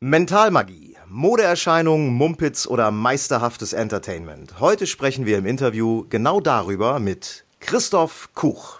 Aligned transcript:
Mentalmagie, 0.00 0.96
Modeerscheinungen, 1.08 2.14
Mumpitz 2.14 2.68
oder 2.68 2.92
meisterhaftes 2.92 3.72
Entertainment. 3.72 4.60
Heute 4.60 4.86
sprechen 4.86 5.26
wir 5.26 5.38
im 5.38 5.44
Interview 5.44 6.04
genau 6.08 6.38
darüber 6.38 7.00
mit 7.00 7.44
Christoph 7.58 8.28
Kuch. 8.32 8.78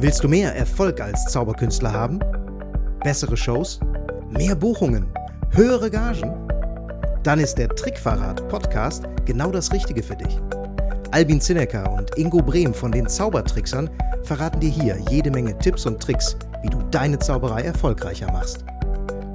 Willst 0.00 0.24
du 0.24 0.28
mehr 0.28 0.56
Erfolg 0.56 1.00
als 1.00 1.26
Zauberkünstler 1.26 1.92
haben? 1.92 2.18
Bessere 3.04 3.36
Shows? 3.36 3.78
Mehr 4.30 4.56
Buchungen? 4.56 5.06
Höhere 5.52 5.92
Gagen? 5.92 6.34
Dann 7.22 7.38
ist 7.38 7.54
der 7.54 7.68
Trickverrat 7.68 8.48
Podcast 8.48 9.04
genau 9.24 9.52
das 9.52 9.72
Richtige 9.72 10.02
für 10.02 10.16
dich. 10.16 10.40
Albin 11.12 11.40
Zinecker 11.42 11.92
und 11.92 12.16
Ingo 12.16 12.38
Brehm 12.38 12.72
von 12.72 12.90
den 12.90 13.06
Zaubertricksern 13.06 13.90
verraten 14.22 14.60
dir 14.60 14.70
hier 14.70 14.98
jede 15.10 15.30
Menge 15.30 15.58
Tipps 15.58 15.84
und 15.84 16.02
Tricks, 16.02 16.38
wie 16.62 16.70
du 16.70 16.80
deine 16.90 17.18
Zauberei 17.18 17.60
erfolgreicher 17.60 18.32
machst. 18.32 18.64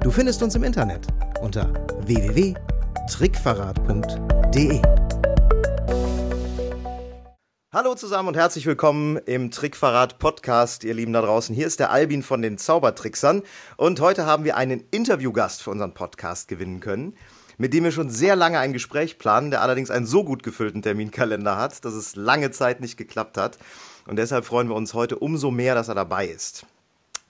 Du 0.00 0.10
findest 0.10 0.42
uns 0.42 0.56
im 0.56 0.64
Internet 0.64 1.06
unter 1.40 1.72
www.trickverrat.de. 2.00 4.82
Hallo 7.72 7.94
zusammen 7.94 8.30
und 8.30 8.36
herzlich 8.36 8.66
willkommen 8.66 9.16
im 9.18 9.52
Trickverrat 9.52 10.18
Podcast, 10.18 10.82
ihr 10.82 10.94
Lieben 10.94 11.12
da 11.12 11.20
draußen. 11.20 11.54
Hier 11.54 11.68
ist 11.68 11.78
der 11.78 11.92
Albin 11.92 12.24
von 12.24 12.42
den 12.42 12.58
Zaubertricksern 12.58 13.42
und 13.76 14.00
heute 14.00 14.26
haben 14.26 14.42
wir 14.42 14.56
einen 14.56 14.82
Interviewgast 14.90 15.62
für 15.62 15.70
unseren 15.70 15.94
Podcast 15.94 16.48
gewinnen 16.48 16.80
können 16.80 17.14
mit 17.58 17.74
dem 17.74 17.84
wir 17.84 17.92
schon 17.92 18.08
sehr 18.08 18.36
lange 18.36 18.58
ein 18.58 18.72
Gespräch 18.72 19.18
planen, 19.18 19.50
der 19.50 19.62
allerdings 19.62 19.90
einen 19.90 20.06
so 20.06 20.24
gut 20.24 20.42
gefüllten 20.42 20.80
Terminkalender 20.80 21.56
hat, 21.56 21.84
dass 21.84 21.94
es 21.94 22.16
lange 22.16 22.52
Zeit 22.52 22.80
nicht 22.80 22.96
geklappt 22.96 23.36
hat. 23.36 23.58
Und 24.06 24.16
deshalb 24.16 24.46
freuen 24.46 24.68
wir 24.68 24.76
uns 24.76 24.94
heute 24.94 25.18
umso 25.18 25.50
mehr, 25.50 25.74
dass 25.74 25.88
er 25.88 25.94
dabei 25.94 26.26
ist. 26.26 26.64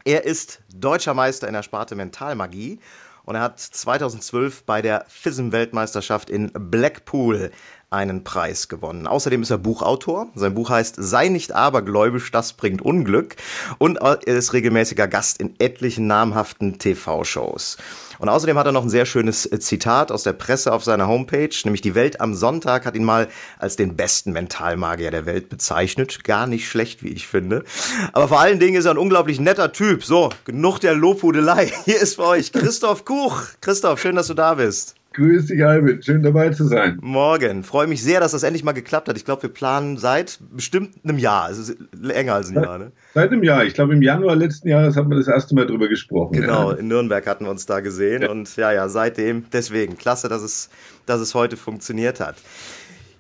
Er 0.05 0.25
ist 0.25 0.61
deutscher 0.73 1.15
Meister 1.15 1.49
in 1.49 1.55
der 1.55 1.63
Sparte 1.63 1.95
Mentalmagie 1.95 2.79
und 3.25 3.35
er 3.35 3.43
hat 3.43 3.59
2012 3.61 4.65
bei 4.65 4.81
der 4.81 5.05
FISM-Weltmeisterschaft 5.09 6.31
in 6.31 6.51
Blackpool 6.53 7.51
einen 7.91 8.23
Preis 8.23 8.69
gewonnen. 8.69 9.07
Außerdem 9.07 9.43
ist 9.43 9.51
er 9.51 9.59
Buchautor. 9.59 10.29
Sein 10.35 10.55
Buch 10.55 10.69
heißt 10.69 10.97
Sei 10.99 11.29
nicht 11.29 11.53
abergläubisch, 11.55 12.31
das 12.31 12.53
bringt 12.53 12.83
Unglück. 12.83 13.37
Und 13.79 13.97
er 13.97 14.27
ist 14.27 14.53
regelmäßiger 14.53 15.09
Gast 15.09 15.41
in 15.41 15.55
etlichen 15.59 16.07
namhaften 16.07 16.79
TV-Shows. 16.79 17.79
Und 18.19 18.29
außerdem 18.29 18.59
hat 18.59 18.67
er 18.67 18.73
noch 18.73 18.83
ein 18.83 18.91
sehr 18.91 19.07
schönes 19.07 19.47
äh, 19.47 19.59
Zitat 19.61 20.13
aus 20.13 20.25
der 20.25 20.33
Presse 20.33 20.73
auf 20.73 20.85
seiner 20.85 21.07
Homepage, 21.07 21.55
nämlich 21.65 21.81
die 21.81 21.95
Welt 21.95 22.21
am 22.21 22.35
Sonntag 22.35 22.85
hat 22.85 22.97
ihn 22.97 23.05
mal 23.05 23.29
als 23.59 23.77
den 23.77 23.97
besten 23.97 24.33
Mentalmagier 24.33 25.11
der 25.11 25.25
Welt 25.25 25.49
bezeichnet. 25.49 26.25
Gar 26.25 26.47
nicht 26.47 26.69
schlecht, 26.69 27.03
wie 27.03 27.09
ich 27.09 27.27
finde. 27.27 27.65
Aber 28.13 28.29
vor 28.29 28.41
allen 28.41 28.59
Dingen 28.59 28.77
ist 28.77 28.85
er 28.85 28.93
ein 28.93 28.99
unglaublich 28.99 29.41
netter 29.41 29.73
Typ. 29.73 30.05
So, 30.05 30.31
genug 30.45 30.81
der 30.81 30.95
Lobhudelei. 30.95 31.73
Hier 31.85 32.01
ist 32.01 32.17
für 32.17 32.27
euch 32.27 32.53
Christoph 32.53 33.05
Kuch. 33.05 33.43
Christoph, 33.61 34.01
schön, 34.01 34.17
dass 34.17 34.27
du 34.27 34.35
da 34.35 34.55
bist. 34.55 34.98
Grüß 35.19 35.47
dich, 35.47 35.65
Albin. 35.67 36.01
Schön 36.01 36.23
dabei 36.23 36.51
zu 36.51 36.65
sein. 36.65 36.97
Morgen. 37.03 37.65
Freue 37.65 37.89
mich 37.89 38.05
sehr, 38.05 38.21
dass 38.21 38.31
das 38.31 38.45
endlich 38.45 38.63
mal 38.63 38.71
geklappt 38.71 39.09
hat. 39.09 39.17
Ich 39.17 39.25
glaube, 39.25 39.43
wir 39.43 39.49
planen 39.49 39.97
seit 39.97 40.39
bestimmt 40.53 40.95
einem 41.03 41.19
Jahr. 41.19 41.51
Es 41.51 41.59
ist 41.59 41.77
länger 41.93 42.35
als 42.35 42.51
ein 42.51 42.63
Jahr, 42.63 42.79
ne? 42.79 42.93
Seit 43.15 43.33
einem 43.33 43.43
Jahr. 43.43 43.65
Ich 43.65 43.75
glaube, 43.75 43.95
im 43.95 44.03
Januar 44.03 44.37
letzten 44.37 44.69
Jahres 44.69 44.97
haben 44.97 45.11
wir 45.11 45.17
das 45.17 45.27
erste 45.27 45.57
Mal 45.57 45.67
drüber 45.67 45.89
gesprochen. 45.89 46.35
Genau. 46.35 46.71
Ja. 46.71 46.79
In 46.79 46.87
Nürnberg 46.87 47.27
hatten 47.27 47.47
wir 47.47 47.51
uns 47.51 47.67
da 47.67 47.81
gesehen. 47.81 48.23
Ja. 48.23 48.31
Und 48.31 48.55
ja, 48.55 48.71
ja, 48.71 48.89
seitdem. 48.89 49.47
Deswegen. 49.53 49.99
Klasse, 49.99 50.29
dass 50.29 50.43
es, 50.43 50.71
dass 51.05 51.21
es 51.21 51.35
heute 51.35 51.57
funktioniert 51.57 52.21
hat. 52.21 52.37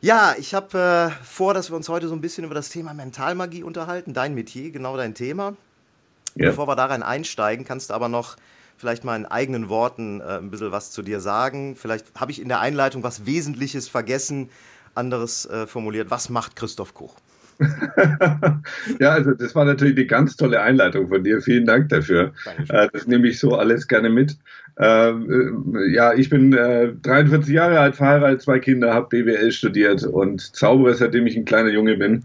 Ja, 0.00 0.36
ich 0.38 0.54
habe 0.54 1.10
äh, 1.19 1.24
vor, 1.24 1.52
dass 1.52 1.69
wir 1.69 1.76
uns 1.76 1.88
heute 1.88 2.06
so 2.06 2.14
ein 2.14 2.20
bisschen 2.20 2.44
über 2.44 2.54
das 2.54 2.69
Thema 2.69 2.94
Mentalmagie 2.94 3.64
unterhalten. 3.64 4.14
Dein 4.14 4.36
Metier, 4.36 4.70
genau 4.70 4.96
dein 4.96 5.14
Thema. 5.14 5.56
Ja. 6.36 6.50
Bevor 6.50 6.69
wir 6.69 6.76
darin 6.76 7.02
einsteigen, 7.02 7.64
kannst 7.64 7.91
du 7.91 7.94
aber 7.94 8.08
noch 8.08 8.36
vielleicht 8.79 9.05
mal 9.05 9.16
in 9.16 9.27
eigenen 9.27 9.69
Worten 9.69 10.21
äh, 10.21 10.39
ein 10.39 10.50
bisschen 10.50 10.72
was 10.72 10.91
zu 10.91 11.03
dir 11.03 11.21
sagen. 11.21 11.77
Vielleicht 11.77 12.06
habe 12.19 12.31
ich 12.31 12.41
in 12.41 12.49
der 12.49 12.61
Einleitung 12.61 13.03
was 13.03 13.27
Wesentliches 13.27 13.89
vergessen, 13.89 14.49
anderes 14.94 15.47
äh, 15.47 15.66
formuliert. 15.66 16.11
Was 16.11 16.31
macht 16.31 16.56
Christoph 16.56 16.94
Koch? 16.94 17.17
ja, 19.00 19.11
also 19.11 19.33
das 19.33 19.55
war 19.55 19.65
natürlich 19.65 19.97
eine 19.97 20.06
ganz 20.06 20.37
tolle 20.37 20.61
Einleitung 20.61 21.09
von 21.09 21.25
dir. 21.25 21.41
Vielen 21.41 21.67
Dank 21.67 21.88
dafür. 21.88 22.33
Äh, 22.69 22.88
das 22.93 23.06
nehme 23.06 23.28
ich 23.28 23.41
so 23.41 23.56
alles 23.56 23.88
gerne 23.88 24.11
mit. 24.11 24.37
Ähm, 24.78 25.75
äh, 25.75 25.93
ja, 25.93 26.15
ich 26.15 26.31
bin 26.31 26.53
äh, 26.53 26.93
43 27.03 27.53
Jahre 27.53 27.81
alt, 27.81 27.97
verheiratet, 27.97 28.43
zwei 28.43 28.61
Kinder, 28.61 28.94
habe 28.94 29.09
BWL 29.09 29.50
studiert 29.50 30.05
und 30.05 30.55
zaubere 30.55 30.94
seitdem 30.94 31.27
ich 31.27 31.37
ein 31.37 31.44
kleiner 31.44 31.71
Junge 31.71 31.97
bin. 31.97 32.25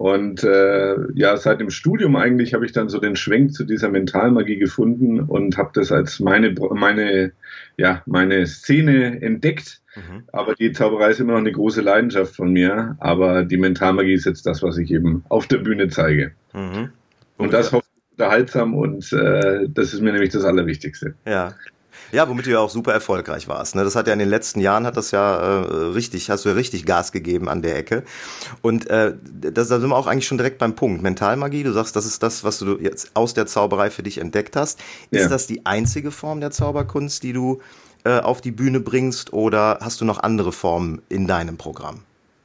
Und 0.00 0.44
äh, 0.44 0.96
ja, 1.12 1.36
seit 1.36 1.60
dem 1.60 1.68
Studium 1.68 2.16
eigentlich 2.16 2.54
habe 2.54 2.64
ich 2.64 2.72
dann 2.72 2.88
so 2.88 2.98
den 3.00 3.16
Schwenk 3.16 3.52
zu 3.52 3.64
dieser 3.64 3.90
Mentalmagie 3.90 4.56
gefunden 4.56 5.20
und 5.20 5.58
habe 5.58 5.72
das 5.74 5.92
als 5.92 6.20
meine 6.20 6.54
meine 6.70 7.32
ja 7.76 8.02
meine 8.06 8.46
Szene 8.46 9.20
entdeckt. 9.20 9.82
Mhm. 9.94 10.22
Aber 10.32 10.54
die 10.54 10.72
Zauberei 10.72 11.10
ist 11.10 11.20
immer 11.20 11.32
noch 11.32 11.40
eine 11.40 11.52
große 11.52 11.82
Leidenschaft 11.82 12.34
von 12.34 12.50
mir. 12.50 12.96
Aber 12.98 13.44
die 13.44 13.58
Mentalmagie 13.58 14.14
ist 14.14 14.24
jetzt 14.24 14.46
das, 14.46 14.62
was 14.62 14.78
ich 14.78 14.90
eben 14.90 15.22
auf 15.28 15.48
der 15.48 15.58
Bühne 15.58 15.88
zeige. 15.88 16.32
Mhm. 16.54 16.92
Und 17.36 17.52
das 17.52 17.70
hoffe 17.70 17.84
ich 17.94 18.12
unterhaltsam 18.12 18.74
und 18.74 19.12
äh, 19.12 19.68
das 19.68 19.92
ist 19.92 20.00
mir 20.00 20.12
nämlich 20.12 20.30
das 20.30 20.46
Allerwichtigste. 20.46 21.12
Ja. 21.26 21.52
Ja, 22.12 22.28
womit 22.28 22.46
du 22.46 22.50
ja 22.50 22.58
auch 22.58 22.70
super 22.70 22.92
erfolgreich 22.92 23.48
warst. 23.48 23.74
Ne? 23.74 23.84
Das 23.84 23.96
hat 23.96 24.06
ja 24.06 24.12
in 24.12 24.18
den 24.18 24.28
letzten 24.28 24.60
Jahren 24.60 24.86
hat 24.86 24.96
das 24.96 25.10
ja 25.10 25.36
äh, 25.36 25.66
richtig, 25.92 26.30
hast 26.30 26.44
du 26.44 26.50
ja 26.50 26.54
richtig 26.54 26.86
Gas 26.86 27.12
gegeben 27.12 27.48
an 27.48 27.62
der 27.62 27.76
Ecke. 27.76 28.04
Und 28.62 28.88
äh, 28.88 29.14
das, 29.22 29.68
da 29.68 29.80
sind 29.80 29.90
wir 29.90 29.96
auch 29.96 30.06
eigentlich 30.06 30.26
schon 30.26 30.38
direkt 30.38 30.58
beim 30.58 30.74
Punkt. 30.74 31.02
Mentalmagie, 31.02 31.62
du 31.62 31.72
sagst, 31.72 31.96
das 31.96 32.06
ist 32.06 32.22
das, 32.22 32.44
was 32.44 32.58
du 32.58 32.78
jetzt 32.78 33.10
aus 33.14 33.34
der 33.34 33.46
Zauberei 33.46 33.90
für 33.90 34.02
dich 34.02 34.18
entdeckt 34.18 34.56
hast. 34.56 34.80
Ist 35.10 35.22
ja. 35.22 35.28
das 35.28 35.46
die 35.46 35.66
einzige 35.66 36.10
Form 36.10 36.40
der 36.40 36.50
Zauberkunst, 36.50 37.22
die 37.22 37.32
du 37.32 37.60
äh, 38.04 38.20
auf 38.20 38.40
die 38.40 38.52
Bühne 38.52 38.80
bringst 38.80 39.32
oder 39.32 39.78
hast 39.80 40.00
du 40.00 40.04
noch 40.04 40.18
andere 40.20 40.52
Formen 40.52 41.02
in 41.08 41.26
deinem 41.26 41.56
Programm? 41.56 42.00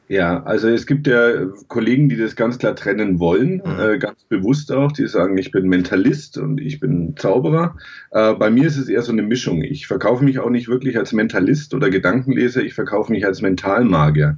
Ja, 0.08 0.44
also 0.44 0.70
es 0.70 0.86
gibt 0.86 1.08
ja 1.08 1.48
Kollegen, 1.68 2.10
die 2.10 2.18
das 2.18 2.36
ganz 2.36 2.60
klar 2.60 2.76
trennen 2.76 3.20
wollen, 3.20 3.62
mhm. 3.66 3.80
äh, 3.80 3.98
ganz 3.98 4.24
bewusst 4.26 4.72
auch, 4.72 4.92
die 4.92 5.08
sagen, 5.08 5.38
ich 5.38 5.52
bin 5.52 5.68
Mentalist 5.68 6.38
und 6.38 6.62
ich 6.62 6.80
bin 6.80 7.16
Zauberer. 7.18 7.76
Äh, 8.12 8.34
bei 8.34 8.52
mir 8.52 8.68
ist 8.68 8.78
es 8.78 8.88
eher 8.88 9.02
so 9.02 9.12
eine 9.12 9.24
Mischung. 9.24 9.64
Ich 9.64 9.88
verkaufe 9.88 10.24
mich 10.24 10.38
auch 10.40 10.52
nicht 10.52 10.68
wirklich 10.68 10.98
als 10.98 11.12
Mentalist 11.12 11.74
oder 11.74 11.90
Gedankenleser, 11.90 12.62
ich 12.62 12.76
verkaufe 12.76 13.12
mich 13.12 13.26
als 13.26 13.42
Mentalmagier. 13.42 14.38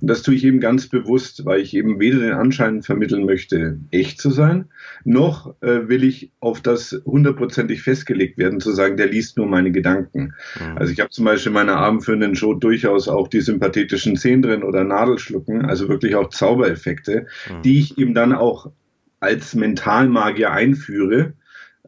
Und 0.00 0.10
das 0.10 0.22
tue 0.22 0.34
ich 0.34 0.44
eben 0.44 0.60
ganz 0.60 0.88
bewusst, 0.88 1.46
weil 1.46 1.60
ich 1.60 1.74
eben 1.74 1.98
weder 1.98 2.18
den 2.18 2.32
Anschein 2.32 2.82
vermitteln 2.82 3.24
möchte, 3.24 3.78
echt 3.90 4.20
zu 4.20 4.30
sein, 4.30 4.66
noch 5.04 5.54
äh, 5.62 5.88
will 5.88 6.04
ich 6.04 6.30
auf 6.40 6.60
das 6.60 7.00
hundertprozentig 7.06 7.82
festgelegt 7.82 8.36
werden, 8.36 8.60
zu 8.60 8.72
sagen, 8.72 8.98
der 8.98 9.06
liest 9.06 9.38
nur 9.38 9.46
meine 9.46 9.72
Gedanken. 9.72 10.34
Mhm. 10.60 10.76
Also 10.76 10.92
ich 10.92 11.00
habe 11.00 11.10
zum 11.10 11.24
Beispiel 11.24 11.50
in 11.50 11.54
meiner 11.54 11.76
abendführenden 11.76 12.34
Show 12.34 12.52
durchaus 12.52 13.08
auch 13.08 13.28
die 13.28 13.40
sympathetischen 13.40 14.16
Szenen 14.16 14.42
drin 14.42 14.62
oder 14.62 14.84
Nadelschlucken, 15.06 15.64
also 15.64 15.88
wirklich 15.88 16.14
auch 16.16 16.30
Zaubereffekte, 16.30 17.26
mhm. 17.50 17.62
die 17.62 17.78
ich 17.78 17.98
eben 17.98 18.14
dann 18.14 18.32
auch 18.32 18.70
als 19.20 19.54
Mentalmagier 19.54 20.50
einführe. 20.52 21.34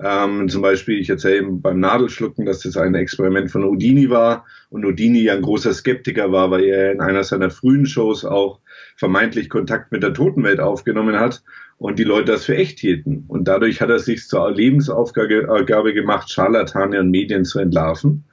Ähm, 0.01 0.49
zum 0.49 0.63
Beispiel, 0.63 0.99
ich 1.01 1.11
erzähle 1.11 1.39
eben 1.39 1.61
beim 1.61 1.81
Nadelschlucken, 1.81 2.47
dass 2.47 2.61
das 2.61 2.77
ein 2.77 2.95
Experiment 2.95 3.51
von 3.51 3.65
Houdini 3.65 4.11
war 4.11 4.47
und 4.71 4.85
Houdini 4.85 5.23
ja 5.23 5.35
ein 5.35 5.43
großer 5.43 5.73
Skeptiker 5.73 6.31
war, 6.31 6.51
weil 6.53 6.65
er 6.65 6.93
in 6.93 7.01
einer 7.01 7.25
seiner 7.25 7.51
frühen 7.51 7.87
Shows 7.87 8.25
auch 8.25 8.61
vermeintlich 8.97 9.49
Kontakt 9.49 9.91
mit 9.91 10.05
der 10.05 10.15
Totenwelt 10.15 10.61
aufgenommen 10.61 11.19
hat 11.19 11.43
und 11.79 11.99
die 11.99 12.05
Leute 12.05 12.33
das 12.33 12.45
für 12.45 12.57
echt 12.57 12.81
hielten. 12.81 13.25
Und 13.29 13.47
dadurch 13.47 13.81
hat 13.81 13.89
er 13.89 14.01
sich 14.01 14.27
zur 14.27 14.51
Lebensaufgabe 14.51 15.95
gemacht, 15.95 16.31
Scharlatane 16.31 16.99
und 17.01 17.11
Medien 17.11 17.45
zu 17.45 17.61
entlarven. 17.61 18.25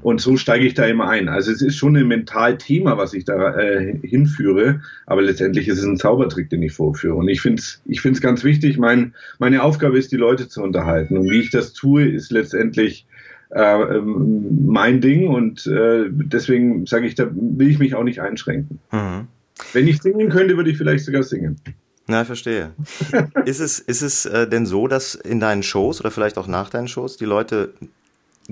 Und 0.00 0.22
so 0.22 0.38
steige 0.38 0.64
ich 0.64 0.72
da 0.72 0.86
immer 0.86 1.08
ein. 1.08 1.28
Also 1.28 1.52
es 1.52 1.60
ist 1.60 1.76
schon 1.76 1.96
ein 1.96 2.08
Mentalthema, 2.08 2.96
was 2.96 3.12
ich 3.12 3.26
da 3.26 3.54
äh, 3.58 3.98
hinführe, 4.02 4.80
aber 5.04 5.20
letztendlich 5.20 5.68
ist 5.68 5.78
es 5.78 5.84
ein 5.84 5.98
Zaubertrick, 5.98 6.48
den 6.48 6.62
ich 6.62 6.72
vorführe. 6.72 7.16
Und 7.16 7.28
ich 7.28 7.42
finde 7.42 7.60
es 7.60 7.82
ich 7.84 8.00
find's 8.00 8.22
ganz 8.22 8.44
wichtig, 8.44 8.78
mein, 8.78 9.14
meine 9.38 9.62
Aufgabe 9.62 9.98
ist, 9.98 10.10
die 10.10 10.16
Leute 10.16 10.48
zu 10.48 10.62
unterhalten. 10.62 11.18
Und 11.18 11.30
wie 11.30 11.40
ich 11.40 11.50
das 11.50 11.74
tue, 11.74 12.08
ist 12.08 12.32
letztendlich 12.32 13.06
äh, 13.50 13.60
ähm, 13.60 14.64
mein 14.66 15.02
Ding. 15.02 15.28
Und 15.28 15.66
äh, 15.66 16.06
deswegen 16.10 16.86
sage 16.86 17.06
ich, 17.06 17.14
da 17.14 17.28
will 17.34 17.68
ich 17.68 17.78
mich 17.78 17.94
auch 17.94 18.04
nicht 18.04 18.20
einschränken. 18.20 18.78
Mhm. 18.90 19.28
Wenn 19.74 19.88
ich 19.88 20.00
singen 20.00 20.30
könnte, 20.30 20.56
würde 20.56 20.70
ich 20.70 20.78
vielleicht 20.78 21.04
sogar 21.04 21.22
singen. 21.22 21.56
Na, 22.06 22.24
verstehe. 22.24 22.72
ist 23.44 23.60
es, 23.60 23.78
ist 23.78 24.02
es 24.02 24.26
äh, 24.26 24.46
denn 24.48 24.66
so, 24.66 24.88
dass 24.88 25.14
in 25.14 25.40
deinen 25.40 25.62
Shows 25.62 26.00
oder 26.00 26.10
vielleicht 26.10 26.36
auch 26.36 26.46
nach 26.46 26.68
deinen 26.68 26.88
Shows 26.88 27.16
die 27.16 27.24
Leute 27.24 27.72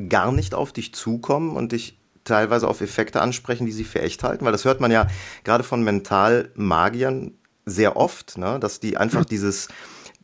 gar 0.09 0.33
nicht 0.33 0.55
auf 0.55 0.73
dich 0.73 0.95
zukommen 0.95 1.55
und 1.55 1.73
dich 1.73 1.99
teilweise 2.25 2.67
auf 2.67 2.81
Effekte 2.81 3.21
ansprechen, 3.21 3.67
die 3.67 3.73
sie 3.73 3.85
für 3.85 4.01
echt 4.01 4.23
halten? 4.23 4.45
Weil 4.45 4.53
das 4.53 4.65
hört 4.65 4.81
man 4.81 4.91
ja 4.91 5.07
gerade 5.45 5.65
von 5.65 5.83
Mentalmagiern 5.83 7.33
sehr 7.67 7.97
oft, 7.97 8.39
ne? 8.39 8.59
dass 8.59 8.81
die 8.81 8.97
einfach 8.97 9.27
dieses, 9.27 9.69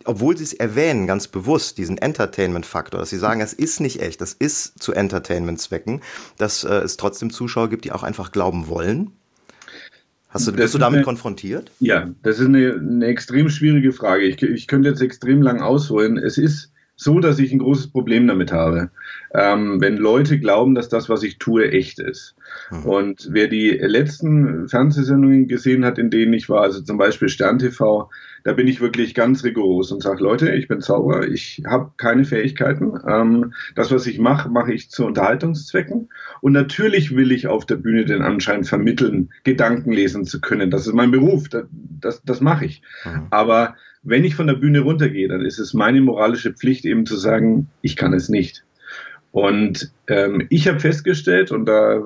obwohl 0.04 0.36
sie 0.36 0.44
es 0.44 0.54
erwähnen, 0.54 1.06
ganz 1.06 1.28
bewusst, 1.28 1.76
diesen 1.76 1.98
Entertainment-Faktor, 1.98 2.98
dass 2.98 3.10
sie 3.10 3.18
sagen, 3.18 3.42
es 3.42 3.52
ist 3.52 3.80
nicht 3.80 4.00
echt, 4.00 4.22
das 4.22 4.32
ist 4.32 4.82
zu 4.82 4.92
Entertainment-Zwecken, 4.92 6.00
dass 6.38 6.64
äh, 6.64 6.72
es 6.76 6.96
trotzdem 6.96 7.30
Zuschauer 7.30 7.68
gibt, 7.68 7.84
die 7.84 7.92
auch 7.92 8.02
einfach 8.02 8.32
glauben 8.32 8.68
wollen 8.68 9.12
Hast 10.28 10.46
du, 10.46 10.52
bist 10.52 10.74
du 10.74 10.78
damit 10.78 10.98
eine, 10.98 11.04
konfrontiert? 11.04 11.70
Ja, 11.80 12.10
das 12.22 12.38
ist 12.38 12.46
eine, 12.46 12.74
eine 12.74 13.06
extrem 13.06 13.48
schwierige 13.48 13.92
Frage. 13.92 14.24
Ich, 14.24 14.42
ich 14.42 14.66
könnte 14.66 14.90
jetzt 14.90 15.00
extrem 15.00 15.40
lang 15.40 15.60
ausholen. 15.62 16.18
Es 16.18 16.36
ist 16.36 16.70
so, 17.00 17.20
dass 17.20 17.38
ich 17.38 17.52
ein 17.52 17.60
großes 17.60 17.92
Problem 17.92 18.26
damit 18.26 18.52
habe, 18.52 18.90
ähm, 19.32 19.80
wenn 19.80 19.96
Leute 19.96 20.40
glauben, 20.40 20.74
dass 20.74 20.88
das, 20.88 21.08
was 21.08 21.22
ich 21.22 21.38
tue, 21.38 21.70
echt 21.70 22.00
ist. 22.00 22.34
Mhm. 22.72 22.84
Und 22.84 23.28
wer 23.30 23.46
die 23.46 23.70
letzten 23.70 24.68
Fernsehsendungen 24.68 25.46
gesehen 25.46 25.84
hat, 25.84 25.98
in 25.98 26.10
denen 26.10 26.32
ich 26.32 26.48
war, 26.48 26.62
also 26.62 26.82
zum 26.82 26.98
Beispiel 26.98 27.28
Stern 27.28 27.60
TV, 27.60 28.10
da 28.42 28.52
bin 28.52 28.66
ich 28.66 28.80
wirklich 28.80 29.14
ganz 29.14 29.44
rigoros 29.44 29.92
und 29.92 30.02
sage, 30.02 30.24
Leute, 30.24 30.50
ich 30.50 30.66
bin 30.66 30.80
Zauberer, 30.80 31.28
ich 31.28 31.62
habe 31.66 31.92
keine 31.98 32.24
Fähigkeiten. 32.24 32.94
Ähm, 33.06 33.52
das, 33.76 33.92
was 33.92 34.06
ich 34.08 34.18
mache, 34.18 34.48
mache 34.48 34.72
ich 34.72 34.90
zu 34.90 35.06
Unterhaltungszwecken. 35.06 36.08
Und 36.40 36.52
natürlich 36.52 37.14
will 37.14 37.30
ich 37.30 37.46
auf 37.46 37.64
der 37.64 37.76
Bühne 37.76 38.06
den 38.06 38.22
Anschein 38.22 38.64
vermitteln, 38.64 39.30
Gedanken 39.44 39.92
lesen 39.92 40.24
zu 40.24 40.40
können. 40.40 40.72
Das 40.72 40.88
ist 40.88 40.94
mein 40.94 41.12
Beruf, 41.12 41.48
das, 41.48 41.64
das, 41.70 42.22
das 42.24 42.40
mache 42.40 42.64
ich. 42.64 42.82
Mhm. 43.04 43.28
Aber 43.30 43.76
wenn 44.02 44.24
ich 44.24 44.34
von 44.34 44.46
der 44.46 44.54
Bühne 44.54 44.80
runtergehe, 44.80 45.28
dann 45.28 45.44
ist 45.44 45.58
es 45.58 45.74
meine 45.74 46.00
moralische 46.00 46.52
Pflicht 46.52 46.84
eben 46.84 47.06
zu 47.06 47.16
sagen, 47.16 47.68
ich 47.82 47.96
kann 47.96 48.12
es 48.12 48.28
nicht. 48.28 48.64
Und 49.38 49.92
ähm, 50.08 50.48
ich 50.50 50.66
habe 50.66 50.80
festgestellt, 50.80 51.52
und 51.52 51.66
da 51.66 52.02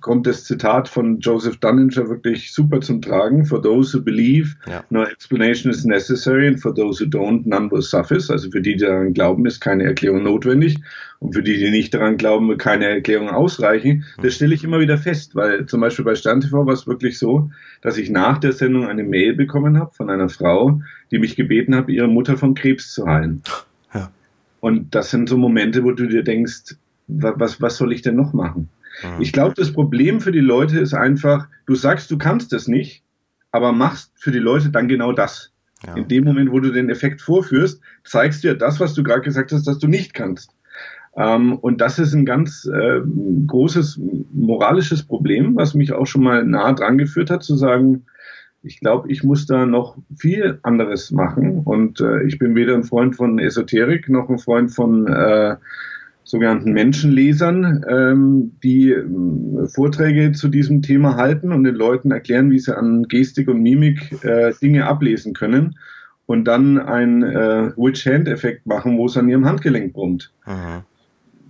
kommt 0.00 0.26
das 0.26 0.44
Zitat 0.44 0.88
von 0.88 1.20
Joseph 1.20 1.58
Dunninger 1.58 2.08
wirklich 2.08 2.50
super 2.54 2.80
zum 2.80 3.02
Tragen, 3.02 3.44
for 3.44 3.62
those 3.62 3.94
who 3.94 4.02
believe, 4.02 4.56
ja. 4.66 4.82
no 4.88 5.02
explanation 5.02 5.70
is 5.70 5.84
necessary, 5.84 6.48
and 6.48 6.58
for 6.58 6.74
those 6.74 6.98
who 6.98 7.06
don't, 7.06 7.42
none 7.44 7.70
will 7.70 7.82
suffice. 7.82 8.30
Also 8.30 8.50
für 8.50 8.62
die, 8.62 8.76
die 8.76 8.84
daran 8.84 9.12
glauben, 9.12 9.44
ist 9.44 9.60
keine 9.60 9.84
Erklärung 9.84 10.22
notwendig. 10.22 10.78
Und 11.18 11.34
für 11.34 11.42
die, 11.42 11.58
die 11.58 11.70
nicht 11.70 11.92
daran 11.92 12.16
glauben, 12.16 12.48
wird 12.48 12.60
keine 12.60 12.86
Erklärung 12.86 13.28
ausreichen. 13.28 14.06
Das 14.16 14.24
hm. 14.24 14.30
stelle 14.30 14.54
ich 14.54 14.64
immer 14.64 14.80
wieder 14.80 14.96
fest, 14.96 15.34
weil 15.34 15.66
zum 15.66 15.82
Beispiel 15.82 16.06
bei 16.06 16.14
SternTV 16.14 16.64
war 16.64 16.72
es 16.72 16.86
wirklich 16.86 17.18
so, 17.18 17.50
dass 17.82 17.98
ich 17.98 18.08
nach 18.08 18.38
der 18.38 18.52
Sendung 18.52 18.86
eine 18.86 19.04
Mail 19.04 19.34
bekommen 19.34 19.78
habe 19.78 19.92
von 19.92 20.08
einer 20.08 20.30
Frau, 20.30 20.80
die 21.10 21.18
mich 21.18 21.36
gebeten 21.36 21.74
hat, 21.74 21.90
ihre 21.90 22.08
Mutter 22.08 22.38
vom 22.38 22.54
Krebs 22.54 22.94
zu 22.94 23.06
heilen. 23.06 23.42
Und 24.66 24.96
das 24.96 25.12
sind 25.12 25.28
so 25.28 25.36
Momente, 25.36 25.84
wo 25.84 25.92
du 25.92 26.08
dir 26.08 26.24
denkst, 26.24 26.74
was, 27.06 27.60
was 27.60 27.76
soll 27.76 27.92
ich 27.92 28.02
denn 28.02 28.16
noch 28.16 28.32
machen? 28.32 28.68
Mhm. 29.00 29.20
Ich 29.20 29.32
glaube, 29.32 29.54
das 29.54 29.72
Problem 29.72 30.20
für 30.20 30.32
die 30.32 30.40
Leute 30.40 30.80
ist 30.80 30.92
einfach, 30.92 31.46
du 31.66 31.76
sagst, 31.76 32.10
du 32.10 32.18
kannst 32.18 32.52
es 32.52 32.66
nicht, 32.66 33.04
aber 33.52 33.70
machst 33.70 34.10
für 34.16 34.32
die 34.32 34.40
Leute 34.40 34.70
dann 34.70 34.88
genau 34.88 35.12
das. 35.12 35.52
Ja. 35.86 35.94
In 35.94 36.08
dem 36.08 36.24
Moment, 36.24 36.50
wo 36.50 36.58
du 36.58 36.72
den 36.72 36.90
Effekt 36.90 37.20
vorführst, 37.20 37.80
zeigst 38.02 38.42
du 38.42 38.48
ja 38.48 38.54
das, 38.54 38.80
was 38.80 38.94
du 38.94 39.04
gerade 39.04 39.20
gesagt 39.20 39.52
hast, 39.52 39.68
dass 39.68 39.78
du 39.78 39.86
nicht 39.86 40.14
kannst. 40.14 40.50
Ähm, 41.16 41.56
und 41.60 41.80
das 41.80 42.00
ist 42.00 42.12
ein 42.12 42.26
ganz 42.26 42.64
äh, 42.64 43.02
großes 43.46 44.00
moralisches 44.32 45.04
Problem, 45.04 45.54
was 45.54 45.74
mich 45.74 45.92
auch 45.92 46.06
schon 46.06 46.24
mal 46.24 46.44
nah 46.44 46.72
dran 46.72 46.98
geführt 46.98 47.30
hat, 47.30 47.44
zu 47.44 47.54
sagen, 47.56 48.04
ich 48.66 48.80
glaube, 48.80 49.10
ich 49.10 49.22
muss 49.22 49.46
da 49.46 49.64
noch 49.64 49.96
viel 50.18 50.58
anderes 50.62 51.10
machen. 51.10 51.60
Und 51.64 52.00
äh, 52.00 52.24
ich 52.24 52.38
bin 52.38 52.54
weder 52.54 52.74
ein 52.74 52.84
Freund 52.84 53.16
von 53.16 53.38
Esoterik 53.38 54.08
noch 54.08 54.28
ein 54.28 54.38
Freund 54.38 54.72
von 54.72 55.06
äh, 55.06 55.56
sogenannten 56.24 56.72
Menschenlesern, 56.72 57.84
ähm, 57.88 58.52
die 58.62 58.90
äh, 58.90 59.66
Vorträge 59.68 60.32
zu 60.32 60.48
diesem 60.48 60.82
Thema 60.82 61.16
halten 61.16 61.52
und 61.52 61.64
den 61.64 61.76
Leuten 61.76 62.10
erklären, 62.10 62.50
wie 62.50 62.58
sie 62.58 62.76
an 62.76 63.04
Gestik 63.04 63.48
und 63.48 63.62
Mimik 63.62 64.24
äh, 64.24 64.52
Dinge 64.60 64.86
ablesen 64.86 65.34
können 65.34 65.78
und 66.26 66.44
dann 66.44 66.78
einen 66.78 67.22
äh, 67.22 67.70
Witch-Hand-Effekt 67.76 68.66
machen, 68.66 68.98
wo 68.98 69.06
es 69.06 69.16
an 69.16 69.28
ihrem 69.28 69.46
Handgelenk 69.46 69.92
brummt. 69.92 70.32
Aha 70.44 70.84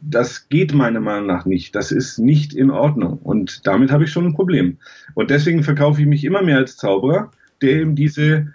das 0.09 0.49
geht 0.49 0.73
meiner 0.73 1.01
Meinung 1.01 1.27
nach 1.27 1.47
nicht. 1.47 1.75
Das 1.75 1.91
ist 1.91 2.19
nicht 2.19 2.55
in 2.55 2.71
Ordnung. 2.71 3.19
Und 3.19 3.67
damit 3.67 3.91
habe 3.91 4.05
ich 4.05 4.11
schon 4.11 4.27
ein 4.27 4.35
Problem. 4.35 4.79
Und 5.15 5.31
deswegen 5.31 5.63
verkaufe 5.63 6.01
ich 6.01 6.07
mich 6.07 6.25
immer 6.25 6.43
mehr 6.43 6.59
als 6.59 6.77
Zauberer, 6.77 7.31
der 7.61 7.81
eben 7.81 7.97
diese, 7.97 8.53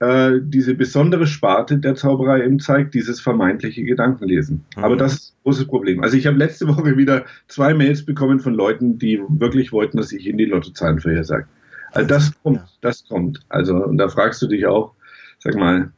äh, 0.00 0.32
diese 0.42 0.74
besondere 0.74 1.26
Sparte 1.26 1.78
der 1.78 1.94
Zauberei 1.94 2.44
eben 2.44 2.60
zeigt, 2.60 2.94
dieses 2.94 3.20
vermeintliche 3.20 3.84
Gedankenlesen. 3.84 4.64
Mhm. 4.76 4.84
Aber 4.84 4.96
das 4.96 5.14
ist 5.14 5.32
ein 5.32 5.42
großes 5.44 5.66
Problem. 5.66 6.02
Also 6.02 6.16
ich 6.16 6.26
habe 6.26 6.36
letzte 6.36 6.68
Woche 6.68 6.96
wieder 6.96 7.24
zwei 7.48 7.72
Mails 7.74 8.04
bekommen 8.04 8.40
von 8.40 8.54
Leuten, 8.54 8.98
die 8.98 9.20
wirklich 9.28 9.72
wollten, 9.72 9.96
dass 9.96 10.12
ich 10.12 10.26
ihnen 10.26 10.38
die 10.38 10.46
Lottozahlen 10.46 11.00
vorhersage. 11.00 11.46
Also 11.92 12.08
das 12.08 12.32
kommt, 12.42 12.60
das 12.82 13.08
kommt. 13.08 13.40
Also, 13.48 13.76
und 13.76 13.98
da 13.98 14.08
fragst 14.08 14.40
du 14.42 14.46
dich 14.46 14.66
auch, 14.66 14.94
sag 15.38 15.56
mal, 15.56 15.90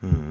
mhm. 0.00 0.30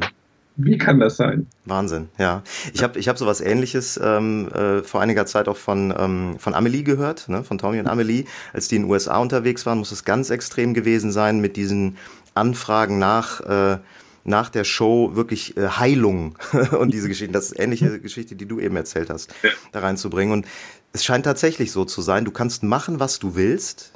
Wie 0.57 0.77
kann 0.77 0.99
das 0.99 1.17
sein? 1.17 1.47
Wahnsinn, 1.65 2.09
ja. 2.17 2.41
Ich 2.73 2.81
habe 2.81 2.97
ich 2.97 3.09
hab 3.09 3.17
sowas 3.17 3.41
ähnliches 3.41 3.99
ähm, 4.01 4.47
äh, 4.49 4.83
vor 4.83 5.01
einiger 5.01 5.25
Zeit 5.25 5.47
auch 5.47 5.57
von, 5.57 5.93
ähm, 5.97 6.35
von 6.39 6.53
Amelie 6.53 6.83
gehört, 6.83 7.27
ne, 7.27 7.43
von 7.43 7.57
Tommy 7.57 7.79
und 7.79 7.87
Amelie. 7.87 8.25
Als 8.53 8.67
die 8.67 8.77
in 8.77 8.83
den 8.83 8.91
USA 8.91 9.17
unterwegs 9.17 9.65
waren, 9.65 9.79
muss 9.79 9.91
es 9.91 10.05
ganz 10.05 10.29
extrem 10.29 10.73
gewesen 10.73 11.11
sein 11.11 11.39
mit 11.39 11.57
diesen 11.57 11.97
Anfragen 12.35 12.99
nach, 12.99 13.41
äh, 13.41 13.79
nach 14.23 14.49
der 14.49 14.63
Show 14.63 15.15
wirklich 15.15 15.57
äh, 15.57 15.67
Heilung 15.67 16.37
und 16.79 16.93
diese 16.93 17.09
Geschichten. 17.09 17.33
Das 17.33 17.51
ist 17.51 17.59
ähnliche 17.59 17.99
Geschichte, 17.99 18.35
die 18.35 18.45
du 18.45 18.59
eben 18.59 18.77
erzählt 18.77 19.09
hast, 19.09 19.33
ja. 19.43 19.49
da 19.73 19.81
reinzubringen. 19.81 20.33
Und 20.33 20.45
es 20.93 21.03
scheint 21.03 21.25
tatsächlich 21.25 21.71
so 21.71 21.83
zu 21.83 22.01
sein, 22.01 22.23
du 22.23 22.31
kannst 22.31 22.63
machen, 22.63 22.99
was 22.99 23.19
du 23.19 23.35
willst 23.35 23.91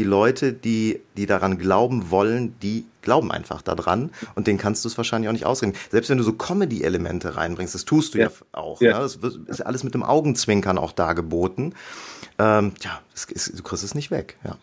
die 0.00 0.04
Leute, 0.04 0.54
die, 0.54 1.00
die 1.18 1.26
daran 1.26 1.58
glauben 1.58 2.10
wollen, 2.10 2.54
die 2.62 2.86
glauben 3.02 3.30
einfach 3.30 3.60
daran 3.60 4.08
und 4.34 4.46
denen 4.46 4.58
kannst 4.58 4.82
du 4.82 4.88
es 4.88 4.96
wahrscheinlich 4.96 5.28
auch 5.28 5.34
nicht 5.34 5.44
ausreden. 5.44 5.74
Selbst 5.90 6.08
wenn 6.08 6.16
du 6.16 6.24
so 6.24 6.32
Comedy-Elemente 6.32 7.36
reinbringst, 7.36 7.74
das 7.74 7.84
tust 7.84 8.14
du 8.14 8.18
ja, 8.18 8.28
ja 8.28 8.32
auch. 8.52 8.80
Ja. 8.80 8.98
Ne? 8.98 9.10
Das 9.20 9.38
ist 9.46 9.60
alles 9.60 9.84
mit 9.84 9.92
dem 9.92 10.02
Augenzwinkern 10.02 10.78
auch 10.78 10.92
dargeboten. 10.92 11.74
Ähm, 12.38 12.72
ja, 12.80 13.02
es, 13.14 13.52
du 13.54 13.62
kriegst 13.62 13.84
es 13.84 13.94
nicht 13.94 14.10
weg. 14.10 14.38
Ja. 14.42 14.56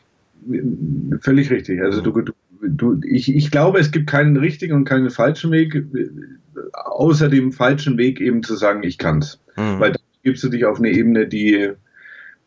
Völlig 1.22 1.52
richtig. 1.52 1.84
Also 1.84 2.02
du, 2.02 2.12
du, 2.20 2.34
du, 2.64 3.00
ich, 3.08 3.36
ich 3.36 3.52
glaube, 3.52 3.80
es 3.80 3.92
gibt 3.92 4.10
keinen 4.10 4.38
richtigen 4.38 4.74
und 4.74 4.86
keinen 4.86 5.12
falschen 5.12 5.52
Weg, 5.52 5.86
außer 6.74 7.30
dem 7.30 7.52
falschen 7.52 8.00
Weg 8.00 8.22
eben 8.22 8.42
zu 8.42 8.56
sagen, 8.56 8.82
ich 8.82 8.98
kann's. 8.98 9.40
Mhm. 9.56 9.80
Weil 9.80 9.92
dann 9.92 10.02
gibst 10.24 10.44
du 10.44 10.50
dich 10.50 10.66
auf 10.66 10.80
eine 10.80 10.90
Ebene, 10.90 11.28
die, 11.28 11.74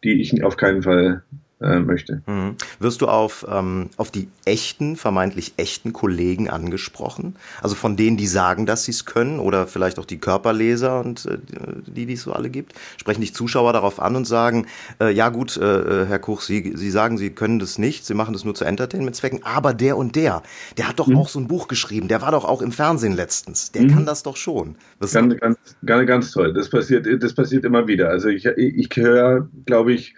die 0.03 0.21
ich 0.21 0.43
auf 0.43 0.57
keinen 0.57 0.83
Fall 0.83 1.23
äh, 1.61 1.79
möchte. 1.79 2.23
Mhm. 2.27 2.57
Wirst 2.79 3.01
du 3.01 3.09
auf, 3.09 3.47
ähm, 3.49 3.91
auf 3.97 4.11
die 4.11 4.29
echten, 4.45 4.97
vermeintlich 4.97 5.55
echten 5.57 5.93
Kollegen 5.93 6.49
angesprochen? 6.49 7.37
Also 7.63 7.75
von 7.75 7.97
denen, 7.97 8.17
die 8.17 8.27
sagen, 8.27 8.67
dass 8.67 8.85
sie 8.85 8.93
es 8.93 9.05
können 9.05 9.39
oder 9.39 9.67
vielleicht 9.67 9.99
auch 9.99 10.05
die 10.05 10.19
Körperleser 10.19 11.01
und 11.01 11.27
äh, 11.27 11.39
die, 11.87 12.07
die 12.07 12.15
es 12.15 12.23
so 12.23 12.33
alle 12.33 12.51
gibt? 12.51 12.75
Sprechen 12.97 13.21
dich 13.21 13.35
Zuschauer 13.35 13.73
darauf 13.73 14.01
an 14.01 14.17
und 14.17 14.27
sagen, 14.27 14.67
äh, 15.01 15.13
ja 15.13 15.29
gut, 15.29 15.57
äh, 15.57 16.03
äh, 16.03 16.07
Herr 16.07 16.19
Kuch, 16.19 16.41
Sie, 16.41 16.73
sie 16.75 16.91
sagen, 16.91 17.19
Sie 17.19 17.31
können 17.31 17.59
das 17.59 17.79
nicht, 17.79 18.07
Sie 18.07 18.15
machen 18.15 18.33
das 18.33 18.45
nur 18.45 18.55
zu 18.55 18.65
Entertainment-Zwecken, 18.65 19.41
aber 19.45 19.75
der 19.75 19.97
und 19.97 20.17
der, 20.17 20.43
der 20.79 20.89
hat 20.89 20.99
doch 20.99 21.09
mhm. 21.09 21.17
auch 21.17 21.29
so 21.29 21.39
ein 21.39 21.49
Buch 21.49 21.69
geschrieben, 21.69 22.09
der 22.09 22.23
war 22.23 22.33
doch 22.33 22.45
auch 22.45 22.63
im 22.63 22.73
Fernsehen 22.73 23.15
letztens, 23.15 23.71
der 23.73 23.83
mhm. 23.83 23.95
kann 23.95 24.07
das 24.07 24.23
doch 24.23 24.37
schon. 24.37 24.77
Was 24.99 25.13
ganz, 25.13 25.37
ganz, 25.39 25.59
ganz, 25.85 26.07
ganz 26.07 26.31
toll. 26.31 26.53
Das 26.55 26.71
passiert, 26.71 27.07
das 27.23 27.35
passiert 27.35 27.65
immer 27.65 27.87
wieder. 27.87 28.09
Also 28.09 28.29
ich, 28.29 28.47
ich 28.47 28.89
höre, 28.97 29.49
glaube 29.67 29.93
ich, 29.93 30.15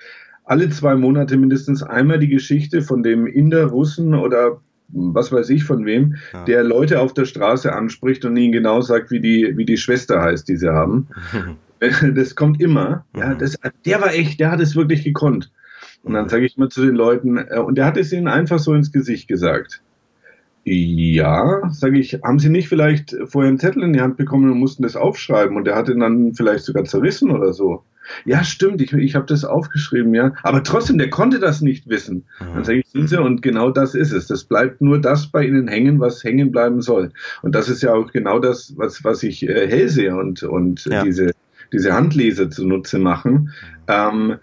alle 0.53 0.69
zwei 0.69 0.95
Monate 0.97 1.39
mindestens 1.39 1.83
einmal 1.83 2.19
die 2.19 2.29
Geschichte 2.29 2.83
von 2.83 3.03
dem 3.03 3.27
Inder, 3.27 3.65
Russen 3.69 4.13
oder 4.13 4.61
was 4.89 5.33
weiß 5.33 5.49
ich 5.49 5.65
von 5.65 5.87
wem, 5.87 6.17
ja. 6.35 6.45
der 6.45 6.63
Leute 6.63 7.01
auf 7.01 7.15
der 7.15 7.25
Straße 7.25 7.73
anspricht 7.73 8.27
und 8.27 8.37
ihnen 8.37 8.53
genau 8.53 8.83
sagt, 8.83 9.11
wie 9.11 9.21
die, 9.21 9.55
wie 9.57 9.65
die 9.65 9.79
Schwester 9.79 10.21
heißt, 10.21 10.47
die 10.47 10.59
sie 10.59 10.71
haben. 10.71 11.09
das 12.15 12.35
kommt 12.35 12.61
immer. 12.61 13.07
Ja, 13.17 13.35
das, 13.35 13.57
der 13.87 14.03
war 14.03 14.13
echt, 14.13 14.41
der 14.41 14.51
hat 14.51 14.61
es 14.61 14.77
wirklich 14.77 15.05
gekonnt. 15.05 15.51
Und 16.03 16.13
dann 16.13 16.29
sage 16.29 16.45
ich 16.45 16.59
mal 16.59 16.69
zu 16.69 16.85
den 16.85 16.97
Leuten, 16.97 17.39
äh, 17.39 17.59
und 17.59 17.79
der 17.79 17.87
hat 17.87 17.97
es 17.97 18.13
ihnen 18.13 18.29
einfach 18.29 18.59
so 18.59 18.75
ins 18.75 18.93
Gesicht 18.93 19.27
gesagt. 19.29 19.81
Ja, 20.65 21.71
sage 21.71 21.99
ich, 21.99 22.21
haben 22.23 22.39
Sie 22.39 22.51
nicht 22.51 22.69
vielleicht 22.69 23.17
vorher 23.25 23.49
einen 23.49 23.59
Zettel 23.59 23.85
in 23.85 23.95
die 23.95 24.03
Hand 24.03 24.19
bekommen 24.19 24.51
und 24.51 24.59
mussten 24.59 24.83
das 24.83 24.97
aufschreiben 24.97 25.57
und 25.57 25.65
der 25.65 25.77
hat 25.77 25.89
ihn 25.89 26.01
dann 26.01 26.35
vielleicht 26.35 26.65
sogar 26.65 26.85
zerrissen 26.85 27.31
oder 27.31 27.55
so? 27.55 27.85
Ja, 28.25 28.45
stimmt, 28.45 28.81
ich, 28.81 28.93
ich 28.93 29.15
habe 29.15 29.27
das 29.27 29.45
aufgeschrieben, 29.45 30.15
ja. 30.15 30.33
Aber 30.43 30.63
trotzdem, 30.63 30.99
der 30.99 31.11
konnte 31.11 31.39
das 31.39 31.61
nicht 31.61 31.89
wissen. 31.89 32.25
Mhm. 32.41 32.55
Dann 32.55 32.65
sage 32.65 32.79
ich, 32.81 32.89
sind 32.89 33.09
Sie, 33.09 33.21
und 33.21 33.43
genau 33.43 33.71
das 33.71 33.95
ist 33.95 34.13
es. 34.13 34.27
Das 34.27 34.45
bleibt 34.45 34.81
nur 34.81 35.01
das 35.01 35.29
bei 35.29 35.45
Ihnen 35.45 35.69
hängen, 35.69 36.01
was 36.01 36.23
hängen 36.25 36.53
bleiben 36.53 36.83
soll. 36.83 37.11
Und 37.43 37.55
das 37.55 37.69
ist 37.69 37.83
ja 37.83 37.95
auch 37.95 38.11
genau 38.13 38.39
das, 38.39 38.75
was, 38.77 39.05
was 39.05 39.23
ich 39.23 39.49
äh, 39.49 39.69
Hellseher 39.69 40.17
und, 40.17 40.43
und 40.43 40.85
ja. 40.87 41.03
diese, 41.03 41.33
diese 41.73 41.93
Handleser 41.93 42.51
zunutze 42.51 42.99
machen. 42.99 43.51
Ähm, 43.89 44.37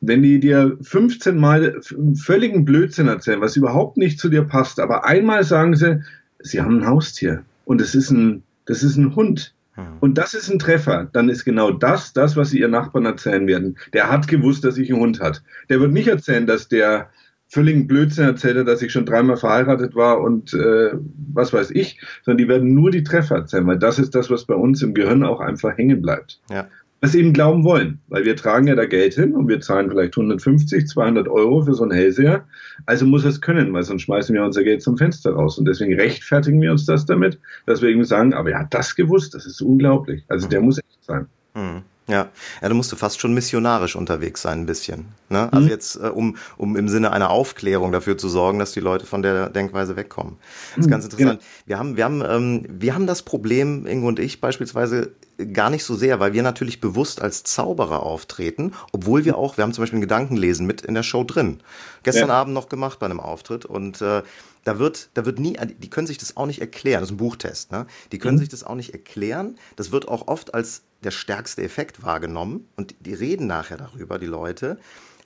wenn 0.00 0.22
die 0.22 0.40
dir 0.40 0.76
15 0.82 1.36
Mal 1.36 1.80
völligen 2.14 2.64
Blödsinn 2.64 3.08
erzählen, 3.08 3.40
was 3.40 3.56
überhaupt 3.56 3.96
nicht 3.96 4.20
zu 4.20 4.28
dir 4.28 4.42
passt, 4.42 4.78
aber 4.78 5.04
einmal 5.04 5.42
sagen 5.42 5.74
sie, 5.74 6.02
sie 6.40 6.60
haben 6.60 6.80
ein 6.80 6.86
Haustier 6.86 7.42
und 7.64 7.80
es 7.80 7.94
ist 7.94 8.10
ein, 8.10 8.42
das 8.66 8.82
ist 8.82 8.96
ein 8.96 9.16
Hund. 9.16 9.54
Hm. 9.76 9.98
Und 10.00 10.18
das 10.18 10.34
ist 10.34 10.50
ein 10.50 10.58
Treffer. 10.58 11.08
Dann 11.12 11.28
ist 11.28 11.44
genau 11.44 11.70
das, 11.70 12.12
das, 12.12 12.36
was 12.36 12.50
sie 12.50 12.60
ihr 12.60 12.68
Nachbarn 12.68 13.06
erzählen 13.06 13.46
werden. 13.46 13.78
Der 13.92 14.10
hat 14.10 14.28
gewusst, 14.28 14.64
dass 14.64 14.78
ich 14.78 14.92
einen 14.92 15.00
Hund 15.00 15.20
hat. 15.20 15.42
Der 15.68 15.80
wird 15.80 15.92
nicht 15.92 16.08
erzählen, 16.08 16.46
dass 16.46 16.68
der 16.68 17.10
völligen 17.48 17.86
Blödsinn 17.86 18.24
erzählt 18.24 18.56
hat, 18.56 18.66
dass 18.68 18.82
ich 18.82 18.90
schon 18.90 19.06
dreimal 19.06 19.36
verheiratet 19.36 19.94
war 19.94 20.20
und 20.20 20.52
äh, 20.52 20.90
was 21.32 21.52
weiß 21.52 21.70
ich, 21.70 22.00
sondern 22.24 22.38
die 22.38 22.48
werden 22.48 22.74
nur 22.74 22.90
die 22.90 23.04
Treffer 23.04 23.36
erzählen, 23.36 23.66
weil 23.66 23.78
das 23.78 23.98
ist 23.98 24.14
das, 24.14 24.30
was 24.30 24.46
bei 24.46 24.54
uns 24.54 24.82
im 24.82 24.94
Gehirn 24.94 25.22
auch 25.22 25.40
einfach 25.40 25.76
hängen 25.78 26.02
bleibt. 26.02 26.40
Ja. 26.50 26.66
Das 27.00 27.14
eben 27.14 27.32
glauben 27.32 27.64
wollen, 27.64 28.00
weil 28.08 28.24
wir 28.24 28.36
tragen 28.36 28.66
ja 28.66 28.74
da 28.74 28.86
Geld 28.86 29.14
hin 29.14 29.34
und 29.34 29.48
wir 29.48 29.60
zahlen 29.60 29.90
vielleicht 29.90 30.16
150, 30.16 30.86
200 30.86 31.28
Euro 31.28 31.62
für 31.62 31.74
so 31.74 31.82
einen 31.82 31.92
Hellseher. 31.92 32.46
Also 32.86 33.04
muss 33.06 33.24
es 33.24 33.40
können, 33.40 33.72
weil 33.72 33.82
sonst 33.82 34.02
schmeißen 34.02 34.34
wir 34.34 34.44
unser 34.44 34.64
Geld 34.64 34.82
zum 34.82 34.96
Fenster 34.96 35.32
raus. 35.32 35.58
Und 35.58 35.66
deswegen 35.66 35.94
rechtfertigen 35.94 36.60
wir 36.60 36.72
uns 36.72 36.86
das 36.86 37.04
damit, 37.04 37.38
dass 37.66 37.82
wir 37.82 37.90
eben 37.90 38.04
sagen, 38.04 38.32
aber 38.32 38.52
er 38.52 38.60
hat 38.60 38.74
das 38.74 38.94
gewusst, 38.94 39.34
das 39.34 39.46
ist 39.46 39.60
unglaublich. 39.60 40.24
Also 40.28 40.48
der 40.48 40.60
muss 40.60 40.78
echt 40.78 41.04
sein. 41.04 41.26
Mhm. 41.54 41.82
Ja. 42.08 42.28
ja, 42.62 42.68
da 42.68 42.74
musst 42.74 42.92
du 42.92 42.96
fast 42.96 43.20
schon 43.20 43.34
missionarisch 43.34 43.96
unterwegs 43.96 44.42
sein, 44.42 44.60
ein 44.60 44.66
bisschen. 44.66 45.06
Ne? 45.28 45.52
Also 45.52 45.66
mhm. 45.66 45.70
jetzt, 45.70 45.96
äh, 45.96 46.08
um, 46.08 46.36
um 46.56 46.76
im 46.76 46.88
Sinne 46.88 47.12
einer 47.12 47.30
Aufklärung 47.30 47.90
dafür 47.90 48.16
zu 48.16 48.28
sorgen, 48.28 48.58
dass 48.58 48.72
die 48.72 48.80
Leute 48.80 49.06
von 49.06 49.22
der 49.22 49.50
Denkweise 49.50 49.96
wegkommen. 49.96 50.36
Das 50.70 50.80
ist 50.80 50.86
mhm. 50.86 50.90
ganz 50.90 51.04
interessant. 51.04 51.40
Genau. 51.40 51.50
Wir 51.66 51.78
haben, 51.78 51.96
wir 51.96 52.04
haben, 52.04 52.22
ähm, 52.24 52.66
wir 52.68 52.94
haben 52.94 53.06
das 53.06 53.22
Problem, 53.22 53.86
Ingo 53.86 54.06
und 54.06 54.20
ich 54.20 54.40
beispielsweise, 54.40 55.12
gar 55.52 55.70
nicht 55.70 55.84
so 55.84 55.94
sehr, 55.94 56.20
weil 56.20 56.32
wir 56.32 56.42
natürlich 56.42 56.80
bewusst 56.80 57.20
als 57.20 57.42
Zauberer 57.42 58.02
auftreten, 58.02 58.72
obwohl 58.92 59.24
wir 59.24 59.36
auch, 59.36 59.56
wir 59.56 59.64
haben 59.64 59.72
zum 59.72 59.82
Beispiel 59.82 59.98
ein 59.98 60.02
Gedankenlesen 60.02 60.66
mit 60.66 60.82
in 60.82 60.94
der 60.94 61.02
Show 61.02 61.24
drin. 61.24 61.60
Gestern 62.04 62.28
ja. 62.28 62.34
Abend 62.34 62.54
noch 62.54 62.68
gemacht 62.68 62.98
bei 62.98 63.06
einem 63.06 63.20
Auftritt 63.20 63.66
und 63.66 64.00
äh, 64.00 64.22
da 64.64 64.78
wird, 64.78 65.10
da 65.14 65.24
wird 65.24 65.38
nie, 65.38 65.56
die 65.78 65.90
können 65.90 66.06
sich 66.06 66.18
das 66.18 66.36
auch 66.36 66.46
nicht 66.46 66.60
erklären. 66.60 67.00
Das 67.00 67.10
ist 67.10 67.14
ein 67.14 67.18
Buchtest, 67.18 67.70
ne? 67.70 67.86
Die 68.10 68.18
können 68.18 68.36
mhm. 68.36 68.40
sich 68.40 68.48
das 68.48 68.64
auch 68.64 68.74
nicht 68.74 68.92
erklären. 68.92 69.56
Das 69.76 69.92
wird 69.92 70.08
auch 70.08 70.26
oft 70.26 70.54
als 70.54 70.82
der 71.02 71.10
stärkste 71.10 71.62
Effekt 71.62 72.02
wahrgenommen 72.02 72.68
und 72.76 72.94
die 73.00 73.14
reden 73.14 73.46
nachher 73.46 73.76
darüber, 73.76 74.18
die 74.18 74.26
Leute. 74.26 74.78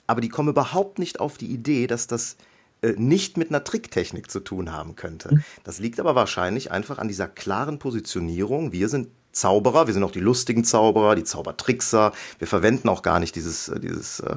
Aber 0.07 0.21
die 0.21 0.29
kommen 0.29 0.49
überhaupt 0.49 0.99
nicht 0.99 1.19
auf 1.19 1.37
die 1.37 1.47
Idee, 1.47 1.87
dass 1.87 2.07
das 2.07 2.37
äh, 2.81 2.93
nicht 2.97 3.37
mit 3.37 3.49
einer 3.49 3.63
Tricktechnik 3.63 4.29
zu 4.29 4.39
tun 4.39 4.71
haben 4.71 4.95
könnte. 4.95 5.35
Mhm. 5.35 5.43
Das 5.63 5.79
liegt 5.79 5.99
aber 5.99 6.15
wahrscheinlich 6.15 6.71
einfach 6.71 6.97
an 6.97 7.07
dieser 7.07 7.27
klaren 7.27 7.79
Positionierung. 7.79 8.71
Wir 8.71 8.89
sind 8.89 9.09
Zauberer, 9.31 9.87
wir 9.87 9.93
sind 9.93 10.03
auch 10.03 10.11
die 10.11 10.19
lustigen 10.19 10.63
Zauberer, 10.63 11.15
die 11.15 11.23
Zaubertrickser. 11.23 12.11
Wir 12.39 12.47
verwenden 12.47 12.89
auch 12.89 13.01
gar 13.01 13.19
nicht 13.19 13.35
dieses, 13.35 13.69
äh, 13.69 13.79
dieses, 13.79 14.19
äh, 14.19 14.35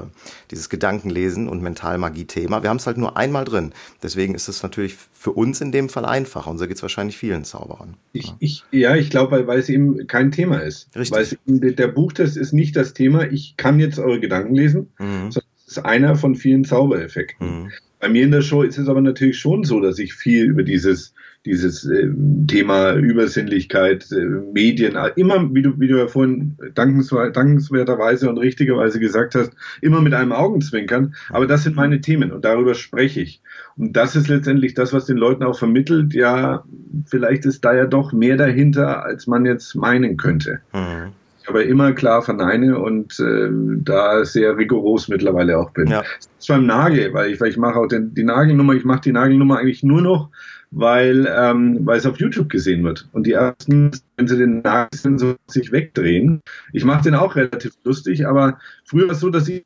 dieses 0.50 0.68
Gedankenlesen 0.68 1.48
und 1.48 1.62
Mentalmagie-Thema. 1.62 2.62
Wir 2.62 2.70
haben 2.70 2.76
es 2.76 2.86
halt 2.86 2.96
nur 2.96 3.16
einmal 3.16 3.44
drin. 3.44 3.72
Deswegen 4.02 4.34
ist 4.34 4.48
es 4.48 4.62
natürlich 4.62 4.96
für 5.12 5.32
uns 5.32 5.60
in 5.60 5.72
dem 5.72 5.88
Fall 5.88 6.04
einfacher. 6.04 6.50
Und 6.50 6.58
so 6.58 6.66
geht 6.66 6.76
es 6.76 6.82
wahrscheinlich 6.82 7.16
vielen 7.16 7.44
Zauberern. 7.44 7.94
Ich, 8.12 8.26
ja. 8.26 8.36
ich, 8.38 8.64
ja, 8.70 8.96
ich 8.96 9.10
glaube, 9.10 9.46
weil, 9.46 9.58
es 9.58 9.68
eben 9.68 10.06
kein 10.06 10.30
Thema 10.30 10.58
ist. 10.58 10.88
Richtig. 10.94 11.38
Weil 11.46 11.56
eben, 11.60 11.76
der 11.76 11.88
Buchtest 11.88 12.36
ist 12.36 12.52
nicht 12.52 12.76
das 12.76 12.94
Thema, 12.94 13.24
ich 13.24 13.56
kann 13.56 13.80
jetzt 13.80 13.98
eure 13.98 14.20
Gedanken 14.20 14.54
lesen, 14.54 14.92
mhm. 14.98 15.32
sondern 15.32 15.50
es 15.66 15.72
ist 15.72 15.84
einer 15.84 16.16
von 16.16 16.36
vielen 16.36 16.64
Zaubereffekten. 16.64 17.64
Mhm. 17.64 17.72
Bei 18.04 18.10
mir 18.10 18.24
in 18.24 18.32
der 18.32 18.42
Show 18.42 18.62
ist 18.62 18.76
es 18.76 18.86
aber 18.86 19.00
natürlich 19.00 19.38
schon 19.38 19.64
so, 19.64 19.80
dass 19.80 19.98
ich 19.98 20.12
viel 20.12 20.44
über 20.44 20.62
dieses 20.62 21.14
dieses 21.46 21.86
äh, 21.86 22.10
Thema 22.46 22.92
Übersinnlichkeit, 22.92 24.12
äh, 24.12 24.24
Medien, 24.52 24.98
immer, 25.16 25.54
wie 25.54 25.62
du, 25.62 25.80
wie 25.80 25.88
du 25.88 25.96
ja 25.96 26.06
vorhin 26.06 26.58
dankenswerterweise 26.74 28.28
und 28.28 28.36
richtigerweise 28.36 29.00
gesagt 29.00 29.34
hast, 29.34 29.52
immer 29.80 30.02
mit 30.02 30.12
einem 30.12 30.32
Augenzwinkern. 30.32 31.14
Aber 31.30 31.46
das 31.46 31.62
sind 31.62 31.76
meine 31.76 32.02
Themen 32.02 32.30
und 32.30 32.44
darüber 32.44 32.74
spreche 32.74 33.22
ich. 33.22 33.40
Und 33.78 33.94
das 33.96 34.16
ist 34.16 34.28
letztendlich 34.28 34.74
das, 34.74 34.92
was 34.92 35.06
den 35.06 35.16
Leuten 35.16 35.42
auch 35.42 35.58
vermittelt. 35.58 36.12
Ja, 36.12 36.64
vielleicht 37.06 37.46
ist 37.46 37.64
da 37.64 37.74
ja 37.74 37.86
doch 37.86 38.12
mehr 38.12 38.36
dahinter, 38.36 39.02
als 39.02 39.26
man 39.26 39.46
jetzt 39.46 39.74
meinen 39.74 40.18
könnte. 40.18 40.60
Mhm 40.74 41.12
aber 41.46 41.64
immer 41.64 41.92
klar 41.92 42.22
verneine 42.22 42.78
und 42.78 43.18
äh, 43.20 43.48
da 43.82 44.24
sehr 44.24 44.56
rigoros 44.56 45.08
mittlerweile 45.08 45.58
auch 45.58 45.70
bin. 45.70 45.88
Ja. 45.88 46.02
Das 46.02 46.28
ist 46.38 46.48
beim 46.48 46.66
Nagel, 46.66 47.12
weil 47.12 47.32
ich, 47.32 47.40
weil 47.40 47.50
ich 47.50 47.56
mache 47.56 47.78
auch 47.78 47.86
den, 47.86 48.14
die 48.14 48.24
Nagelnummer, 48.24 48.74
ich 48.74 48.84
mache 48.84 49.02
die 49.02 49.12
Nagelnummer 49.12 49.58
eigentlich 49.58 49.82
nur 49.82 50.02
noch, 50.02 50.30
weil, 50.70 51.28
ähm, 51.36 51.80
weil 51.82 51.98
es 51.98 52.06
auf 52.06 52.18
YouTube 52.18 52.48
gesehen 52.48 52.82
wird. 52.84 53.08
Und 53.12 53.26
die 53.26 53.32
ersten, 53.32 53.90
wenn 54.16 54.26
sie 54.26 54.36
den 54.36 54.62
Nagel 54.62 55.18
so 55.18 55.36
sich 55.46 55.70
wegdrehen. 55.70 56.40
Ich 56.72 56.84
mache 56.84 57.04
den 57.04 57.14
auch 57.14 57.36
relativ 57.36 57.74
lustig, 57.84 58.26
aber 58.26 58.58
früher 58.84 59.06
war 59.06 59.12
es 59.12 59.20
so, 59.20 59.30
dass, 59.30 59.48
ich, 59.48 59.62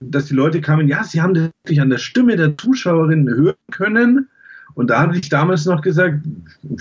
dass 0.00 0.26
die 0.26 0.34
Leute 0.34 0.60
kamen, 0.60 0.88
ja, 0.88 1.04
sie 1.04 1.20
haben 1.20 1.34
das 1.34 1.50
wirklich 1.62 1.80
an 1.80 1.90
der 1.90 1.98
Stimme 1.98 2.36
der 2.36 2.56
Zuschauerin 2.56 3.28
hören 3.28 3.56
können. 3.70 4.28
Und 4.74 4.90
da 4.90 5.00
habe 5.00 5.16
ich 5.16 5.28
damals 5.28 5.66
noch 5.66 5.82
gesagt, 5.82 6.24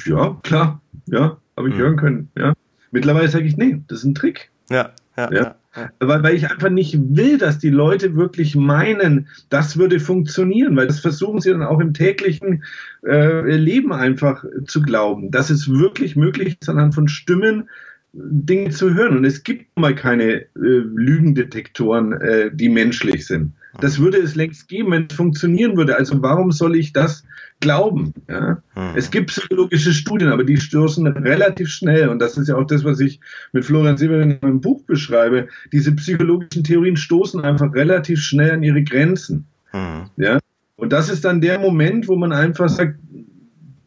ja, 0.06 0.38
klar, 0.44 0.82
ja, 1.08 1.38
habe 1.56 1.70
ich 1.70 1.76
mhm. 1.76 1.80
hören 1.80 1.98
können. 1.98 2.30
Ja. 2.38 2.54
Mittlerweile 2.92 3.28
sage 3.28 3.46
ich, 3.46 3.58
nee, 3.58 3.82
das 3.88 4.00
ist 4.00 4.06
ein 4.06 4.16
Trick. 4.16 4.50
Ja, 4.70 4.92
ja, 5.18 5.32
ja. 5.32 5.56
ja. 5.76 5.92
Weil, 6.00 6.24
weil 6.24 6.36
ich 6.36 6.50
einfach 6.50 6.70
nicht 6.70 6.98
will, 7.00 7.38
dass 7.38 7.60
die 7.60 7.70
Leute 7.70 8.16
wirklich 8.16 8.56
meinen, 8.56 9.28
das 9.50 9.78
würde 9.78 10.00
funktionieren, 10.00 10.76
weil 10.76 10.88
das 10.88 11.00
versuchen 11.00 11.40
sie 11.40 11.52
dann 11.52 11.64
auch 11.64 11.80
im 11.80 11.94
täglichen 11.94 12.64
äh, 13.06 13.56
Leben 13.56 13.94
einfach 13.94 14.44
zu 14.66 14.82
glauben, 14.82 15.30
dass 15.32 15.50
es 15.50 15.70
wirklich 15.70 16.16
möglich 16.16 16.58
ist, 16.60 16.70
anhand 16.70 16.96
von 16.96 17.08
Stimmen 17.08 17.70
Dinge 18.14 18.72
zu 18.72 18.94
hören. 18.94 19.18
Und 19.18 19.26
es 19.26 19.44
gibt 19.44 19.78
mal 19.78 19.94
keine 19.94 20.42
äh, 20.42 20.48
Lügendetektoren, 20.56 22.14
äh, 22.14 22.50
die 22.52 22.70
menschlich 22.70 23.28
sind. 23.28 23.54
Das 23.80 24.00
würde 24.00 24.18
es 24.18 24.36
längst 24.36 24.68
geben, 24.68 24.92
wenn 24.92 25.08
es 25.10 25.16
funktionieren 25.16 25.78
würde. 25.78 25.98
Also 25.98 26.22
warum 26.22 26.52
soll 26.52 26.76
ich 26.76 26.94
das 26.94 27.24
glauben? 27.60 28.14
Ja? 28.30 28.62
Mhm. 28.76 28.94
Es 28.96 29.12
gibt 29.12 29.30
psychologische 29.30 29.94
Studien, 29.94 30.30
aber 30.30 30.44
die 30.44 30.58
stoßen 30.58 31.06
relativ 31.08 31.70
schnell. 31.70 32.10
Und 32.10 32.20
das 32.20 32.38
ist 32.38 32.48
ja 32.48 32.56
auch 32.56 32.66
das, 32.66 32.84
was 32.84 33.00
ich 33.00 33.20
mit 33.54 33.66
Florian 33.66 33.98
Severin 33.98 34.32
in 34.32 34.40
meinem 34.42 34.62
Buch 34.62 34.84
beschreibe. 34.84 35.48
Diese 35.72 35.94
psychologischen 35.94 36.64
Theorien 36.64 36.98
stoßen 36.98 37.42
einfach 37.42 37.74
relativ 37.74 38.22
schnell 38.22 38.52
an 38.52 38.64
ihre 38.64 38.84
Grenzen. 38.84 39.46
Mhm. 39.74 40.10
Ja? 40.18 40.40
Und 40.76 40.94
das 40.94 41.10
ist 41.10 41.26
dann 41.26 41.42
der 41.42 41.60
Moment, 41.60 42.08
wo 42.08 42.16
man 42.16 42.32
einfach 42.32 42.70
sagt, 42.70 43.00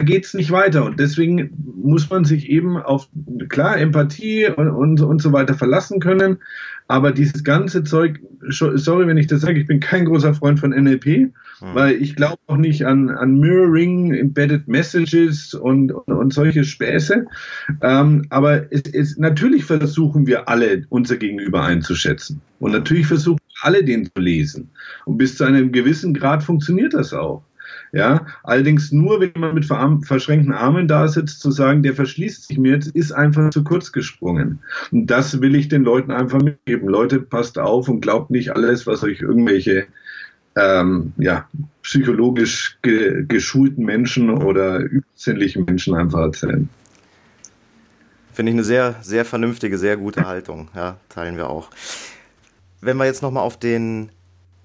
geht 0.05 0.25
es 0.25 0.35
nicht 0.35 0.51
weiter. 0.51 0.85
Und 0.85 0.99
deswegen 0.99 1.51
muss 1.83 2.11
man 2.11 2.25
sich 2.25 2.49
eben 2.49 2.77
auf, 2.77 3.09
klar, 3.49 3.79
Empathie 3.79 4.47
und, 4.47 4.69
und, 4.69 5.01
und 5.01 5.23
so 5.23 5.33
weiter 5.33 5.55
verlassen 5.55 6.01
können. 6.01 6.39
Aber 6.91 7.13
dieses 7.13 7.45
ganze 7.45 7.85
Zeug, 7.85 8.19
sorry, 8.49 9.07
wenn 9.07 9.17
ich 9.17 9.29
das 9.29 9.43
sage, 9.43 9.61
ich 9.61 9.69
bin 9.69 9.79
kein 9.79 10.07
großer 10.07 10.35
Freund 10.35 10.59
von 10.59 10.71
NLP, 10.71 11.05
hm. 11.05 11.33
weil 11.73 12.03
ich 12.03 12.17
glaube 12.17 12.39
auch 12.49 12.57
nicht 12.57 12.85
an, 12.85 13.11
an 13.11 13.39
Mirroring, 13.39 14.13
Embedded 14.13 14.67
Messages 14.67 15.55
und, 15.55 15.93
und, 15.93 16.13
und 16.13 16.35
solche 16.35 16.65
Späße. 16.65 17.27
Ähm, 17.81 18.27
aber 18.31 18.73
es, 18.73 18.83
es, 18.93 19.17
natürlich 19.19 19.67
versuchen 19.67 20.27
wir 20.27 20.49
alle, 20.49 20.85
unser 20.89 21.17
Gegenüber 21.17 21.63
einzuschätzen. 21.63 22.41
Und 22.59 22.73
natürlich 22.73 23.07
versuchen 23.07 23.39
alle, 23.63 23.85
den 23.85 24.07
zu 24.07 24.21
lesen. 24.21 24.71
Und 25.05 25.17
bis 25.17 25.37
zu 25.37 25.45
einem 25.45 25.71
gewissen 25.71 26.13
Grad 26.13 26.43
funktioniert 26.43 26.95
das 26.95 27.15
auch. 27.15 27.45
Ja, 27.93 28.27
allerdings 28.45 28.93
nur, 28.93 29.21
wenn 29.21 29.33
man 29.37 29.55
mit 29.55 29.65
verschränkten 29.65 30.53
Armen 30.53 30.87
da 30.87 31.09
sitzt, 31.09 31.41
zu 31.41 31.51
sagen, 31.51 31.83
der 31.83 31.95
verschließt 31.95 32.47
sich 32.47 32.59
mir 32.59 32.75
jetzt, 32.75 32.89
ist 32.89 33.11
einfach 33.11 33.51
zu 33.51 33.65
kurz 33.65 33.91
gesprungen. 33.91 34.61
Und 34.93 35.07
das 35.07 35.41
will 35.41 35.57
ich 35.57 35.69
den 35.69 35.83
Leuten 35.83 36.13
einfach 36.13 36.41
mitgeben. 36.41 36.89
Leute, 36.89 37.21
passt 37.21 37.59
auf 37.59 37.89
und 37.89 38.01
glaubt 38.01 38.31
nicht 38.31 38.55
alles, 38.55 38.87
was 38.87 39.03
euch 39.03 39.23
irgendwelche 39.23 39.87
ähm, 40.57 41.13
ja, 41.19 41.49
psychologisch 41.83 42.79
ge 42.83 43.25
geschulten 43.27 43.85
Menschen 43.85 44.31
oder 44.31 44.79
übersinnlichen 44.79 45.65
Menschen 45.65 45.95
einfach 45.95 46.21
erzählen. 46.21 46.69
Finde 48.33 48.51
ich 48.51 48.57
eine 48.57 48.65
sehr, 48.65 48.97
sehr 49.03 49.25
vernünftige, 49.25 49.79
sehr 49.79 49.97
gute 49.97 50.27
Haltung. 50.27 50.69
Ja, 50.75 50.97
teilen 51.09 51.37
wir 51.37 51.49
auch. 51.49 51.71
Wenn 52.81 52.97
wir 52.97 53.05
jetzt 53.05 53.23
nochmal 53.23 53.43
auf 53.43 53.59
den 53.59 54.11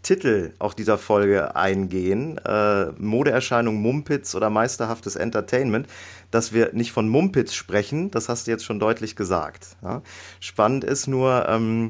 Titel 0.05 0.53
auch 0.59 0.75
dieser 0.75 0.99
Folge 0.99 1.55
eingehen, 1.55 2.37
äh, 2.37 2.91
Modeerscheinung 2.99 3.81
Mumpitz 3.81 4.35
oder 4.35 4.51
meisterhaftes 4.51 5.15
Entertainment, 5.15 5.87
dass 6.29 6.53
wir 6.53 6.73
nicht 6.73 6.91
von 6.91 7.09
Mumpitz 7.09 7.55
sprechen, 7.55 8.11
das 8.11 8.29
hast 8.29 8.45
du 8.45 8.51
jetzt 8.51 8.65
schon 8.65 8.79
deutlich 8.79 9.15
gesagt. 9.15 9.75
Ja? 9.81 10.03
Spannend 10.39 10.83
ist 10.83 11.07
nur, 11.07 11.47
ähm, 11.49 11.89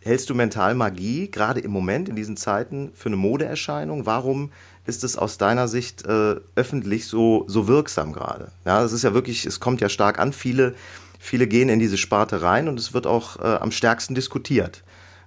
hältst 0.00 0.30
du 0.30 0.34
Mentalmagie 0.34 1.30
gerade 1.30 1.60
im 1.60 1.70
Moment 1.70 2.08
in 2.08 2.16
diesen 2.16 2.38
Zeiten 2.38 2.92
für 2.94 3.10
eine 3.10 3.16
Modeerscheinung? 3.16 4.06
Warum 4.06 4.52
ist 4.86 5.04
es 5.04 5.18
aus 5.18 5.36
deiner 5.36 5.68
Sicht 5.68 6.06
äh, 6.06 6.36
öffentlich 6.56 7.06
so, 7.08 7.44
so 7.46 7.68
wirksam 7.68 8.14
gerade? 8.14 8.52
Ja, 8.64 8.82
es 8.82 8.92
ist 8.92 9.04
ja 9.04 9.12
wirklich, 9.12 9.44
es 9.44 9.60
kommt 9.60 9.82
ja 9.82 9.90
stark 9.90 10.18
an, 10.18 10.32
viele, 10.32 10.74
viele 11.18 11.46
gehen 11.46 11.68
in 11.68 11.78
diese 11.78 11.98
Sparte 11.98 12.40
rein 12.40 12.68
und 12.68 12.80
es 12.80 12.94
wird 12.94 13.06
auch 13.06 13.38
äh, 13.38 13.42
am 13.42 13.70
stärksten 13.70 14.14
diskutiert 14.14 14.82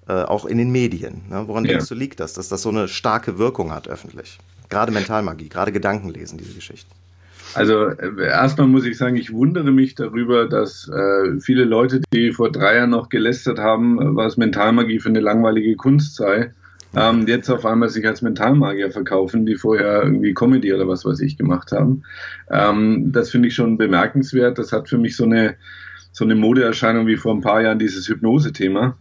äh, 0.08 0.14
auch 0.24 0.46
in 0.46 0.58
den 0.58 0.72
Medien. 0.72 1.22
Ne? 1.30 1.44
Woran 1.48 1.66
ja. 1.66 1.72
denkst 1.72 1.88
du, 1.88 1.96
liegt 1.96 2.20
das, 2.20 2.34
dass 2.34 2.50
das 2.50 2.62
so 2.62 2.70
eine 2.70 2.88
starke 2.88 3.38
Wirkung 3.38 3.72
hat 3.72 3.88
öffentlich? 3.88 4.40
Gerade 4.70 4.92
Mentalmagie, 4.92 5.50
gerade 5.50 5.72
Gedankenlesen, 5.72 6.38
diese 6.38 6.54
Geschichten. 6.54 6.92
Also 7.54 7.88
äh, 7.88 8.26
erstmal 8.26 8.68
muss 8.68 8.86
ich 8.86 8.98
sagen, 8.98 9.16
ich 9.16 9.32
wundere 9.32 9.72
mich 9.72 9.96
darüber, 9.96 10.48
dass 10.48 10.90
äh, 10.90 11.40
viele 11.40 11.66
Leute, 11.66 12.02
die 12.14 12.32
vor 12.32 12.52
drei 12.52 12.78
Jahren 12.78 12.90
noch 12.90 13.10
gelästert 13.10 13.60
haben, 13.60 14.16
was 14.16 14.38
Mentalmagie 14.38 15.00
für 15.00 15.10
eine 15.10 15.20
langweilige 15.20 15.76
Kunst 15.76 16.16
sei, 16.16 16.52
ähm, 16.96 17.28
jetzt 17.28 17.50
auf 17.50 17.66
einmal 17.66 17.90
sich 17.90 18.06
als 18.06 18.22
Mentalmagier 18.22 18.92
verkaufen, 18.92 19.46
die 19.46 19.56
vorher 19.56 20.04
irgendwie 20.04 20.34
Comedy 20.34 20.74
oder 20.74 20.88
was 20.88 21.06
weiß 21.06 21.20
ich 21.22 21.38
gemacht 21.38 21.72
haben. 21.72 22.04
Ähm, 22.52 23.12
das 23.12 23.32
finde 23.32 23.48
ich 23.48 23.56
schon 23.56 23.78
bemerkenswert. 23.78 24.58
Das 24.58 24.72
hat 24.72 24.90
für 24.90 24.98
mich 24.98 25.16
so 25.16 25.26
eine 25.26 25.56
so 26.12 26.24
eine 26.26 26.36
Modeerscheinung 26.36 27.08
wie 27.08 27.18
vor 27.18 27.34
ein 27.34 27.42
paar 27.42 27.62
Jahren 27.62 27.80
dieses 27.80 28.08
Hypnose-Thema 28.08 28.96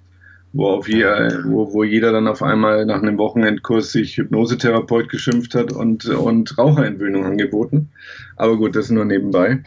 wo, 0.53 0.67
auf 0.67 0.89
jeder, 0.89 1.45
wo, 1.45 1.73
wo 1.73 1.85
jeder 1.85 2.13
dann 2.13 2.29
auf 2.29 2.43
einmal 2.43 2.85
nach 2.87 3.03
einem 3.03 3.19
Wochenendkurs 3.19 3.93
sich 3.93 4.17
Hypnosetherapeut 4.17 5.09
geschimpft 5.09 5.55
hat 5.55 5.73
und, 5.73 6.07
und 6.07 6.57
Raucherentwöhnung 6.59 7.25
angeboten. 7.25 7.91
Aber 8.37 8.57
gut, 8.57 8.77
das 8.77 8.91
nur 8.91 9.05
nebenbei. 9.05 9.63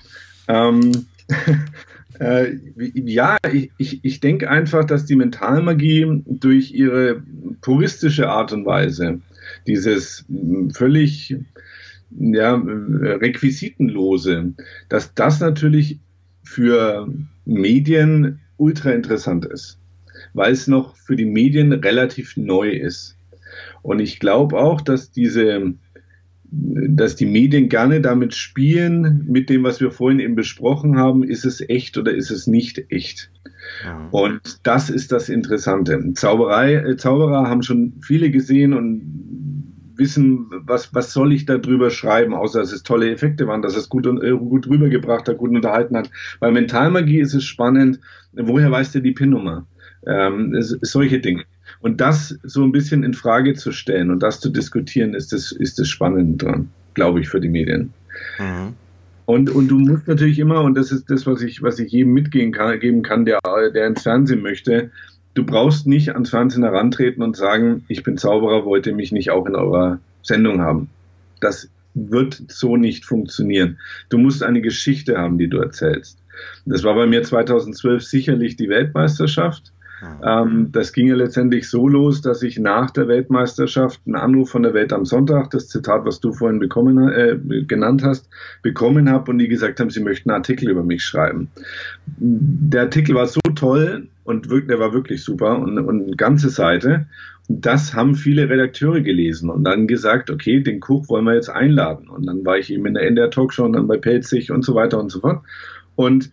Ähm, 0.47 0.91
Äh, 2.19 2.57
ja, 2.93 3.37
ich, 3.51 3.71
ich, 3.77 3.99
ich 4.03 4.19
denke 4.19 4.49
einfach, 4.49 4.85
dass 4.85 5.05
die 5.05 5.15
Mentalmagie 5.15 6.23
durch 6.25 6.71
ihre 6.71 7.21
puristische 7.61 8.29
Art 8.29 8.53
und 8.53 8.65
Weise, 8.65 9.19
dieses 9.67 10.25
völlig 10.73 11.35
ja, 12.17 12.55
requisitenlose, 12.55 14.53
dass 14.89 15.13
das 15.13 15.39
natürlich 15.39 15.99
für 16.43 17.07
Medien 17.45 18.39
ultra 18.57 18.91
interessant 18.91 19.45
ist, 19.45 19.77
weil 20.33 20.51
es 20.51 20.67
noch 20.67 20.95
für 20.95 21.15
die 21.15 21.25
Medien 21.25 21.73
relativ 21.73 22.37
neu 22.37 22.69
ist. 22.69 23.17
Und 23.81 23.99
ich 23.99 24.19
glaube 24.19 24.57
auch, 24.57 24.81
dass 24.81 25.11
diese 25.11 25.75
dass 26.57 27.15
die 27.15 27.25
Medien 27.25 27.69
gerne 27.69 28.01
damit 28.01 28.33
spielen, 28.33 29.25
mit 29.27 29.49
dem, 29.49 29.63
was 29.63 29.81
wir 29.81 29.91
vorhin 29.91 30.19
eben 30.19 30.35
besprochen 30.35 30.97
haben, 30.97 31.23
ist 31.23 31.43
es 31.43 31.61
echt 31.67 31.97
oder 31.97 32.13
ist 32.13 32.31
es 32.31 32.47
nicht 32.47 32.85
echt. 32.89 33.31
Ja. 33.83 34.07
Und 34.11 34.59
das 34.63 34.89
ist 34.89 35.11
das 35.11 35.27
Interessante. 35.29 36.13
Zauberei, 36.13 36.75
äh, 36.75 36.97
Zauberer 36.97 37.49
haben 37.49 37.63
schon 37.63 37.93
viele 38.01 38.29
gesehen 38.29 38.73
und 38.73 39.01
wissen, 39.97 40.49
was, 40.65 40.93
was 40.93 41.13
soll 41.13 41.33
ich 41.33 41.45
da 41.45 41.57
drüber 41.57 41.89
schreiben, 41.89 42.33
außer 42.33 42.59
dass 42.59 42.73
es 42.73 42.83
tolle 42.83 43.11
Effekte 43.11 43.47
waren, 43.47 43.61
dass 43.61 43.75
es 43.75 43.89
gut, 43.89 44.05
äh, 44.05 44.31
gut 44.31 44.67
rübergebracht 44.67 45.27
hat, 45.27 45.37
gut 45.37 45.49
unterhalten 45.49 45.97
hat. 45.97 46.09
Bei 46.39 46.51
Mentalmagie 46.51 47.19
ist 47.19 47.33
es 47.33 47.43
spannend, 47.43 47.99
woher 48.33 48.71
weiß 48.71 48.91
der 48.91 49.01
die 49.01 49.13
PIN-Nummer? 49.13 49.67
Ähm, 50.07 50.55
solche 50.59 51.19
Dinge. 51.19 51.43
Und 51.81 52.01
das 52.01 52.37
so 52.43 52.63
ein 52.63 52.71
bisschen 52.71 53.03
in 53.03 53.13
Frage 53.13 53.53
zu 53.53 53.71
stellen 53.71 54.11
und 54.11 54.21
das 54.21 54.39
zu 54.39 54.49
diskutieren, 54.49 55.13
ist 55.13 55.33
das, 55.33 55.51
ist 55.51 55.79
das 55.79 55.87
Spannende 55.87 56.45
dran, 56.45 56.69
glaube 56.93 57.21
ich, 57.21 57.29
für 57.29 57.39
die 57.39 57.49
Medien. 57.49 57.93
Mhm. 58.39 58.73
Und, 59.25 59.49
und 59.49 59.67
du 59.69 59.79
musst 59.79 60.07
natürlich 60.07 60.37
immer, 60.39 60.61
und 60.61 60.75
das 60.75 60.91
ist 60.91 61.09
das, 61.09 61.25
was 61.25 61.41
ich, 61.41 61.63
was 61.63 61.79
ich 61.79 61.91
jedem 61.91 62.13
mitgeben 62.13 62.51
kann, 62.51 62.79
geben 62.79 63.01
kann, 63.01 63.25
der, 63.25 63.39
der 63.73 63.87
ins 63.87 64.03
Fernsehen 64.03 64.41
möchte, 64.41 64.91
du 65.33 65.43
brauchst 65.43 65.87
nicht 65.87 66.13
ans 66.13 66.29
Fernsehen 66.29 66.63
herantreten 66.63 67.23
und 67.23 67.35
sagen, 67.35 67.83
ich 67.87 68.03
bin 68.03 68.17
Zauberer, 68.17 68.65
wollt 68.65 68.85
ihr 68.85 68.95
mich 68.95 69.11
nicht 69.11 69.31
auch 69.31 69.45
in 69.47 69.55
eurer 69.55 69.99
Sendung 70.21 70.61
haben. 70.61 70.89
Das 71.41 71.69
wird 71.95 72.43
so 72.49 72.77
nicht 72.77 73.05
funktionieren. 73.05 73.79
Du 74.09 74.17
musst 74.17 74.43
eine 74.43 74.61
Geschichte 74.61 75.17
haben, 75.17 75.37
die 75.37 75.47
du 75.47 75.57
erzählst. 75.57 76.19
Das 76.65 76.83
war 76.83 76.95
bei 76.95 77.07
mir 77.07 77.23
2012 77.23 78.03
sicherlich 78.03 78.57
die 78.57 78.69
Weltmeisterschaft. 78.69 79.71
Ähm, 80.23 80.71
das 80.71 80.93
ging 80.93 81.07
ja 81.07 81.15
letztendlich 81.15 81.69
so 81.69 81.87
los, 81.87 82.21
dass 82.21 82.43
ich 82.43 82.59
nach 82.59 82.91
der 82.91 83.07
Weltmeisterschaft 83.07 84.01
einen 84.05 84.15
Anruf 84.15 84.49
von 84.49 84.63
der 84.63 84.73
Welt 84.73 84.91
am 84.93 85.05
Sonntag, 85.05 85.51
das 85.51 85.67
Zitat, 85.67 86.05
was 86.05 86.19
du 86.19 86.33
vorhin 86.33 86.59
bekommen, 86.59 87.09
äh, 87.09 87.37
genannt 87.65 88.03
hast, 88.03 88.29
bekommen 88.61 89.09
habe 89.09 89.31
und 89.31 89.39
die 89.39 89.47
gesagt 89.47 89.79
haben, 89.79 89.89
sie 89.89 90.01
möchten 90.01 90.29
einen 90.29 90.37
Artikel 90.37 90.69
über 90.69 90.83
mich 90.83 91.03
schreiben. 91.03 91.49
Der 92.17 92.81
Artikel 92.81 93.15
war 93.15 93.27
so 93.27 93.39
toll 93.55 94.07
und 94.23 94.49
der 94.51 94.79
war 94.79 94.93
wirklich 94.93 95.23
super 95.23 95.57
und, 95.59 95.77
und 95.79 96.03
eine 96.03 96.15
ganze 96.15 96.49
Seite. 96.49 97.07
Das 97.47 97.93
haben 97.93 98.15
viele 98.15 98.49
Redakteure 98.49 99.01
gelesen 99.01 99.49
und 99.51 99.63
dann 99.63 99.87
gesagt, 99.87 100.31
okay, 100.31 100.61
den 100.61 100.79
Kuch 100.79 101.07
wollen 101.09 101.25
wir 101.25 101.35
jetzt 101.35 101.49
einladen. 101.49 102.09
Und 102.09 102.25
dann 102.25 102.43
war 102.43 102.57
ich 102.57 102.73
eben 102.73 102.87
in 102.87 102.95
der 102.95 103.03
NDR 103.03 103.29
Talkshow 103.29 103.65
und 103.65 103.73
dann 103.73 103.87
bei 103.87 103.97
Pelzig 103.97 104.51
und 104.51 104.65
so 104.65 104.73
weiter 104.73 104.99
und 104.99 105.11
so 105.11 105.19
fort. 105.19 105.43
Und 105.95 106.31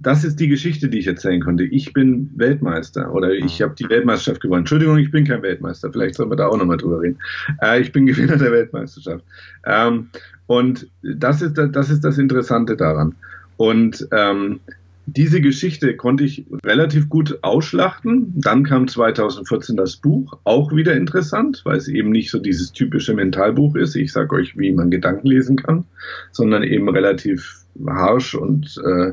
das 0.00 0.24
ist 0.24 0.40
die 0.40 0.48
Geschichte, 0.48 0.88
die 0.88 0.98
ich 0.98 1.06
erzählen 1.06 1.40
konnte. 1.40 1.64
Ich 1.64 1.92
bin 1.92 2.30
Weltmeister 2.34 3.12
oder 3.12 3.32
ich 3.32 3.62
habe 3.62 3.74
die 3.78 3.88
Weltmeisterschaft 3.88 4.40
gewonnen. 4.40 4.60
Entschuldigung, 4.60 4.98
ich 4.98 5.10
bin 5.10 5.24
kein 5.24 5.42
Weltmeister. 5.42 5.92
Vielleicht 5.92 6.16
sollen 6.16 6.30
wir 6.30 6.36
da 6.36 6.48
auch 6.48 6.56
nochmal 6.56 6.76
drüber 6.76 7.00
reden. 7.00 7.18
Äh, 7.62 7.80
ich 7.80 7.92
bin 7.92 8.06
Gewinner 8.06 8.36
der 8.36 8.52
Weltmeisterschaft. 8.52 9.24
Ähm, 9.64 10.08
und 10.46 10.88
das 11.02 11.42
ist, 11.42 11.56
das 11.56 11.90
ist 11.90 12.04
das 12.04 12.18
Interessante 12.18 12.76
daran. 12.76 13.14
Und 13.56 14.06
ähm, 14.10 14.60
diese 15.06 15.40
Geschichte 15.40 15.96
konnte 15.96 16.24
ich 16.24 16.44
relativ 16.64 17.08
gut 17.08 17.38
ausschlachten. 17.42 18.32
Dann 18.36 18.64
kam 18.64 18.88
2014 18.88 19.76
das 19.76 19.96
Buch, 19.96 20.38
auch 20.44 20.74
wieder 20.74 20.94
interessant, 20.94 21.60
weil 21.64 21.76
es 21.76 21.88
eben 21.88 22.10
nicht 22.10 22.30
so 22.30 22.38
dieses 22.38 22.72
typische 22.72 23.14
Mentalbuch 23.14 23.76
ist. 23.76 23.96
Ich 23.96 24.12
sage 24.12 24.34
euch, 24.34 24.56
wie 24.56 24.72
man 24.72 24.90
Gedanken 24.90 25.28
lesen 25.28 25.56
kann, 25.56 25.84
sondern 26.32 26.62
eben 26.62 26.88
relativ 26.88 27.64
harsch 27.86 28.34
und 28.34 28.80
äh, 28.84 29.12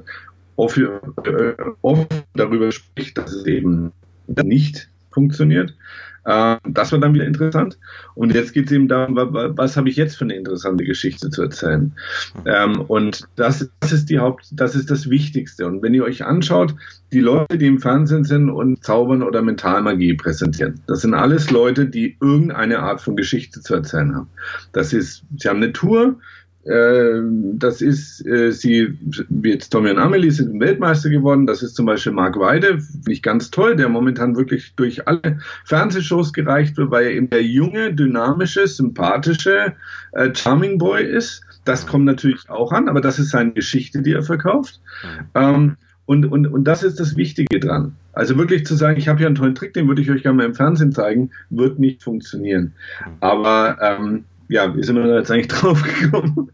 oft, 0.61 0.77
äh, 0.77 2.05
darüber 2.35 2.71
spricht, 2.71 3.17
dass 3.17 3.33
es 3.33 3.45
eben 3.45 3.91
nicht 4.27 4.89
funktioniert. 5.11 5.75
Äh, 6.23 6.57
das 6.69 6.91
war 6.91 6.99
dann 6.99 7.13
wieder 7.13 7.25
interessant. 7.25 7.79
Und 8.13 8.33
jetzt 8.33 8.53
geht 8.53 8.67
es 8.67 8.71
eben 8.71 8.87
darum, 8.87 9.15
was, 9.15 9.75
habe 9.75 9.89
ich 9.89 9.95
jetzt 9.95 10.17
für 10.17 10.25
eine 10.25 10.35
interessante 10.35 10.83
Geschichte 10.83 11.31
zu 11.31 11.41
erzählen. 11.41 11.93
Ähm, 12.45 12.81
und 12.81 13.27
das, 13.35 13.69
das 13.79 13.91
ist 13.91 14.09
die 14.09 14.19
Haupt, 14.19 14.47
das 14.51 14.75
ist 14.75 14.91
das 14.91 15.09
Wichtigste. 15.09 15.65
Und 15.65 15.81
wenn 15.81 15.93
ihr 15.93 16.03
euch 16.03 16.23
anschaut, 16.23 16.75
die 17.11 17.21
Leute, 17.21 17.57
die 17.57 17.67
im 17.67 17.79
Fernsehen 17.79 18.23
sind 18.23 18.49
und 18.49 18.83
Zaubern 18.83 19.23
oder 19.23 19.41
Mentalmagie 19.41 20.13
präsentieren, 20.13 20.79
das 20.87 21.01
sind 21.01 21.15
alles 21.15 21.49
Leute, 21.49 21.87
die 21.87 22.17
irgendeine 22.21 22.79
Art 22.79 23.01
von 23.01 23.15
Geschichte 23.15 23.61
zu 23.61 23.73
erzählen 23.73 24.15
haben. 24.15 24.29
Das 24.73 24.93
ist, 24.93 25.23
sie 25.37 25.49
haben 25.49 25.57
eine 25.57 25.73
Tour, 25.73 26.17
das 26.63 27.81
ist, 27.81 28.25
äh, 28.25 28.51
sie, 28.51 28.97
jetzt 29.43 29.71
Tommy 29.71 29.89
und 29.89 29.97
Amelie 29.97 30.29
sind 30.29 30.59
Weltmeister 30.59 31.09
geworden. 31.09 31.47
Das 31.47 31.63
ist 31.63 31.75
zum 31.75 31.87
Beispiel 31.87 32.11
Mark 32.11 32.37
Weide, 32.37 32.79
finde 32.79 33.11
ich 33.11 33.23
ganz 33.23 33.49
toll, 33.49 33.75
der 33.75 33.89
momentan 33.89 34.35
wirklich 34.35 34.75
durch 34.75 35.07
alle 35.07 35.39
Fernsehshows 35.65 36.33
gereicht 36.33 36.77
wird, 36.77 36.91
weil 36.91 37.05
er 37.05 37.11
eben 37.13 37.29
der 37.29 37.43
junge, 37.43 37.93
dynamische, 37.93 38.67
sympathische 38.67 39.73
äh, 40.11 40.29
Charming 40.35 40.77
Boy 40.77 41.03
ist. 41.03 41.41
Das 41.65 41.87
kommt 41.87 42.05
natürlich 42.05 42.49
auch 42.49 42.71
an, 42.71 42.89
aber 42.89 43.01
das 43.01 43.17
ist 43.17 43.31
seine 43.31 43.51
Geschichte, 43.51 44.01
die 44.01 44.13
er 44.13 44.23
verkauft. 44.23 44.81
Ähm, 45.35 45.77
und, 46.05 46.25
und, 46.25 46.47
und 46.47 46.65
das 46.65 46.83
ist 46.83 46.99
das 46.99 47.15
Wichtige 47.15 47.59
dran. 47.59 47.95
Also 48.13 48.37
wirklich 48.37 48.65
zu 48.65 48.75
sagen, 48.75 48.97
ich 48.97 49.07
habe 49.07 49.19
hier 49.19 49.27
einen 49.27 49.35
tollen 49.35 49.55
Trick, 49.55 49.73
den 49.73 49.87
würde 49.87 50.01
ich 50.01 50.11
euch 50.11 50.23
gerne 50.23 50.37
mal 50.37 50.45
im 50.45 50.55
Fernsehen 50.55 50.91
zeigen, 50.91 51.31
wird 51.49 51.79
nicht 51.79 52.03
funktionieren. 52.03 52.73
Aber 53.19 53.77
ähm, 53.81 54.25
ja, 54.51 54.75
wie 54.75 54.83
sind 54.83 54.97
wir 54.97 55.07
da 55.07 55.17
jetzt 55.17 55.31
eigentlich 55.31 55.47
drauf 55.59 55.81
gekommen? 55.81 56.51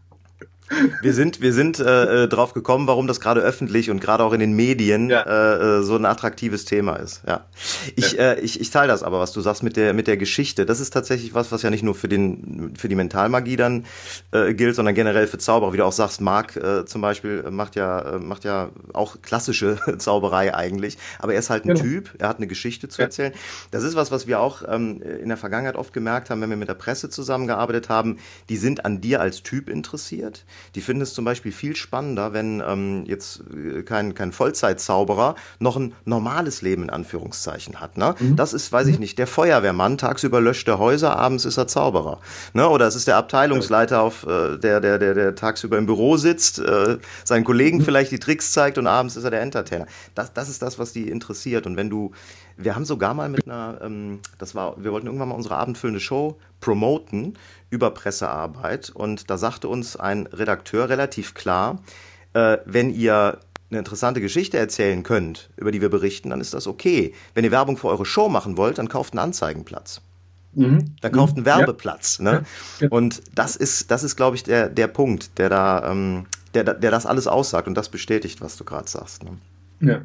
Wir 1.02 1.14
sind, 1.14 1.40
wir 1.40 1.52
sind 1.52 1.78
äh, 1.78 2.24
äh, 2.24 2.28
drauf 2.28 2.52
gekommen, 2.52 2.86
warum 2.86 3.06
das 3.06 3.20
gerade 3.20 3.40
öffentlich 3.40 3.90
und 3.90 4.00
gerade 4.00 4.22
auch 4.22 4.32
in 4.32 4.40
den 4.40 4.52
Medien 4.52 5.08
ja. 5.08 5.22
äh, 5.22 5.78
äh, 5.78 5.82
so 5.82 5.96
ein 5.96 6.04
attraktives 6.04 6.64
Thema 6.64 6.96
ist. 6.96 7.22
Ja, 7.26 7.46
ich, 7.96 8.12
ja. 8.12 8.32
Äh, 8.32 8.40
ich, 8.40 8.60
ich 8.60 8.70
teile 8.70 8.88
das 8.88 9.02
aber, 9.02 9.18
was 9.18 9.32
du 9.32 9.40
sagst 9.40 9.62
mit 9.62 9.76
der 9.76 9.94
mit 9.94 10.06
der 10.06 10.16
Geschichte. 10.16 10.66
Das 10.66 10.80
ist 10.80 10.90
tatsächlich 10.90 11.34
was, 11.34 11.52
was 11.52 11.62
ja 11.62 11.70
nicht 11.70 11.82
nur 11.82 11.94
für 11.94 12.08
den 12.08 12.74
für 12.76 12.88
die 12.88 12.94
Mentalmagie 12.94 13.56
dann 13.56 13.86
äh, 14.32 14.54
gilt, 14.54 14.76
sondern 14.76 14.94
generell 14.94 15.26
für 15.26 15.38
Zauberer. 15.38 15.72
Wie 15.72 15.78
du 15.78 15.84
auch 15.84 15.92
sagst, 15.92 16.20
Marc 16.20 16.56
äh, 16.56 16.84
zum 16.84 17.00
Beispiel 17.00 17.44
macht 17.50 17.74
ja 17.76 18.16
äh, 18.16 18.18
macht 18.18 18.44
ja 18.44 18.70
auch 18.92 19.22
klassische 19.22 19.78
Zauberei 19.98 20.54
eigentlich, 20.54 20.98
aber 21.18 21.32
er 21.32 21.38
ist 21.38 21.50
halt 21.50 21.64
ein 21.64 21.68
genau. 21.68 21.80
Typ. 21.80 22.14
Er 22.18 22.28
hat 22.28 22.36
eine 22.38 22.46
Geschichte 22.46 22.88
zu 22.88 23.00
ja. 23.00 23.06
erzählen. 23.06 23.32
Das 23.70 23.84
ist 23.84 23.96
was, 23.96 24.10
was 24.10 24.26
wir 24.26 24.40
auch 24.40 24.62
ähm, 24.68 25.00
in 25.02 25.28
der 25.28 25.38
Vergangenheit 25.38 25.76
oft 25.76 25.92
gemerkt 25.92 26.30
haben, 26.30 26.42
wenn 26.42 26.50
wir 26.50 26.56
mit 26.56 26.68
der 26.68 26.74
Presse 26.74 27.08
zusammengearbeitet 27.08 27.88
haben. 27.88 28.18
Die 28.48 28.56
sind 28.56 28.84
an 28.84 29.00
dir 29.00 29.20
als 29.20 29.42
Typ 29.42 29.68
interessiert 29.68 30.44
die 30.74 30.80
finden 30.80 31.02
es 31.02 31.14
zum 31.14 31.24
Beispiel 31.24 31.52
viel 31.52 31.76
spannender, 31.76 32.32
wenn 32.32 32.62
ähm, 32.66 33.04
jetzt 33.06 33.42
äh, 33.52 33.82
kein, 33.82 34.14
kein 34.14 34.32
Vollzeitzauberer 34.32 35.34
noch 35.58 35.76
ein 35.76 35.94
normales 36.04 36.62
Leben 36.62 36.84
in 36.84 36.90
Anführungszeichen 36.90 37.80
hat. 37.80 37.96
Ne? 37.96 38.14
Mhm. 38.18 38.36
Das 38.36 38.52
ist, 38.52 38.72
weiß 38.72 38.86
ich 38.88 38.96
mhm. 38.96 39.00
nicht, 39.00 39.18
der 39.18 39.26
Feuerwehrmann, 39.26 39.98
tagsüber 39.98 40.40
löscht 40.40 40.68
er 40.68 40.78
Häuser, 40.78 41.16
abends 41.16 41.44
ist 41.44 41.56
er 41.56 41.66
Zauberer. 41.66 42.20
Ne? 42.52 42.68
Oder 42.68 42.86
es 42.86 42.94
ist 42.94 43.08
der 43.08 43.16
Abteilungsleiter, 43.16 44.00
auf, 44.02 44.24
äh, 44.26 44.58
der, 44.58 44.80
der, 44.80 44.98
der, 44.98 45.14
der 45.14 45.34
tagsüber 45.34 45.78
im 45.78 45.86
Büro 45.86 46.16
sitzt, 46.16 46.58
äh, 46.58 46.98
seinen 47.24 47.44
Kollegen 47.44 47.78
mhm. 47.78 47.82
vielleicht 47.82 48.12
die 48.12 48.18
Tricks 48.18 48.52
zeigt 48.52 48.78
und 48.78 48.86
abends 48.86 49.16
ist 49.16 49.24
er 49.24 49.30
der 49.30 49.40
Entertainer. 49.40 49.86
Das, 50.14 50.32
das 50.32 50.48
ist 50.48 50.62
das, 50.62 50.78
was 50.78 50.92
die 50.92 51.08
interessiert. 51.08 51.66
Und 51.66 51.76
wenn 51.76 51.90
du 51.90 52.12
wir 52.58 52.74
haben 52.74 52.84
sogar 52.84 53.14
mal 53.14 53.28
mit 53.28 53.46
einer, 53.46 53.78
ähm, 53.82 54.20
das 54.38 54.54
war, 54.54 54.82
wir 54.82 54.92
wollten 54.92 55.06
irgendwann 55.06 55.28
mal 55.28 55.34
unsere 55.34 55.56
abendfüllende 55.56 56.00
Show 56.00 56.36
promoten 56.60 57.38
über 57.70 57.90
Pressearbeit 57.92 58.90
und 58.90 59.30
da 59.30 59.38
sagte 59.38 59.68
uns 59.68 59.96
ein 59.96 60.26
Redakteur 60.26 60.88
relativ 60.88 61.34
klar, 61.34 61.80
äh, 62.34 62.58
wenn 62.66 62.90
ihr 62.90 63.38
eine 63.70 63.78
interessante 63.78 64.20
Geschichte 64.20 64.58
erzählen 64.58 65.02
könnt, 65.02 65.50
über 65.56 65.70
die 65.70 65.80
wir 65.80 65.88
berichten, 65.90 66.30
dann 66.30 66.40
ist 66.40 66.54
das 66.54 66.66
okay. 66.66 67.14
Wenn 67.34 67.44
ihr 67.44 67.50
Werbung 67.50 67.76
für 67.76 67.88
eure 67.88 68.06
Show 68.06 68.28
machen 68.28 68.56
wollt, 68.56 68.78
dann 68.78 68.88
kauft 68.88 69.12
einen 69.12 69.20
Anzeigenplatz. 69.20 70.00
Mhm. 70.54 70.96
Dann 71.00 71.12
kauft 71.12 71.36
einen 71.36 71.44
Werbeplatz. 71.44 72.18
Ja. 72.18 72.24
Ne? 72.24 72.44
Ja. 72.80 72.88
Und 72.88 73.22
das 73.34 73.56
ist, 73.56 73.90
das 73.90 74.02
ist, 74.02 74.16
glaube 74.16 74.36
ich, 74.36 74.42
der, 74.42 74.68
der 74.68 74.88
Punkt, 74.88 75.38
der 75.38 75.50
da, 75.50 75.90
ähm, 75.90 76.26
der, 76.54 76.64
der 76.64 76.90
das 76.90 77.06
alles 77.06 77.26
aussagt 77.26 77.68
und 77.68 77.74
das 77.74 77.90
bestätigt, 77.90 78.40
was 78.40 78.56
du 78.56 78.64
gerade 78.64 78.88
sagst. 78.88 79.22
Ne? 79.22 79.36
Ja. 79.80 80.00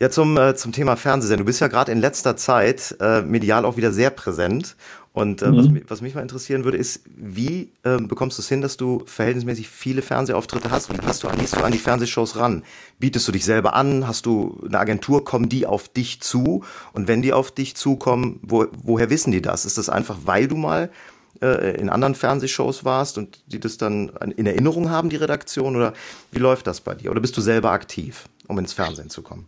Ja, 0.00 0.10
zum, 0.10 0.36
äh, 0.36 0.56
zum 0.56 0.72
Thema 0.72 0.96
Fernsehen. 0.96 1.38
Du 1.38 1.44
bist 1.44 1.60
ja 1.60 1.68
gerade 1.68 1.92
in 1.92 1.98
letzter 1.98 2.36
Zeit 2.36 2.96
äh, 3.00 3.22
medial 3.22 3.64
auch 3.64 3.76
wieder 3.76 3.92
sehr 3.92 4.10
präsent. 4.10 4.76
Und 5.12 5.42
äh, 5.42 5.48
mhm. 5.48 5.56
was, 5.56 5.90
was, 5.90 6.00
mich 6.00 6.16
mal 6.16 6.22
interessieren 6.22 6.64
würde, 6.64 6.76
ist, 6.76 7.02
wie 7.06 7.70
äh, 7.84 7.98
bekommst 7.98 8.36
du 8.36 8.42
es 8.42 8.48
hin, 8.48 8.60
dass 8.60 8.76
du 8.76 9.04
verhältnismäßig 9.06 9.68
viele 9.68 10.02
Fernsehauftritte 10.02 10.72
hast? 10.72 10.92
Wie 10.92 11.06
hast 11.06 11.22
du, 11.22 11.28
gehst 11.28 11.54
du 11.54 11.60
an 11.60 11.70
die 11.70 11.78
Fernsehshows 11.78 12.34
ran? 12.34 12.64
Bietest 12.98 13.28
du 13.28 13.30
dich 13.30 13.44
selber 13.44 13.74
an? 13.74 14.08
Hast 14.08 14.26
du 14.26 14.60
eine 14.66 14.80
Agentur? 14.80 15.24
Kommen 15.24 15.48
die 15.48 15.66
auf 15.66 15.88
dich 15.88 16.20
zu? 16.20 16.64
Und 16.92 17.06
wenn 17.06 17.22
die 17.22 17.32
auf 17.32 17.52
dich 17.52 17.76
zukommen, 17.76 18.40
wo, 18.42 18.66
woher 18.82 19.10
wissen 19.10 19.30
die 19.30 19.42
das? 19.42 19.64
Ist 19.64 19.78
das 19.78 19.88
einfach, 19.88 20.18
weil 20.24 20.48
du 20.48 20.56
mal 20.56 20.90
äh, 21.40 21.76
in 21.80 21.88
anderen 21.88 22.14
Fernsehshows 22.14 22.84
warst 22.84 23.18
und 23.18 23.40
die 23.46 23.60
das 23.60 23.76
dann 23.76 24.10
in 24.36 24.46
Erinnerung 24.46 24.90
haben, 24.90 25.10
die 25.10 25.16
Redaktion? 25.16 25.76
Oder 25.76 25.92
wie 26.32 26.38
läuft 26.38 26.66
das 26.66 26.80
bei 26.80 26.94
dir? 26.94 27.10
Oder 27.10 27.20
bist 27.20 27.36
du 27.36 27.40
selber 27.40 27.72
aktiv, 27.72 28.28
um 28.48 28.58
ins 28.58 28.72
Fernsehen 28.72 29.10
zu 29.10 29.22
kommen? 29.22 29.46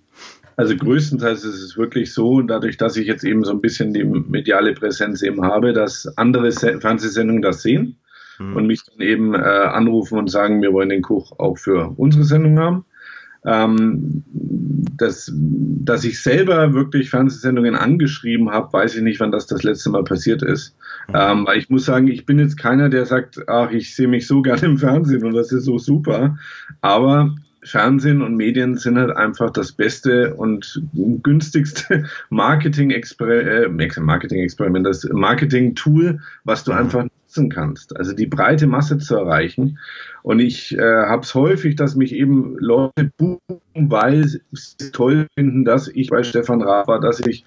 Also 0.56 0.74
größtenteils 0.74 1.44
ist 1.44 1.60
es 1.60 1.76
wirklich 1.76 2.14
so, 2.14 2.40
dadurch, 2.40 2.78
dass 2.78 2.96
ich 2.96 3.06
jetzt 3.06 3.24
eben 3.24 3.44
so 3.44 3.52
ein 3.52 3.60
bisschen 3.60 3.92
die 3.92 4.04
mediale 4.04 4.72
Präsenz 4.72 5.22
eben 5.22 5.44
habe, 5.44 5.74
dass 5.74 6.06
andere 6.16 6.50
Fernsehsendungen 6.50 7.42
das 7.42 7.60
sehen 7.60 7.98
mhm. 8.38 8.56
und 8.56 8.66
mich 8.66 8.80
dann 8.84 9.06
eben 9.06 9.34
äh, 9.34 9.38
anrufen 9.38 10.18
und 10.18 10.30
sagen, 10.30 10.62
wir 10.62 10.72
wollen 10.72 10.88
den 10.88 11.02
Kuch 11.02 11.32
auch 11.38 11.58
für 11.58 11.92
unsere 11.96 12.24
Sendung 12.24 12.58
haben. 12.58 12.84
Ähm, 13.46 14.24
dass, 14.96 15.30
dass 15.34 16.04
ich 16.04 16.20
selber 16.20 16.74
wirklich 16.74 17.10
Fernsehsendungen 17.10 17.74
angeschrieben 17.74 18.50
habe, 18.50 18.72
weiß 18.72 18.96
ich 18.96 19.02
nicht, 19.02 19.20
wann 19.20 19.32
das 19.32 19.46
das 19.46 19.62
letzte 19.62 19.90
Mal 19.90 20.04
passiert 20.04 20.42
ist. 20.42 20.76
Mhm. 21.08 21.14
Ähm, 21.14 21.46
weil 21.46 21.58
ich 21.58 21.70
muss 21.70 21.84
sagen, 21.84 22.08
ich 22.08 22.26
bin 22.26 22.38
jetzt 22.38 22.56
keiner, 22.56 22.88
der 22.88 23.06
sagt, 23.06 23.48
ach, 23.48 23.70
ich 23.70 23.94
sehe 23.94 24.08
mich 24.08 24.26
so 24.26 24.42
gerne 24.42 24.62
im 24.62 24.78
Fernsehen 24.78 25.24
und 25.24 25.34
das 25.34 25.52
ist 25.52 25.64
so 25.64 25.78
super. 25.78 26.38
Aber 26.80 27.34
Fernsehen 27.62 28.22
und 28.22 28.36
Medien 28.36 28.76
sind 28.76 28.96
halt 28.96 29.16
einfach 29.16 29.50
das 29.50 29.72
beste 29.72 30.34
und 30.34 30.80
günstigste 31.22 32.04
Marketing-Experiment, 32.30 33.96
äh, 33.96 34.00
Marketing 34.00 34.48
das 34.84 35.08
Marketing-Tool, 35.10 36.20
was 36.44 36.64
du 36.64 36.72
mhm. 36.72 36.78
einfach 36.78 37.06
nutzen 37.36 37.50
kannst. 37.50 37.96
Also 37.96 38.12
die 38.12 38.26
breite 38.26 38.66
Masse 38.66 38.98
zu 38.98 39.16
erreichen. 39.16 39.78
Und 40.22 40.40
ich 40.40 40.76
äh, 40.76 40.80
habe 40.80 41.22
es 41.22 41.34
häufig, 41.34 41.76
dass 41.76 41.96
mich 41.96 42.12
eben 42.12 42.56
Leute 42.58 43.10
buchen, 43.16 43.60
weil 43.76 44.24
sie 44.24 44.40
toll 44.92 45.26
finden, 45.34 45.64
dass 45.64 45.88
ich 45.88 46.10
bei 46.10 46.22
Stefan 46.22 46.62
Raab 46.62 46.88
war, 46.88 47.00
dass 47.00 47.20
ich 47.20 47.44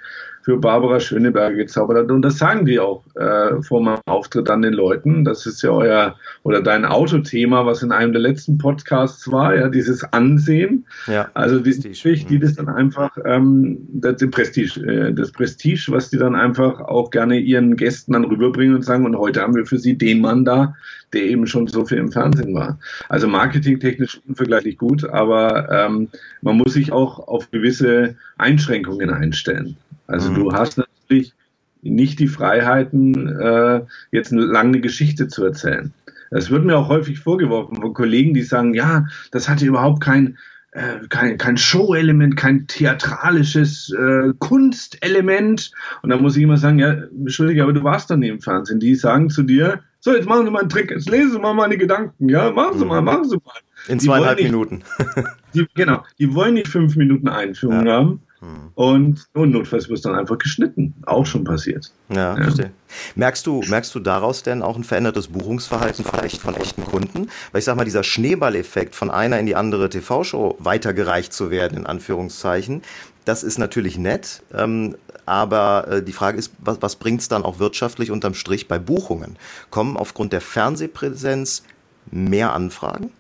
für 0.50 0.58
Barbara 0.58 1.00
Schöneberger 1.00 1.56
gezaubert 1.56 1.98
habe. 1.98 2.14
Und 2.14 2.22
das 2.22 2.38
sagen 2.38 2.66
die 2.66 2.80
auch 2.80 3.04
äh, 3.16 3.62
vor 3.62 3.82
meinem 3.82 4.00
Auftritt 4.06 4.50
an 4.50 4.62
den 4.62 4.74
Leuten. 4.74 5.26
Das 5.26 5.46
ist 5.46 5.62
ja 5.62 5.70
euer 5.70 6.16
oder 6.44 6.62
dein 6.62 6.86
Autothema, 6.86 7.66
was 7.66 7.84
in 7.84 7.92
einem 7.92 8.14
der 8.14 8.22
letzten 8.22 8.58
Podcasts 8.58 9.32
war, 9.32 9.56
ja, 9.56 9.68
dieses 9.70 10.04
Ansehen. 10.14 10.86
Ja, 11.08 11.30
also 11.34 11.60
die, 11.60 11.72
Prestige. 11.72 12.26
die 12.26 12.40
das 12.40 12.56
dann 12.56 12.70
einfach, 12.70 13.16
ähm, 13.26 13.78
das, 13.94 14.16
Prestige, 14.32 14.80
äh, 14.82 15.14
das 15.14 15.32
Prestige, 15.32 15.88
was 15.90 16.10
die 16.10 16.18
dann 16.18 16.36
einfach 16.36 16.80
auch 16.80 17.12
gerne 17.12 17.38
ihren 17.38 17.76
Gästen 17.76 18.14
dann 18.14 18.26
rüberbringen 18.26 18.76
und 18.76 18.84
sagen, 18.84 19.06
und 19.06 19.18
heute 19.18 19.42
haben 19.42 19.56
wir 19.56 19.66
für 19.66 19.78
sie 19.78 19.98
den 19.98 20.22
Mann 20.22 20.46
da, 20.46 20.74
der 21.14 21.24
eben 21.24 21.48
schon 21.48 21.68
so 21.68 21.86
viel 21.86 21.98
im 21.98 22.12
Fernsehen 22.12 22.54
war. 22.54 22.80
Also 23.08 23.28
marketingtechnisch 23.28 24.22
unvergleichlich 24.28 24.78
gut, 24.78 25.08
aber 25.10 25.70
ähm, 25.72 26.10
man 26.42 26.58
muss 26.58 26.74
sich 26.74 26.92
auch 26.92 27.28
auf 27.28 27.50
gewisse 27.52 28.16
Einschränkungen 28.38 29.10
einstellen. 29.10 29.78
Also 30.08 30.32
mhm. 30.32 30.36
du 30.36 30.54
hast 30.54 30.78
natürlich 30.78 31.34
nicht 31.82 32.20
die 32.20 32.28
Freiheiten, 32.28 33.40
äh, 33.40 33.82
jetzt 34.12 34.34
eine 34.34 34.42
lange 34.42 34.82
Geschichte 34.82 35.28
zu 35.28 35.46
erzählen. 35.46 35.94
Es 36.32 36.52
wird 36.52 36.66
mir 36.66 36.78
auch 36.78 36.90
häufig 36.90 37.20
vorgeworfen 37.20 37.78
von 37.78 37.94
Kollegen, 37.94 38.34
die 38.34 38.44
sagen, 38.44 38.74
ja, 38.74 39.08
das 39.32 39.50
hatte 39.50 39.66
überhaupt 39.66 40.02
kein, 40.02 40.38
äh, 40.72 41.00
kein, 41.10 41.38
kein 41.38 41.58
Show-Element, 41.58 42.36
kein 42.38 42.68
theatralisches 42.68 43.92
äh, 43.92 44.34
Kunstelement. 44.40 45.72
Und 46.04 46.10
da 46.10 46.18
muss 46.18 46.38
ich 46.38 46.44
immer 46.44 46.58
sagen, 46.58 46.80
ja, 46.80 46.92
entschuldige, 46.92 47.64
aber 47.64 47.74
du 47.74 47.84
warst 47.84 48.12
doch 48.12 48.18
nie 48.18 48.30
im 48.30 48.42
Fernsehen. 48.42 48.80
Die 48.80 48.96
sagen 48.96 49.30
zu 49.30 49.44
dir, 49.44 49.82
so, 50.02 50.14
jetzt 50.14 50.28
machen 50.28 50.46
Sie 50.46 50.52
mal 50.52 50.62
einen 50.62 50.70
Trick, 50.70 50.92
jetzt 50.92 51.10
lesen 51.10 51.32
Sie 51.32 51.40
mal 51.40 51.54
meine 51.54 51.78
Gedanken, 51.78 52.30
ja, 52.30 52.52
machen 52.52 52.80
Sie 52.80 52.86
mal, 52.86 53.02
mhm. 53.02 53.06
machen 53.06 53.26
Sie 53.26 53.38
mal. 53.38 53.60
In 53.88 54.00
zweieinhalb 54.00 54.38
nicht, 54.38 54.52
Minuten. 54.52 54.84
die, 55.54 55.68
genau, 55.74 56.04
die 56.20 56.34
wollen 56.34 56.54
nicht 56.54 56.68
fünf 56.68 56.96
Minuten 56.96 57.28
Einführung 57.28 57.86
ja. 57.86 57.94
haben. 57.94 58.22
Hm. 58.42 58.72
Und, 58.76 59.28
und 59.34 59.52
notfalls 59.52 59.90
wird 59.90 60.04
dann 60.06 60.16
einfach 60.16 60.38
geschnitten. 60.38 60.94
Auch 61.06 61.26
schon 61.26 61.44
passiert. 61.44 61.92
Ja, 62.10 62.38
ja, 62.38 62.44
verstehe. 62.44 62.72
Merkst 63.16 63.46
du, 63.46 63.62
merkst 63.68 63.94
du 63.94 64.00
daraus 64.00 64.44
denn 64.44 64.62
auch 64.62 64.78
ein 64.78 64.86
verändertes 64.86 65.28
Buchungsverhalten 65.28 66.06
vielleicht 66.06 66.42
von 66.42 66.56
echten 66.56 66.86
Kunden? 66.86 67.30
Weil 67.52 67.60
ich 67.60 67.66
sag 67.66 67.76
mal, 67.76 67.84
dieser 67.86 68.04
Schneeballeffekt 68.04 68.96
von 68.96 69.12
einer 69.12 69.40
in 69.40 69.46
die 69.46 69.56
andere 69.56 69.90
TV-Show 69.90 70.56
weitergereicht 70.60 71.34
zu 71.34 71.52
werden, 71.52 71.80
in 71.80 71.86
Anführungszeichen, 71.86 72.82
das 73.26 73.44
ist 73.44 73.60
natürlich 73.60 73.98
nett, 73.98 74.42
ähm, 74.54 74.96
aber 75.26 75.88
äh, 75.88 76.04
die 76.04 76.14
Frage 76.14 76.40
ist, 76.40 76.52
was, 76.60 76.82
was 76.82 76.96
bringt 76.96 77.22
es 77.22 77.28
dann 77.28 77.44
auch 77.44 77.60
wirtschaftlich 77.60 78.10
unterm 78.10 78.34
Strich 78.34 78.68
bei 78.68 78.80
Buchungen? 78.80 79.38
Kommen 79.70 79.98
aufgrund 79.98 80.34
der 80.34 80.42
Fernsehpräsenz 80.42 81.64
mehr 82.10 82.54
Anfragen? 82.54 83.12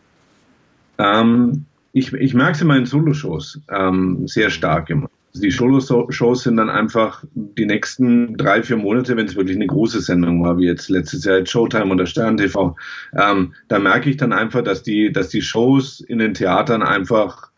Ähm, 0.97 1.65
ich, 1.91 2.13
ich 2.13 2.33
merke 2.33 2.53
es 2.53 2.61
in 2.61 2.67
meinen 2.67 2.85
Solo-Shows 2.85 3.61
ähm, 3.71 4.27
sehr 4.27 4.49
stark 4.49 4.89
immer. 4.89 5.09
Also 5.33 5.43
die 5.43 5.51
Solo-Shows 5.51 6.43
sind 6.43 6.57
dann 6.57 6.69
einfach 6.69 7.23
die 7.33 7.65
nächsten 7.65 8.35
drei, 8.35 8.63
vier 8.63 8.77
Monate, 8.77 9.15
wenn 9.15 9.27
es 9.27 9.35
wirklich 9.35 9.55
eine 9.55 9.67
große 9.67 10.01
Sendung 10.01 10.43
war, 10.43 10.57
wie 10.57 10.65
jetzt 10.65 10.89
letztes 10.89 11.23
Jahr 11.23 11.45
Showtime 11.45 11.93
oder 11.93 12.07
Stern 12.07 12.37
TV, 12.37 12.75
ähm, 13.19 13.53
da 13.67 13.79
merke 13.79 14.09
ich 14.09 14.17
dann 14.17 14.33
einfach, 14.33 14.63
dass 14.63 14.81
die, 14.81 15.11
dass 15.11 15.29
die 15.29 15.43
Shows 15.43 15.99
in 15.99 16.17
den 16.17 16.33
Theatern 16.33 16.81
einfach 16.81 17.51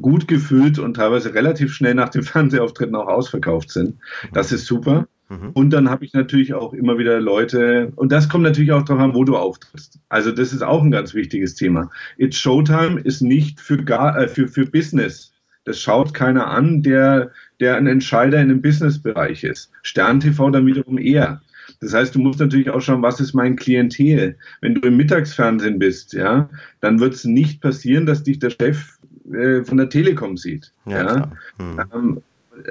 gut 0.00 0.28
gefüllt 0.28 0.78
und 0.78 0.94
teilweise 0.94 1.34
relativ 1.34 1.74
schnell 1.74 1.94
nach 1.94 2.08
dem 2.08 2.22
Fernsehauftritten 2.22 2.96
auch 2.96 3.08
ausverkauft 3.08 3.70
sind. 3.70 3.98
Das 4.32 4.52
ist 4.52 4.66
super. 4.66 5.06
Mhm. 5.30 5.50
Und 5.54 5.70
dann 5.70 5.88
habe 5.88 6.04
ich 6.04 6.12
natürlich 6.12 6.52
auch 6.54 6.74
immer 6.74 6.98
wieder 6.98 7.20
Leute, 7.20 7.92
und 7.94 8.10
das 8.10 8.28
kommt 8.28 8.42
natürlich 8.42 8.72
auch 8.72 8.82
darauf 8.82 9.02
an, 9.02 9.14
wo 9.14 9.24
du 9.24 9.36
auftrittst. 9.36 10.00
Also 10.08 10.32
das 10.32 10.52
ist 10.52 10.62
auch 10.62 10.82
ein 10.82 10.90
ganz 10.90 11.14
wichtiges 11.14 11.54
Thema. 11.54 11.90
It's 12.18 12.36
Showtime 12.36 13.00
ist 13.00 13.22
nicht 13.22 13.60
für, 13.60 13.78
gar, 13.78 14.18
äh, 14.18 14.28
für, 14.28 14.48
für 14.48 14.66
Business. 14.66 15.32
Das 15.64 15.80
schaut 15.80 16.14
keiner 16.14 16.48
an, 16.48 16.82
der, 16.82 17.30
der 17.60 17.76
ein 17.76 17.86
Entscheider 17.86 18.40
in 18.40 18.48
dem 18.48 18.60
Businessbereich 18.60 19.44
ist. 19.44 19.70
Stern 19.82 20.18
TV 20.18 20.50
dann 20.50 20.66
wiederum 20.66 20.98
eher. 20.98 21.40
Das 21.80 21.94
heißt, 21.94 22.14
du 22.14 22.18
musst 22.18 22.40
natürlich 22.40 22.70
auch 22.70 22.80
schauen, 22.80 23.02
was 23.02 23.20
ist 23.20 23.32
mein 23.32 23.54
Klientel. 23.54 24.36
Wenn 24.60 24.74
du 24.74 24.80
im 24.88 24.96
Mittagsfernsehen 24.96 25.78
bist, 25.78 26.12
ja, 26.12 26.50
dann 26.80 26.98
wird 26.98 27.14
es 27.14 27.24
nicht 27.24 27.60
passieren, 27.60 28.06
dass 28.06 28.24
dich 28.24 28.40
der 28.40 28.50
Chef 28.50 28.98
äh, 29.32 29.62
von 29.62 29.76
der 29.76 29.88
Telekom 29.88 30.36
sieht. 30.36 30.72
Ja, 30.86 31.04
ja? 31.04 31.32
Hm. 31.58 31.80
Ähm, 31.94 32.22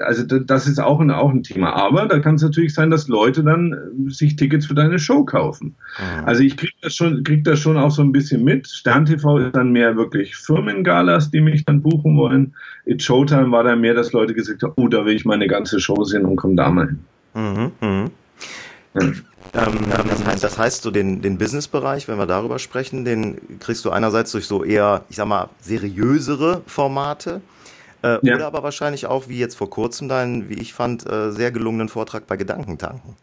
also 0.02 0.24
das 0.24 0.68
ist 0.68 0.80
auch 0.80 1.00
ein, 1.00 1.12
auch 1.12 1.30
ein 1.30 1.44
Thema. 1.44 1.74
Aber 1.74 2.08
da 2.08 2.20
kann 2.20 2.36
es 2.36 2.42
natürlich 2.42 2.74
sein, 2.74 2.90
dass 2.90 3.08
Leute 3.08 3.44
dann 3.44 3.74
äh, 3.74 4.10
sich 4.12 4.36
Tickets 4.36 4.66
für 4.66 4.74
deine 4.74 5.00
Show 5.00 5.24
kaufen. 5.26 5.76
Mhm. 5.98 6.26
Also 6.26 6.44
ich 6.44 6.58
kriege 6.58 6.74
das 6.82 6.96
schon, 6.96 7.24
krieg 7.24 7.44
das 7.44 7.60
schon 7.60 7.78
auch 7.78 7.92
so 7.92 8.02
ein 8.02 8.12
bisschen 8.12 8.44
mit. 8.44 8.68
Stern 8.68 9.06
TV 9.06 9.38
ist 9.40 9.56
dann 9.56 9.72
mehr 9.72 9.96
wirklich 9.96 10.36
Firmengalas, 10.36 11.32
die 11.32 11.42
mich 11.42 11.66
dann 11.66 11.82
buchen 11.82 12.18
wollen. 12.18 12.54
It 12.86 13.04
Showtime 13.04 13.52
war 13.52 13.64
dann 13.64 13.82
mehr, 13.82 13.94
dass 13.94 14.14
Leute 14.14 14.34
gesagt 14.34 14.64
haben, 14.64 14.74
oh, 14.76 14.88
da 14.88 15.06
will 15.06 15.16
ich 15.16 15.26
meine 15.26 15.48
ganze 15.48 15.80
Show 15.80 16.04
sehen 16.04 16.26
und 16.26 16.36
komm 16.36 16.56
da 16.56 16.70
mal 16.70 16.88
hin. 16.88 17.00
Mhm, 17.34 17.72
mh. 17.80 18.06
ja. 18.96 19.02
ähm, 19.02 19.78
das 20.08 20.26
heißt, 20.26 20.44
das 20.44 20.58
heißt, 20.58 20.82
so 20.82 20.92
den, 20.92 21.22
den 21.22 21.38
Business-Bereich, 21.38 22.08
wenn 22.08 22.18
wir 22.18 22.26
darüber 22.26 22.60
sprechen, 22.60 23.06
den 23.06 23.60
kriegst 23.60 23.86
du 23.86 23.92
einerseits 23.92 24.32
durch 24.32 24.48
so 24.48 24.64
eher, 24.64 25.04
ich 25.10 25.18
sag 25.18 25.28
mal, 25.28 25.50
seriösere 25.62 26.62
Formate. 26.66 27.42
Äh, 28.02 28.20
ja. 28.22 28.36
Oder 28.36 28.48
aber 28.48 28.64
wahrscheinlich 28.64 29.06
auch, 29.06 29.28
wie 29.28 29.40
jetzt 29.40 29.56
vor 29.56 29.70
kurzem 29.70 30.08
deinen, 30.08 30.50
wie 30.50 30.56
ich 30.56 30.74
fand, 30.74 31.10
äh, 31.10 31.32
sehr 31.32 31.52
gelungenen 31.52 31.90
Vortrag 31.90 32.28
bei 32.28 32.38
Gedankentanken. 32.38 33.16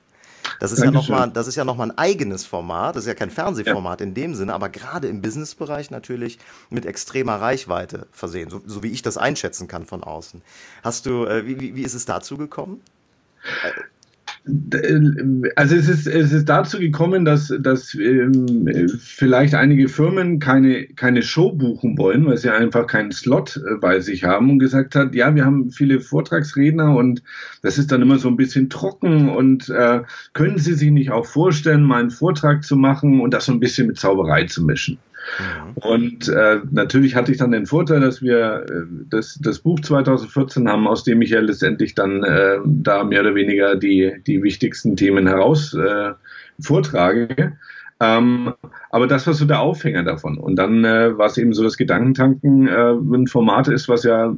Das 0.61 0.73
ist, 0.73 0.83
ja 0.83 0.91
noch 0.91 1.09
mal, 1.09 1.29
das 1.31 1.49
ist 1.49 1.57
ja 1.57 1.65
nochmal 1.65 1.91
ein 1.91 1.99
eigenes 1.99 2.47
Format, 2.47 2.97
das 2.97 3.05
ist 3.05 3.09
ja 3.09 3.15
kein 3.15 3.31
Fernsehformat 3.31 4.01
ja. 4.01 4.07
in 4.07 4.15
dem 4.15 4.35
Sinne, 4.35 4.55
aber 4.55 4.69
gerade 4.69 5.09
im 5.09 5.21
Businessbereich 5.21 5.91
natürlich 5.91 6.39
mit 6.71 6.87
extremer 6.87 7.41
Reichweite 7.41 8.07
versehen, 8.11 8.49
so, 8.49 8.63
so, 8.65 8.83
wie 8.83 8.91
ich 8.91 9.03
das 9.03 9.19
einschätzen 9.19 9.69
kann 9.69 9.85
von 9.85 10.03
außen. 10.03 10.43
Hast 10.83 11.07
du, 11.07 11.27
äh, 11.27 11.47
wie, 11.47 11.75
wie 11.75 11.83
ist 11.83 11.95
es 11.95 12.07
dazu 12.07 12.37
gekommen? 12.39 12.81
Also 15.57 15.75
es 15.75 15.89
ist, 15.89 16.07
es 16.07 16.33
ist 16.33 16.49
dazu 16.49 16.79
gekommen, 16.79 17.25
dass, 17.25 17.53
dass 17.61 17.95
ähm, 17.95 18.47
vielleicht 18.99 19.55
einige 19.55 19.89
Firmen 19.89 20.39
keine, 20.39 20.87
keine 20.87 21.23
Show 21.23 21.53
buchen 21.53 21.99
wollen, 21.99 22.27
weil 22.27 22.37
sie 22.37 22.51
einfach 22.51 22.87
keinen 22.87 23.11
Slot 23.11 23.57
äh, 23.57 23.77
bei 23.81 23.99
sich 23.99 24.23
haben 24.23 24.51
und 24.51 24.61
gesagt 24.61 24.95
hat, 24.95 25.17
ja, 25.17 25.35
wir 25.35 25.45
haben 25.45 25.71
viele 25.71 26.01
Vortragsredner 26.01 26.95
und 26.95 27.25
das 27.63 27.77
ist 27.77 27.91
dann 27.91 28.03
immer 28.03 28.19
so 28.19 28.29
ein 28.29 28.37
bisschen 28.37 28.71
trocken 28.71 29.29
und 29.29 29.69
äh, 29.69 30.03
können 30.33 30.59
Sie 30.59 30.75
sich 30.75 30.93
nicht 30.93 31.11
auch 31.11 31.27
vorstellen, 31.27 31.83
mal 31.83 32.01
einen 32.01 32.11
Vortrag 32.11 32.63
zu 32.63 32.77
machen 32.77 33.21
und 33.21 33.35
das 33.35 33.47
so 33.47 33.53
ein 33.53 33.61
bisschen 33.61 33.89
mit 33.89 33.99
Zauberei 33.99 34.45
zu 34.45 34.65
mischen? 34.65 34.99
Mhm. 35.39 35.73
Und 35.77 36.29
äh, 36.29 36.61
natürlich 36.71 37.15
hatte 37.15 37.33
ich 37.33 37.39
dann 37.39 37.53
den 37.53 37.67
Vorteil, 37.67 38.01
dass 38.01 38.23
wir 38.23 38.67
äh, 38.69 38.83
das, 39.11 39.39
das 39.43 39.61
Buch 39.61 39.81
2014 39.81 40.69
haben, 40.69 40.87
aus 40.87 41.05
dem 41.05 41.23
ich 41.23 41.31
ja 41.31 41.41
letztendlich 41.41 41.95
dann 41.95 42.23
äh, 42.23 42.59
da 42.65 43.05
mehr 43.05 43.21
oder 43.21 43.35
weniger 43.35 43.77
die, 43.77 44.15
die 44.27 44.43
wichtigsten 44.43 44.97
Themen 44.97 45.27
heraus 45.27 45.75
äh, 45.75 46.13
vortrage. 46.61 47.57
Ähm, 47.99 48.53
aber 48.91 49.07
das 49.07 49.27
war 49.27 49.35
so 49.35 49.47
der 49.47 49.61
Aufhänger 49.61 50.03
davon. 50.03 50.39
Und 50.39 50.57
dann 50.57 50.85
äh, 50.85 51.17
war 51.17 51.27
es 51.27 51.39
eben 51.39 51.55
so, 51.55 51.63
dass 51.63 51.77
Gedankentanken 51.77 52.69
äh, 52.69 52.93
ein 52.93 53.27
Format 53.27 53.69
ist, 53.69 53.89
was 53.89 54.05
ja 54.05 54.37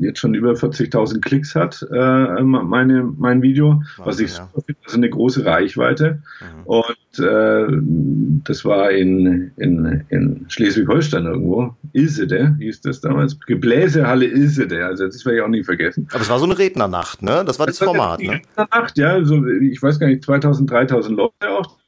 jetzt 0.00 0.18
schon 0.18 0.34
über 0.34 0.52
40.000 0.52 1.20
Klicks 1.20 1.54
hat, 1.54 1.86
äh, 1.92 2.42
meine, 2.42 3.12
mein 3.16 3.42
Video, 3.42 3.82
Wahnsinn, 3.96 4.04
was 4.04 4.20
ich 4.20 4.32
super 4.32 4.62
finde, 4.64 4.80
also 4.84 4.96
eine 4.96 5.10
große 5.10 5.44
Reichweite. 5.44 6.22
Mhm. 6.40 6.66
Und 6.66 7.18
äh, 7.18 7.66
das 8.44 8.64
war 8.64 8.90
in, 8.90 9.50
in, 9.56 10.04
in 10.08 10.46
Schleswig-Holstein 10.48 11.26
irgendwo, 11.26 11.74
Ilsede 11.92 12.56
hieß 12.58 12.82
das 12.82 13.00
damals, 13.00 13.38
Gebläsehalle 13.40 14.26
Ilsede, 14.26 14.84
also 14.84 15.06
das 15.06 15.24
werde 15.24 15.38
ich 15.38 15.44
auch 15.44 15.48
nie 15.48 15.64
vergessen. 15.64 16.06
Aber 16.12 16.22
es 16.22 16.30
war 16.30 16.38
so 16.38 16.44
eine 16.44 16.58
Rednernacht, 16.58 17.22
ne? 17.22 17.44
Das 17.44 17.58
war 17.58 17.66
das, 17.66 17.78
das 17.78 17.86
Format, 17.86 18.20
war 18.20 18.26
ne? 18.26 18.40
Rednernacht, 18.40 18.98
ja, 18.98 19.24
so, 19.24 19.44
ich 19.46 19.82
weiß 19.82 19.98
gar 19.98 20.06
nicht, 20.06 20.24
2.000, 20.24 20.68
3.000 20.68 21.14
Leute 21.14 21.48
auch 21.48 21.79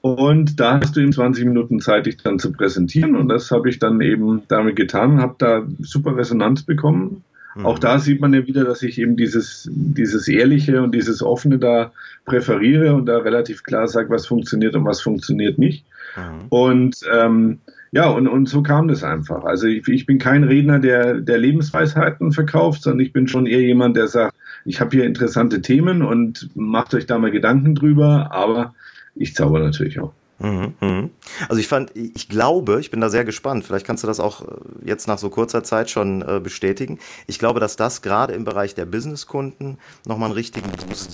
Und 0.00 0.58
da 0.58 0.80
hast 0.80 0.96
du 0.96 1.00
eben 1.00 1.12
20 1.12 1.44
Minuten 1.44 1.80
Zeit, 1.80 2.06
dich 2.06 2.16
dann 2.16 2.38
zu 2.38 2.52
präsentieren. 2.52 3.16
Und 3.16 3.28
das 3.28 3.50
habe 3.50 3.68
ich 3.68 3.78
dann 3.78 4.00
eben 4.00 4.42
damit 4.48 4.76
getan, 4.76 5.20
habe 5.20 5.34
da 5.38 5.66
super 5.80 6.16
Resonanz 6.16 6.62
bekommen. 6.62 7.22
Mhm. 7.54 7.66
Auch 7.66 7.78
da 7.78 7.98
sieht 7.98 8.20
man 8.20 8.32
ja 8.32 8.46
wieder, 8.46 8.64
dass 8.64 8.82
ich 8.82 8.98
eben 8.98 9.16
dieses, 9.16 9.68
dieses 9.70 10.26
Ehrliche 10.28 10.82
und 10.82 10.94
dieses 10.94 11.22
Offene 11.22 11.58
da 11.58 11.92
präferiere 12.24 12.94
und 12.94 13.06
da 13.06 13.18
relativ 13.18 13.62
klar 13.62 13.88
sage, 13.88 14.08
was 14.10 14.26
funktioniert 14.26 14.74
und 14.74 14.84
was 14.84 15.02
funktioniert 15.02 15.58
nicht. 15.58 15.84
Mhm. 16.16 16.46
Und 16.48 16.96
ähm, 17.12 17.58
ja, 17.92 18.08
und, 18.08 18.28
und 18.28 18.48
so 18.48 18.62
kam 18.62 18.88
das 18.88 19.02
einfach. 19.02 19.44
Also 19.44 19.66
ich, 19.66 19.86
ich 19.88 20.06
bin 20.06 20.18
kein 20.18 20.44
Redner, 20.44 20.78
der, 20.78 21.14
der 21.14 21.38
Lebensweisheiten 21.38 22.32
verkauft, 22.32 22.82
sondern 22.82 23.04
ich 23.04 23.12
bin 23.12 23.26
schon 23.26 23.46
eher 23.46 23.60
jemand, 23.60 23.96
der 23.96 24.06
sagt, 24.06 24.34
ich 24.64 24.80
habe 24.80 24.96
hier 24.96 25.04
interessante 25.04 25.60
Themen 25.60 26.02
und 26.02 26.50
macht 26.54 26.94
euch 26.94 27.06
da 27.06 27.18
mal 27.18 27.32
Gedanken 27.32 27.74
drüber, 27.74 28.28
aber 28.30 28.74
ich 29.14 29.34
zauber 29.34 29.60
natürlich 29.60 30.00
auch. 30.00 30.12
Mhm, 30.40 30.74
mhm. 30.80 31.10
Also 31.48 31.60
ich 31.60 31.68
fand, 31.68 31.94
ich 31.94 32.28
glaube, 32.28 32.80
ich 32.80 32.90
bin 32.90 33.00
da 33.00 33.10
sehr 33.10 33.24
gespannt. 33.24 33.64
Vielleicht 33.64 33.86
kannst 33.86 34.02
du 34.02 34.06
das 34.06 34.20
auch 34.20 34.40
äh, 34.40 34.46
jetzt 34.84 35.06
nach 35.06 35.18
so 35.18 35.28
kurzer 35.28 35.62
Zeit 35.62 35.90
schon 35.90 36.22
äh, 36.22 36.40
bestätigen. 36.42 36.98
Ich 37.26 37.38
glaube, 37.38 37.60
dass 37.60 37.76
das 37.76 38.00
gerade 38.00 38.32
im 38.32 38.44
Bereich 38.44 38.74
der 38.74 38.86
Businesskunden 38.86 39.78
nochmal 40.06 40.28
einen 40.28 40.34
richtigen 40.34 40.70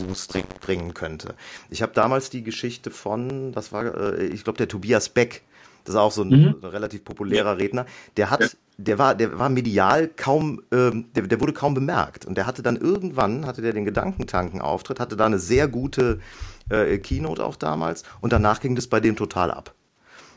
Boost, 0.06 0.32
bringen 0.60 0.94
könnte. 0.94 1.34
Ich 1.70 1.82
habe 1.82 1.92
damals 1.92 2.30
die 2.30 2.44
Geschichte 2.44 2.90
von, 2.90 3.54
was 3.54 3.72
war, 3.72 4.14
äh, 4.14 4.26
ich 4.26 4.44
glaube, 4.44 4.58
der 4.58 4.68
Tobias 4.68 5.08
Beck. 5.08 5.42
Das 5.84 5.94
ist 5.94 6.00
auch 6.00 6.12
so 6.12 6.22
ein, 6.22 6.28
mhm. 6.30 6.54
relativ 6.64 7.04
populärer 7.04 7.58
Redner. 7.58 7.86
Der 8.16 8.30
hat, 8.30 8.40
ja. 8.40 8.48
der 8.78 8.98
war, 8.98 9.14
der 9.16 9.38
war 9.38 9.48
medial 9.48 10.08
kaum, 10.08 10.62
ähm, 10.72 11.06
der, 11.16 11.26
der 11.26 11.40
wurde 11.40 11.52
kaum 11.52 11.74
bemerkt. 11.74 12.26
Und 12.26 12.36
der 12.36 12.46
hatte 12.46 12.62
dann 12.62 12.76
irgendwann, 12.76 13.44
hatte 13.46 13.62
der 13.62 13.72
den 13.72 13.84
Gedankentanken-Auftritt, 13.84 15.00
hatte 15.00 15.16
da 15.16 15.26
eine 15.26 15.38
sehr 15.40 15.66
gute 15.66 16.20
äh, 16.70 16.98
Keynote 16.98 17.44
auch 17.44 17.56
damals 17.56 18.02
und 18.20 18.32
danach 18.32 18.60
ging 18.60 18.74
das 18.74 18.86
bei 18.86 19.00
dem 19.00 19.16
total 19.16 19.50
ab. 19.50 19.74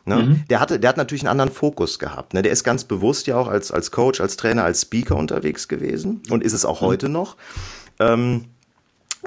Ne? 0.05 0.15
Mhm. 0.15 0.43
Der, 0.49 0.59
hatte, 0.59 0.79
der 0.79 0.89
hat 0.89 0.97
natürlich 0.97 1.23
einen 1.23 1.29
anderen 1.29 1.51
Fokus 1.51 1.99
gehabt. 1.99 2.33
Ne? 2.33 2.41
Der 2.41 2.51
ist 2.51 2.63
ganz 2.63 2.83
bewusst 2.83 3.27
ja 3.27 3.37
auch 3.37 3.47
als, 3.47 3.71
als 3.71 3.91
Coach, 3.91 4.21
als 4.21 4.37
Trainer, 4.37 4.63
als 4.63 4.81
Speaker 4.81 5.15
unterwegs 5.15 5.67
gewesen 5.67 6.21
und 6.29 6.43
ist 6.43 6.53
es 6.53 6.65
auch 6.65 6.81
mhm. 6.81 6.85
heute 6.85 7.09
noch. 7.09 7.37
Ähm, 7.99 8.45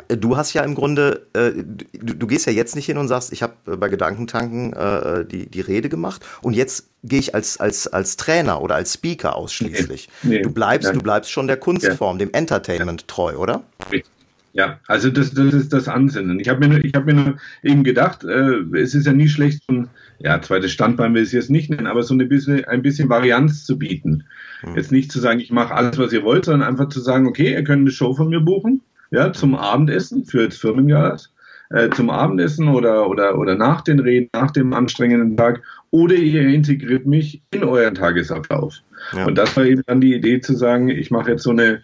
Du 0.09 0.39
hast 0.39 0.55
ja 0.55 0.63
im 0.63 0.75
Grunde, 0.75 1.27
äh, 1.35 1.51
du, 1.53 2.15
du, 2.15 2.27
gehst 2.27 2.47
ja 2.47 2.53
jetzt 2.53 2.75
nicht 2.77 2.87
hin 2.87 2.97
und 2.97 3.09
sagst, 3.09 3.31
ich 3.31 3.43
habe 3.43 3.53
äh, 3.67 3.77
bei 3.77 3.91
Gedankentanken 3.91 4.73
äh, 4.73 5.27
die, 5.27 5.51
die 5.51 5.61
Rede 5.61 5.91
gemacht 5.91 6.25
und 6.41 6.55
jetzt 6.55 6.87
gehe 7.05 7.19
ich 7.19 7.35
als, 7.35 7.61
als, 7.61 7.89
als 7.89 8.17
Trainer 8.17 8.63
oder 8.63 8.75
als 8.75 8.95
Speaker 8.95 9.37
ausschließlich. 9.37 10.09
Nee, 10.23 10.37
nee, 10.37 10.43
du 10.43 10.51
bleibst, 10.51 10.95
du 10.95 11.01
bleibst 11.01 11.31
schon 11.31 11.47
der 11.47 11.59
Kunstform, 11.59 12.19
ja. 12.19 12.25
dem 12.25 12.33
Entertainment 12.33 13.07
treu, 13.07 13.37
oder? 13.37 13.65
Richtig. 13.91 14.11
Ja, 14.55 14.81
also 14.87 15.09
das, 15.09 15.33
das 15.33 15.55
ist 15.55 15.73
das 15.73 15.89
Ansinnen. 15.89 16.39
Ich 16.39 16.49
habe 16.49 16.67
mir, 16.67 16.85
ich 16.85 16.93
hab 16.95 17.07
mir 17.07 17.15
nur 17.15 17.37
eben 17.63 17.85
gedacht, 17.85 18.23
äh, 18.25 18.59
es 18.77 18.95
ist 18.95 19.07
ja 19.07 19.13
nie 19.13 19.29
schlecht, 19.29 19.63
so 19.67 19.75
ein 19.75 19.89
ja, 20.19 20.41
zweites 20.43 20.73
Standbein 20.73 21.15
will 21.15 21.23
ich 21.23 21.29
es 21.29 21.33
jetzt 21.33 21.51
nicht 21.51 21.71
nennen, 21.71 21.87
aber 21.87 22.03
so 22.03 22.13
eine 22.13 22.27
bisschen, 22.27 22.65
ein 22.67 22.83
bisschen 22.83 23.09
Varianz 23.09 23.65
zu 23.65 23.79
bieten. 23.79 24.25
Mhm. 24.63 24.77
Jetzt 24.77 24.93
nicht 24.93 25.11
zu 25.11 25.21
sagen, 25.21 25.41
ich 25.41 25.51
mache 25.51 25.75
alles, 25.75 25.97
was 25.99 26.13
ihr 26.13 26.23
wollt, 26.23 26.45
sondern 26.45 26.69
einfach 26.69 26.91
zu 26.91 27.01
sagen, 27.01 27.27
okay, 27.27 27.53
ihr 27.53 27.65
könnt 27.65 27.81
eine 27.81 27.91
Show 27.91 28.15
von 28.15 28.29
mir 28.29 28.41
buchen, 28.41 28.83
ja, 29.11 29.33
zum 29.33 29.55
Abendessen 29.55 30.25
für 30.25 30.47
das 30.47 30.59
Firmengast, 30.59 31.33
äh, 31.71 31.89
zum 31.89 32.11
Abendessen 32.11 32.69
oder, 32.69 33.09
oder, 33.09 33.39
oder 33.39 33.55
nach 33.55 33.81
den 33.81 34.01
Reden, 34.01 34.29
nach 34.35 34.51
dem 34.51 34.75
anstrengenden 34.75 35.35
Tag, 35.35 35.63
oder 35.91 36.15
ihr 36.15 36.43
integriert 36.43 37.07
mich 37.07 37.43
in 37.53 37.65
euren 37.65 37.95
Tagesablauf. 37.95 38.77
Ja. 39.17 39.27
Und 39.27 39.37
das 39.37 39.57
war 39.57 39.65
eben 39.65 39.83
dann 39.87 40.03
die 40.03 40.15
Idee 40.15 40.41
zu 40.41 40.55
sagen, 40.55 40.91
ich 40.91 41.11
mache 41.11 41.31
jetzt 41.31 41.43
so 41.43 41.51
eine, 41.51 41.81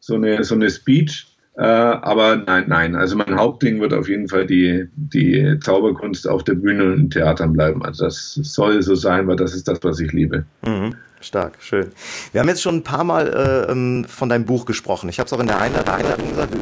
so 0.00 0.16
eine, 0.16 0.42
so 0.42 0.56
eine 0.56 0.68
Speech, 0.68 1.27
äh, 1.58 1.62
aber 1.62 2.36
nein, 2.36 2.66
nein. 2.68 2.94
Also 2.94 3.16
mein 3.16 3.36
Hauptding 3.36 3.80
wird 3.80 3.92
auf 3.92 4.08
jeden 4.08 4.28
Fall 4.28 4.46
die, 4.46 4.86
die 4.94 5.58
Zauberkunst 5.60 6.28
auf 6.28 6.44
der 6.44 6.54
Bühne 6.54 6.84
und 6.84 6.98
in 7.00 7.10
Theatern 7.10 7.52
bleiben. 7.52 7.84
Also 7.84 8.04
das 8.04 8.34
soll 8.34 8.80
so 8.80 8.94
sein, 8.94 9.26
weil 9.26 9.34
das 9.34 9.54
ist 9.54 9.66
das, 9.66 9.80
was 9.82 9.98
ich 9.98 10.12
liebe. 10.12 10.44
Mhm. 10.64 10.94
Stark, 11.20 11.58
schön. 11.60 11.90
Wir 12.32 12.40
haben 12.40 12.48
jetzt 12.48 12.62
schon 12.62 12.76
ein 12.76 12.84
paar 12.84 13.02
Mal 13.02 13.28
äh, 13.28 13.72
ähm, 13.72 14.04
von 14.08 14.28
deinem 14.28 14.44
Buch 14.44 14.66
gesprochen. 14.66 15.08
Ich 15.08 15.18
habe 15.18 15.26
es 15.26 15.32
auch 15.32 15.40
in 15.40 15.48
der 15.48 15.60
Einladung 15.60 16.28
gesagt. 16.28 16.52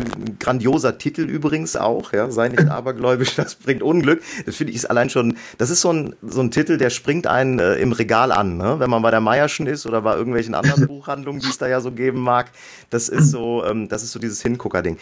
Grandioser 0.41 0.97
Titel 0.97 1.23
übrigens 1.23 1.77
auch. 1.77 2.13
Ja, 2.13 2.31
sei 2.31 2.49
nicht 2.49 2.69
abergläubisch, 2.69 3.35
das 3.35 3.57
bringt 3.57 3.83
Unglück. 3.83 4.23
Das 4.47 4.57
finde 4.57 4.71
ich 4.71 4.77
ist 4.77 4.87
allein 4.87 5.11
schon. 5.11 5.37
Das 5.59 5.69
ist 5.69 5.83
so 5.83 5.93
ein 5.93 6.17
so 6.23 6.41
ein 6.41 6.51
Titel, 6.51 6.79
der 6.79 6.91
springt 6.91 7.27
einen 7.27 7.59
äh, 7.59 7.75
im 7.75 7.93
Regal 7.93 8.33
an, 8.33 8.57
ne? 8.57 8.77
wenn 8.79 8.89
man 8.89 9.03
bei 9.03 9.11
der 9.11 9.21
Meierschen 9.21 9.67
ist 9.67 9.87
oder 9.87 10.01
bei 10.01 10.15
irgendwelchen 10.17 10.55
anderen 10.55 10.87
Buchhandlungen, 10.89 11.41
die 11.41 11.49
es 11.49 11.59
da 11.59 11.69
ja 11.69 11.81
so 11.81 11.93
geben 11.93 12.21
mag. 12.21 12.51
Das 12.89 13.09
ist 13.09 13.31
so, 13.31 13.65
ähm, 13.65 13.89
das 13.89 14.03
ist 14.03 14.13
so 14.13 14.19
dieses 14.19 14.41
Hingucker-Ding. 14.43 14.97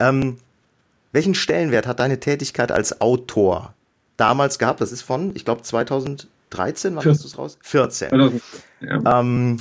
Ähm, 0.00 0.38
welchen 1.12 1.34
Stellenwert 1.34 1.86
hat 1.86 2.00
deine 2.00 2.18
Tätigkeit 2.18 2.72
als 2.72 3.00
Autor 3.00 3.72
damals 4.16 4.58
gehabt? 4.58 4.80
Das 4.80 4.90
ist 4.90 5.02
von, 5.02 5.30
ich 5.34 5.44
glaube, 5.44 5.62
2000 5.62 6.28
13, 6.56 6.96
wann 6.96 7.04
hast 7.04 7.22
du 7.22 7.28
es 7.28 7.38
raus? 7.38 7.58
14. 7.62 8.10
14 8.10 8.40
ja. 8.80 9.20
ähm, 9.20 9.58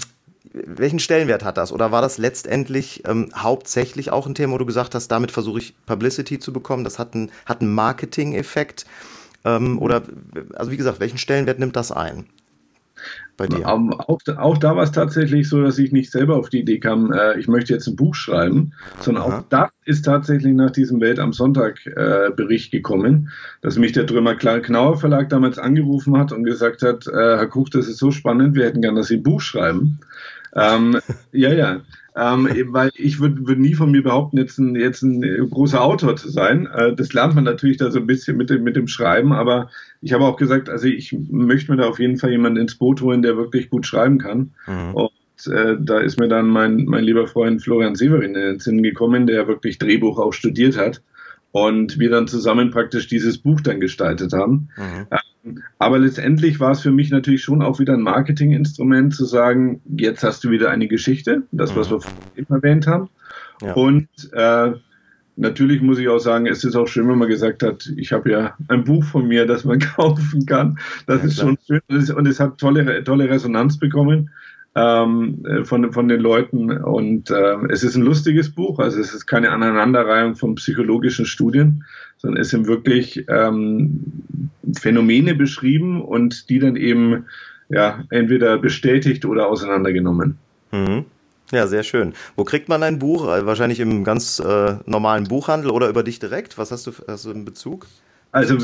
welchen 0.54 1.00
Stellenwert 1.00 1.44
hat 1.44 1.58
das? 1.58 1.72
Oder 1.72 1.92
war 1.92 2.02
das 2.02 2.18
letztendlich 2.18 3.04
ähm, 3.06 3.30
hauptsächlich 3.36 4.12
auch 4.12 4.26
ein 4.26 4.36
Thema, 4.36 4.54
wo 4.54 4.58
du 4.58 4.66
gesagt 4.66 4.96
hast, 4.96 5.10
damit 5.10 5.32
versuche 5.32 5.60
ich 5.60 5.76
Publicity 5.86 6.40
zu 6.40 6.54
bekommen? 6.54 6.84
Das 6.84 6.98
hat 7.00 7.14
einen, 7.14 7.32
hat 7.46 7.62
einen 7.62 7.74
Marketing-Effekt? 7.74 8.86
Ähm, 9.44 9.80
oder, 9.80 10.04
also 10.56 10.72
wie 10.72 10.78
gesagt, 10.78 11.00
welchen 11.00 11.18
Stellenwert 11.18 11.60
nimmt 11.60 11.76
das 11.76 11.92
ein? 11.92 12.26
Bei 13.38 13.48
dir? 13.48 13.68
Auch, 13.68 14.20
auch 14.38 14.58
da 14.58 14.76
war 14.76 14.84
es 14.84 14.92
tatsächlich 14.92 15.50
so, 15.50 15.62
dass 15.62 15.78
ich 15.78 15.92
nicht 15.92 16.12
selber 16.12 16.38
auf 16.38 16.50
die 16.50 16.60
Idee 16.60 16.80
kam, 16.80 17.12
äh, 17.12 17.38
ich 17.40 17.48
möchte 17.48 17.74
jetzt 17.74 17.88
ein 17.88 17.96
Buch 17.96 18.16
schreiben, 18.16 18.74
sondern 19.00 19.24
Aha. 19.24 19.38
auch 19.40 19.44
das 19.50 19.70
ist 19.86 20.06
tatsächlich 20.06 20.54
nach 20.54 20.72
diesem 20.72 21.02
Welt 21.02 21.20
am 21.20 21.34
Sonntag 21.34 21.86
äh, 21.86 22.32
Bericht 22.36 22.72
gekommen, 22.72 23.30
dass 23.62 23.78
mich 23.78 23.92
der 23.92 24.08
Trümmer 24.08 24.36
Knauer 24.36 24.98
Verlag 24.98 25.30
damals 25.30 25.58
angerufen 25.58 26.18
hat 26.18 26.32
und 26.32 26.44
gesagt 26.44 26.82
hat, 26.82 27.08
äh, 27.08 27.12
Herr 27.12 27.48
Kuch, 27.48 27.70
das 27.70 27.88
ist 27.88 27.98
so 27.98 28.12
spannend, 28.12 28.56
wir 28.56 28.66
hätten 28.66 28.82
gern, 28.82 28.96
dass 28.96 29.08
Sie 29.08 29.18
ein 29.18 29.24
Buch 29.24 29.42
schreiben. 29.42 30.00
Ähm, 30.54 31.00
ja, 31.32 31.54
ja. 31.54 31.82
Ähm, 32.16 32.48
weil 32.74 32.92
ich 32.96 33.20
würde 33.20 33.48
würd 33.48 33.60
nie 33.60 33.74
von 33.74 33.92
mir 33.92 34.04
behaupten, 34.04 34.38
jetzt 34.38 34.58
ein, 34.58 34.76
jetzt 34.76 35.02
ein 35.02 35.22
großer 35.50 35.82
Autor 35.82 36.16
zu 36.16 36.30
sein. 36.30 36.68
Äh, 36.68 36.96
das 36.96 37.14
lernt 37.14 37.36
man 37.36 37.44
natürlich 37.44 37.78
da 37.78 37.92
so 37.92 38.00
ein 38.00 38.08
bisschen 38.08 38.38
mit 38.38 38.50
dem, 38.50 38.64
mit 38.64 38.76
dem 38.76 38.88
Schreiben, 38.88 39.34
aber 39.34 39.70
ich 40.02 40.14
habe 40.14 40.26
auch 40.26 40.38
gesagt, 40.38 40.70
also 40.70 40.88
ich 40.88 41.16
möchte 41.30 41.72
mir 41.72 41.78
da 41.78 41.88
auf 41.88 42.00
jeden 42.00 42.18
Fall 42.18 42.32
jemanden 42.32 42.62
ins 42.62 42.76
Boot 42.76 43.02
holen, 43.02 43.22
der 43.22 43.38
wirklich 43.38 43.70
gut 43.70 43.86
schreiben 43.86 44.18
kann. 44.18 44.54
Mhm. 44.68 44.94
Und 44.94 45.12
äh, 45.48 45.76
da 45.80 46.00
ist 46.00 46.20
mir 46.20 46.28
dann 46.28 46.48
mein, 46.48 46.86
mein 46.86 47.04
lieber 47.04 47.28
Freund 47.28 47.62
Florian 47.62 47.96
Severin 47.96 48.34
in 48.36 48.42
den 48.42 48.60
Sinn 48.60 48.82
gekommen, 48.82 49.28
der 49.28 49.48
wirklich 49.48 49.78
Drehbuch 49.78 50.20
auch 50.20 50.34
studiert 50.34 50.78
hat 50.78 51.02
und 51.52 52.00
wir 52.00 52.10
dann 52.10 52.28
zusammen 52.28 52.72
praktisch 52.72 53.08
dieses 53.08 53.38
Buch 53.38 53.62
dann 53.62 53.80
gestaltet 53.80 54.34
haben. 54.34 54.70
Mhm. 54.78 55.08
Ähm, 55.12 55.20
aber 55.78 56.00
letztendlich 56.00 56.60
war 56.60 56.72
es 56.72 56.82
für 56.82 56.92
mich 56.92 57.12
natürlich 57.12 57.44
schon 57.44 57.62
auch 57.62 57.80
wieder 57.80 57.94
ein 57.94 58.02
Marketinginstrument 58.02 59.14
zu 59.14 59.26
sagen, 59.26 59.82
jetzt 59.98 60.24
hast 60.24 60.44
du 60.44 60.50
wieder 60.50 60.72
eine 60.72 60.88
Geschichte, 60.88 61.44
das, 61.52 61.76
was 61.76 61.90
mhm. 61.90 61.96
wir 61.96 62.42
eben 62.42 62.54
erwähnt 62.54 62.88
haben. 62.88 63.10
Ja. 63.62 63.74
Und 63.74 64.08
äh, 64.34 64.72
natürlich 65.36 65.82
muss 65.82 66.00
ich 66.00 66.10
auch 66.10 66.20
sagen, 66.20 66.48
es 66.48 66.64
ist 66.64 66.76
auch 66.76 66.88
schön, 66.88 67.08
wenn 67.08 67.18
man 67.18 67.30
gesagt 67.30 67.64
hat, 67.64 67.92
ich 67.96 68.12
habe 68.12 68.32
ja 68.32 68.56
ein 68.68 68.84
Buch 68.84 69.04
von 69.04 69.28
mir, 69.28 69.46
das 69.46 69.66
man 69.66 69.80
kaufen 69.96 70.46
kann. 70.46 70.80
Das 71.08 71.22
ja, 71.22 71.28
ist 71.28 71.40
klar. 71.40 71.56
schon 71.68 71.82
schön 71.90 72.16
und 72.16 72.28
es 72.28 72.40
hat 72.40 72.58
tolle, 72.58 73.04
tolle 73.04 73.30
Resonanz 73.30 73.78
bekommen 73.78 74.32
ähm, 74.76 75.44
äh, 75.46 75.64
von, 75.64 75.92
von 75.94 76.08
den 76.08 76.20
Leuten. 76.20 76.72
Und 76.72 77.30
äh, 77.32 77.56
es 77.70 77.84
ist 77.84 77.96
ein 77.96 78.04
lustiges 78.04 78.54
Buch, 78.54 78.80
also 78.80 79.00
es 79.00 79.14
ist 79.14 79.26
keine 79.26 79.52
Aneinanderreihung 79.52 80.36
von 80.36 80.56
psychologischen 80.56 81.26
Studien, 81.26 81.86
sondern 82.26 82.42
es 82.42 82.50
sind 82.50 82.68
wirklich 82.68 83.24
ähm, 83.30 84.50
Phänomene 84.80 85.36
beschrieben 85.36 86.02
und 86.02 86.50
die 86.50 86.58
dann 86.58 86.76
eben 86.76 87.26
ja 87.70 88.04
entweder 88.10 88.58
bestätigt 88.58 89.26
oder 89.26 89.48
auseinandergenommen. 89.48 90.38
Mhm. 90.72 91.06
Ja, 91.52 91.68
sehr 91.68 91.84
schön. 91.84 92.14
Wo 92.36 92.44
kriegt 92.44 92.68
man 92.68 92.82
ein 92.82 92.98
Buch? 92.98 93.28
Äh, 93.28 93.46
wahrscheinlich 93.46 93.80
im 93.80 94.04
ganz 94.04 94.40
äh, 94.40 94.78
normalen 94.88 95.26
Buchhandel 95.26 95.70
oder 95.70 95.88
über 95.88 96.02
dich 96.02 96.18
direkt? 96.18 96.58
Was 96.58 96.72
hast 96.72 96.88
du, 96.88 96.92
hast 97.08 97.26
du 97.26 97.32
in 97.32 97.46
Bezug? 97.46 97.86
Also 98.32 98.58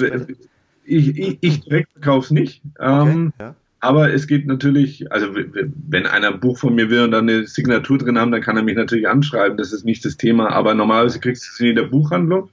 ich, 0.84 1.16
ich, 1.16 1.38
ich 1.40 1.62
direkt 1.62 1.92
verkaufe 1.92 2.26
es 2.26 2.32
nicht. 2.32 2.64
Okay, 2.80 3.12
ähm, 3.12 3.34
ja. 3.40 3.56
Aber 3.80 4.12
es 4.12 4.28
geht 4.28 4.48
natürlich, 4.48 5.12
also 5.12 5.28
wenn 5.34 6.06
einer 6.08 6.30
ein 6.30 6.40
Buch 6.40 6.58
von 6.58 6.74
mir 6.74 6.90
will 6.90 7.04
und 7.04 7.12
dann 7.12 7.30
eine 7.30 7.46
Signatur 7.46 8.00
drin 8.00 8.18
haben, 8.18 8.32
dann 8.32 8.42
kann 8.42 8.58
er 8.58 8.64
mich 8.64 8.76
natürlich 8.76 9.08
anschreiben. 9.08 9.58
Das 9.58 9.72
ist 9.74 9.86
nicht 9.86 10.04
das 10.04 10.18
Thema. 10.18 10.52
Aber 10.52 10.74
normalerweise 10.74 11.20
kriegst 11.20 11.46
du 11.46 11.50
es 11.54 11.60
in 11.60 11.76
der 11.76 11.84
Buchhandlung 11.84 12.50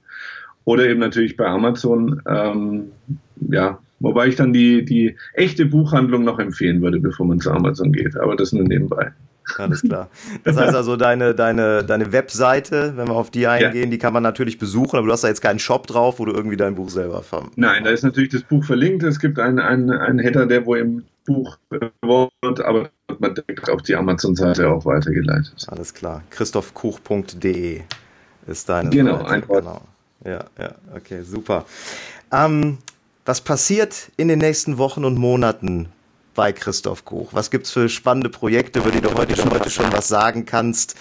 oder 0.69 0.87
eben 0.87 0.99
natürlich 0.99 1.35
bei 1.35 1.47
Amazon. 1.47 2.21
Ähm, 2.27 2.91
ja, 3.49 3.79
wobei 3.99 4.27
ich 4.27 4.35
dann 4.35 4.53
die, 4.53 4.85
die 4.85 5.15
echte 5.33 5.65
Buchhandlung 5.65 6.23
noch 6.23 6.37
empfehlen 6.37 6.79
würde, 6.83 6.99
bevor 6.99 7.25
man 7.25 7.39
zu 7.39 7.49
Amazon 7.49 7.91
geht. 7.91 8.15
Aber 8.15 8.35
das 8.35 8.53
nur 8.53 8.65
nebenbei. 8.65 9.11
Alles 9.57 9.81
klar. 9.81 10.11
Das 10.43 10.57
heißt 10.57 10.75
also, 10.75 10.95
deine, 10.95 11.33
deine, 11.33 11.83
deine 11.83 12.11
Webseite, 12.11 12.93
wenn 12.95 13.07
wir 13.07 13.15
auf 13.15 13.31
die 13.31 13.47
eingehen, 13.47 13.85
ja. 13.85 13.89
die 13.89 13.97
kann 13.97 14.13
man 14.13 14.21
natürlich 14.21 14.59
besuchen, 14.59 14.97
aber 14.97 15.07
du 15.07 15.13
hast 15.13 15.23
da 15.23 15.27
jetzt 15.27 15.41
keinen 15.41 15.57
Shop 15.57 15.87
drauf, 15.87 16.19
wo 16.19 16.25
du 16.25 16.33
irgendwie 16.33 16.55
dein 16.55 16.75
Buch 16.75 16.89
selber 16.89 17.23
verkaufst. 17.23 17.57
Nein, 17.57 17.83
da 17.83 17.89
ist 17.89 18.03
natürlich 18.03 18.29
das 18.29 18.43
Buch 18.43 18.63
verlinkt. 18.63 19.01
Es 19.01 19.19
gibt 19.19 19.39
einen, 19.39 19.57
einen, 19.57 19.89
einen 19.89 20.19
Header, 20.19 20.45
der 20.45 20.67
wo 20.67 20.75
im 20.75 21.03
Buch 21.25 21.57
wird, 21.71 22.61
aber 22.61 22.91
man 23.17 23.33
direkt 23.33 23.67
auf 23.71 23.81
die 23.81 23.95
Amazon-Seite 23.95 24.69
auch 24.69 24.85
weitergeleitet. 24.85 25.65
Alles 25.67 25.95
klar. 25.95 26.21
christophkuch.de 26.29 27.81
ist 28.45 28.69
deine 28.69 28.91
genau, 28.91 29.27
Seite. 29.27 29.47
Genau, 29.47 29.81
Ja, 30.25 30.45
ja, 30.59 30.75
okay, 30.95 31.23
super. 31.23 31.65
Ähm, 32.31 32.77
Was 33.25 33.41
passiert 33.41 34.11
in 34.17 34.27
den 34.27 34.39
nächsten 34.39 34.77
Wochen 34.77 35.05
und 35.05 35.17
Monaten 35.17 35.89
bei 36.35 36.51
Christoph 36.51 37.05
Koch? 37.05 37.29
Was 37.31 37.51
gibt 37.51 37.67
es 37.67 37.71
für 37.71 37.87
spannende 37.89 38.29
Projekte, 38.29 38.79
über 38.79 38.91
die 38.91 39.01
du 39.01 39.13
heute 39.13 39.35
schon, 39.35 39.51
heute 39.51 39.69
schon 39.69 39.91
was 39.93 40.07
sagen 40.07 40.45
kannst? 40.45 40.95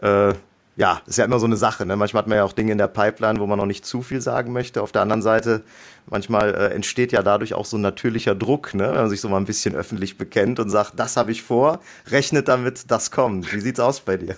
Äh, 0.00 0.34
ja, 0.76 1.00
ist 1.06 1.18
ja 1.18 1.24
immer 1.24 1.38
so 1.38 1.46
eine 1.46 1.56
Sache. 1.56 1.86
Ne? 1.86 1.96
Manchmal 1.96 2.22
hat 2.22 2.28
man 2.28 2.38
ja 2.38 2.44
auch 2.44 2.52
Dinge 2.52 2.72
in 2.72 2.78
der 2.78 2.88
Pipeline, 2.88 3.38
wo 3.38 3.46
man 3.46 3.58
noch 3.58 3.66
nicht 3.66 3.86
zu 3.86 4.02
viel 4.02 4.20
sagen 4.20 4.52
möchte. 4.52 4.82
Auf 4.82 4.92
der 4.92 5.02
anderen 5.02 5.22
Seite, 5.22 5.62
manchmal 6.06 6.54
äh, 6.54 6.74
entsteht 6.74 7.12
ja 7.12 7.22
dadurch 7.22 7.54
auch 7.54 7.64
so 7.64 7.76
ein 7.76 7.80
natürlicher 7.80 8.34
Druck, 8.34 8.74
ne? 8.74 8.88
wenn 8.88 8.94
man 8.94 9.10
sich 9.10 9.20
so 9.20 9.28
mal 9.28 9.36
ein 9.38 9.44
bisschen 9.44 9.74
öffentlich 9.74 10.18
bekennt 10.18 10.58
und 10.58 10.70
sagt, 10.70 10.92
das 10.96 11.16
habe 11.16 11.30
ich 11.32 11.42
vor, 11.42 11.80
rechnet 12.08 12.48
damit, 12.48 12.90
das 12.90 13.10
kommt. 13.10 13.52
Wie 13.52 13.60
sieht's 13.60 13.80
aus 13.80 14.00
bei 14.00 14.16
dir? 14.16 14.36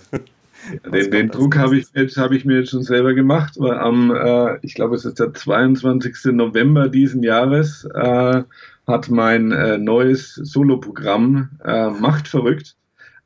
Den, 0.93 1.11
den 1.11 1.29
Druck 1.29 1.57
habe 1.57 1.77
ich, 1.77 1.87
jetzt, 1.93 2.17
hab 2.17 2.31
ich 2.31 2.45
mir 2.45 2.59
jetzt 2.59 2.71
schon 2.71 2.83
selber 2.83 3.13
gemacht, 3.13 3.55
weil 3.57 3.77
am, 3.77 4.11
äh, 4.11 4.57
ich 4.61 4.73
glaube, 4.73 4.95
es 4.95 5.05
ist 5.05 5.19
der 5.19 5.33
22. 5.33 6.33
November 6.33 6.89
diesen 6.89 7.23
Jahres, 7.23 7.87
äh, 7.93 8.43
hat 8.85 9.09
mein 9.09 9.51
äh, 9.51 9.77
neues 9.77 10.35
Soloprogramm 10.35 11.49
äh, 11.63 11.89
Macht 11.89 12.27
verrückt 12.27 12.77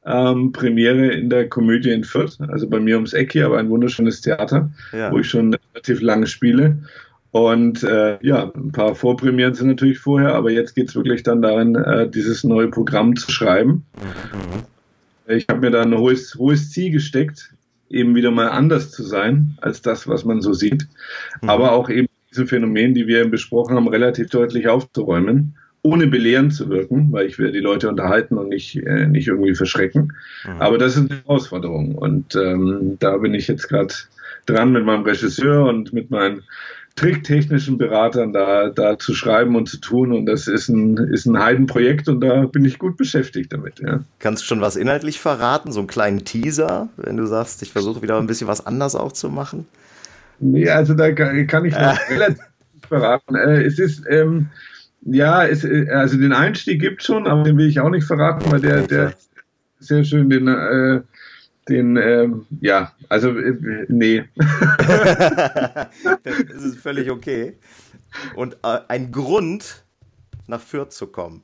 ähm, 0.05 0.51
Premiere 0.51 1.07
in 1.07 1.29
der 1.29 1.47
Komödie 1.47 1.91
in 1.91 2.03
Fürth, 2.03 2.39
also 2.47 2.67
bei 2.67 2.79
mir 2.79 2.95
ums 2.95 3.13
Eck 3.13 3.33
hier, 3.33 3.45
aber 3.45 3.59
ein 3.59 3.69
wunderschönes 3.69 4.21
Theater, 4.21 4.71
ja. 4.91 5.11
wo 5.11 5.19
ich 5.19 5.29
schon 5.29 5.53
relativ 5.53 6.01
lange 6.01 6.27
spiele. 6.27 6.79
Und 7.31 7.83
äh, 7.83 8.17
ja, 8.21 8.51
ein 8.53 8.71
paar 8.71 8.93
Vorpremieren 8.95 9.53
sind 9.53 9.67
natürlich 9.67 9.99
vorher, 9.99 10.35
aber 10.35 10.51
jetzt 10.51 10.75
geht's 10.75 10.95
wirklich 10.95 11.23
dann 11.23 11.41
darin, 11.41 11.75
äh, 11.75 12.09
dieses 12.09 12.43
neue 12.43 12.67
Programm 12.67 13.15
zu 13.15 13.31
schreiben. 13.31 13.85
Mhm. 13.95 14.63
Ich 15.27 15.47
habe 15.49 15.61
mir 15.61 15.71
da 15.71 15.81
ein 15.81 15.97
hohes, 15.97 16.35
hohes 16.35 16.71
Ziel 16.71 16.91
gesteckt, 16.91 17.53
eben 17.89 18.15
wieder 18.15 18.31
mal 18.31 18.49
anders 18.49 18.91
zu 18.91 19.03
sein 19.03 19.57
als 19.61 19.81
das, 19.81 20.07
was 20.07 20.25
man 20.25 20.41
so 20.41 20.53
sieht, 20.53 20.87
mhm. 21.41 21.49
aber 21.49 21.71
auch 21.73 21.89
eben 21.89 22.07
diese 22.31 22.47
Phänomene, 22.47 22.93
die 22.93 23.07
wir 23.07 23.29
besprochen 23.29 23.75
haben, 23.75 23.87
relativ 23.87 24.29
deutlich 24.29 24.67
aufzuräumen 24.67 25.55
ohne 25.83 26.07
belehrend 26.07 26.53
zu 26.53 26.69
wirken, 26.69 27.11
weil 27.11 27.25
ich 27.25 27.39
will 27.39 27.51
die 27.51 27.59
Leute 27.59 27.89
unterhalten 27.89 28.37
und 28.37 28.49
nicht, 28.49 28.75
äh, 28.75 29.07
nicht 29.07 29.27
irgendwie 29.27 29.55
verschrecken. 29.55 30.13
Mhm. 30.45 30.61
Aber 30.61 30.77
das 30.77 30.95
ist 30.95 31.09
eine 31.09 31.21
Herausforderung. 31.23 31.95
Und 31.95 32.35
ähm, 32.35 32.97
da 32.99 33.17
bin 33.17 33.33
ich 33.33 33.47
jetzt 33.47 33.67
gerade 33.67 33.93
dran 34.45 34.71
mit 34.71 34.85
meinem 34.85 35.03
Regisseur 35.03 35.65
und 35.65 35.91
mit 35.91 36.11
meinen 36.11 36.43
tricktechnischen 36.95 37.77
Beratern 37.77 38.33
da, 38.33 38.69
da 38.69 38.99
zu 38.99 39.13
schreiben 39.13 39.55
und 39.55 39.69
zu 39.69 39.77
tun. 39.77 40.11
Und 40.11 40.25
das 40.25 40.47
ist 40.47 40.69
ein, 40.69 40.97
ist 40.97 41.25
ein 41.25 41.39
Heidenprojekt 41.39 42.07
und 42.07 42.21
da 42.21 42.45
bin 42.45 42.65
ich 42.65 42.79
gut 42.79 42.97
beschäftigt 42.97 43.53
damit. 43.53 43.79
Ja. 43.79 44.01
Kannst 44.19 44.43
du 44.43 44.47
schon 44.47 44.61
was 44.61 44.75
inhaltlich 44.75 45.19
verraten? 45.19 45.71
So 45.71 45.79
einen 45.79 45.87
kleinen 45.87 46.25
Teaser, 46.25 46.89
wenn 46.97 47.17
du 47.17 47.25
sagst, 47.25 47.61
ich 47.61 47.71
versuche 47.71 48.01
wieder 48.01 48.17
ein 48.17 48.27
bisschen 48.27 48.47
was 48.47 48.65
anders 48.65 48.95
auch 48.95 49.11
zu 49.11 49.29
machen? 49.29 49.65
Nee, 50.39 50.69
also 50.69 50.93
da 50.93 51.11
kann, 51.11 51.47
kann 51.47 51.65
ich 51.65 51.73
noch 51.73 51.97
relativ 52.09 52.43
verraten. 52.87 53.35
Äh, 53.35 53.63
es 53.63 53.79
ist, 53.79 54.03
ähm, 54.09 54.49
ja, 55.03 55.45
es, 55.45 55.65
also 55.65 56.17
den 56.17 56.33
Einstieg 56.33 56.81
gibt 56.81 57.03
schon, 57.03 57.27
aber 57.27 57.43
den 57.43 57.57
will 57.57 57.67
ich 57.67 57.79
auch 57.79 57.89
nicht 57.89 58.05
verraten, 58.05 58.51
weil 58.51 58.59
der, 58.59 58.81
der 58.81 59.13
sehr 59.79 60.03
schön 60.03 60.29
den, 60.29 60.47
äh, 60.47 61.01
den, 61.69 61.97
äh, 61.97 62.27
ja, 62.59 62.93
also 63.09 63.37
äh, 63.37 63.85
nee. 63.87 64.23
das 64.35 65.89
ist 66.63 66.79
völlig 66.79 67.11
okay. 67.11 67.57
Und 68.35 68.57
äh, 68.63 68.79
ein 68.87 69.11
Grund, 69.11 69.83
nach 70.47 70.61
Fürth 70.61 70.91
zu 70.91 71.07
kommen. 71.07 71.43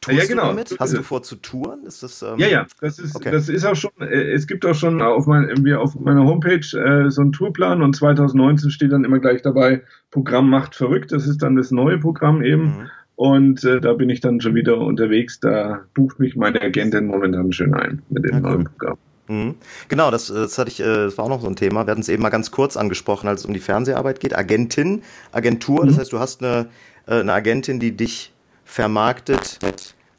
Tust 0.00 0.16
ja, 0.16 0.24
genau. 0.26 0.42
du 0.42 0.48
damit? 0.48 0.76
Hast 0.78 0.96
du 0.96 1.02
vor 1.02 1.22
zu 1.22 1.36
touren? 1.36 1.84
Ist 1.84 2.02
das, 2.02 2.22
ähm, 2.22 2.38
ja, 2.38 2.48
ja, 2.48 2.66
das 2.80 2.98
ist, 2.98 3.16
okay. 3.16 3.30
das 3.30 3.50
ist 3.50 3.66
auch 3.66 3.76
schon, 3.76 3.90
äh, 4.00 4.32
es 4.32 4.46
gibt 4.46 4.64
auch 4.64 4.74
schon 4.74 5.02
auf, 5.02 5.26
mein, 5.26 5.50
auf 5.76 5.94
meiner 6.00 6.24
Homepage 6.24 6.56
äh, 6.56 7.10
so 7.10 7.20
einen 7.20 7.32
Tourplan 7.32 7.82
und 7.82 7.94
2019 7.94 8.70
steht 8.70 8.92
dann 8.92 9.04
immer 9.04 9.18
gleich 9.18 9.42
dabei, 9.42 9.82
Programm 10.10 10.48
macht 10.48 10.74
verrückt, 10.74 11.12
das 11.12 11.26
ist 11.26 11.42
dann 11.42 11.56
das 11.56 11.70
neue 11.70 11.98
Programm 11.98 12.42
eben. 12.42 12.64
Mhm. 12.64 12.90
Und 13.16 13.64
äh, 13.64 13.82
da 13.82 13.92
bin 13.92 14.08
ich 14.08 14.20
dann 14.20 14.40
schon 14.40 14.54
wieder 14.54 14.78
unterwegs. 14.78 15.40
Da 15.40 15.82
bucht 15.92 16.18
mich 16.18 16.36
meine 16.36 16.62
Agentin 16.62 17.04
momentan 17.04 17.52
schön 17.52 17.74
ein 17.74 18.00
mit 18.08 18.24
dem 18.24 18.36
okay. 18.36 18.40
neuen 18.40 18.64
Programm. 18.64 18.96
Mhm. 19.30 19.54
Genau, 19.88 20.10
das, 20.10 20.26
das 20.26 20.58
hatte 20.58 20.70
ich, 20.70 20.80
äh, 20.80 20.84
das 20.84 21.16
war 21.16 21.26
auch 21.26 21.28
noch 21.28 21.40
so 21.40 21.46
ein 21.46 21.54
Thema. 21.54 21.86
Wir 21.86 21.92
hatten 21.92 22.00
es 22.00 22.08
eben 22.08 22.22
mal 22.22 22.30
ganz 22.30 22.50
kurz 22.50 22.76
angesprochen, 22.76 23.28
als 23.28 23.40
es 23.40 23.46
um 23.46 23.54
die 23.54 23.60
Fernseharbeit 23.60 24.18
geht. 24.18 24.36
Agentin, 24.36 25.02
Agentur, 25.30 25.84
mhm. 25.84 25.88
das 25.88 25.98
heißt, 25.98 26.12
du 26.12 26.18
hast 26.18 26.42
eine, 26.42 26.66
äh, 27.06 27.20
eine 27.20 27.32
Agentin, 27.32 27.78
die 27.78 27.96
dich 27.96 28.32
vermarktet. 28.64 29.60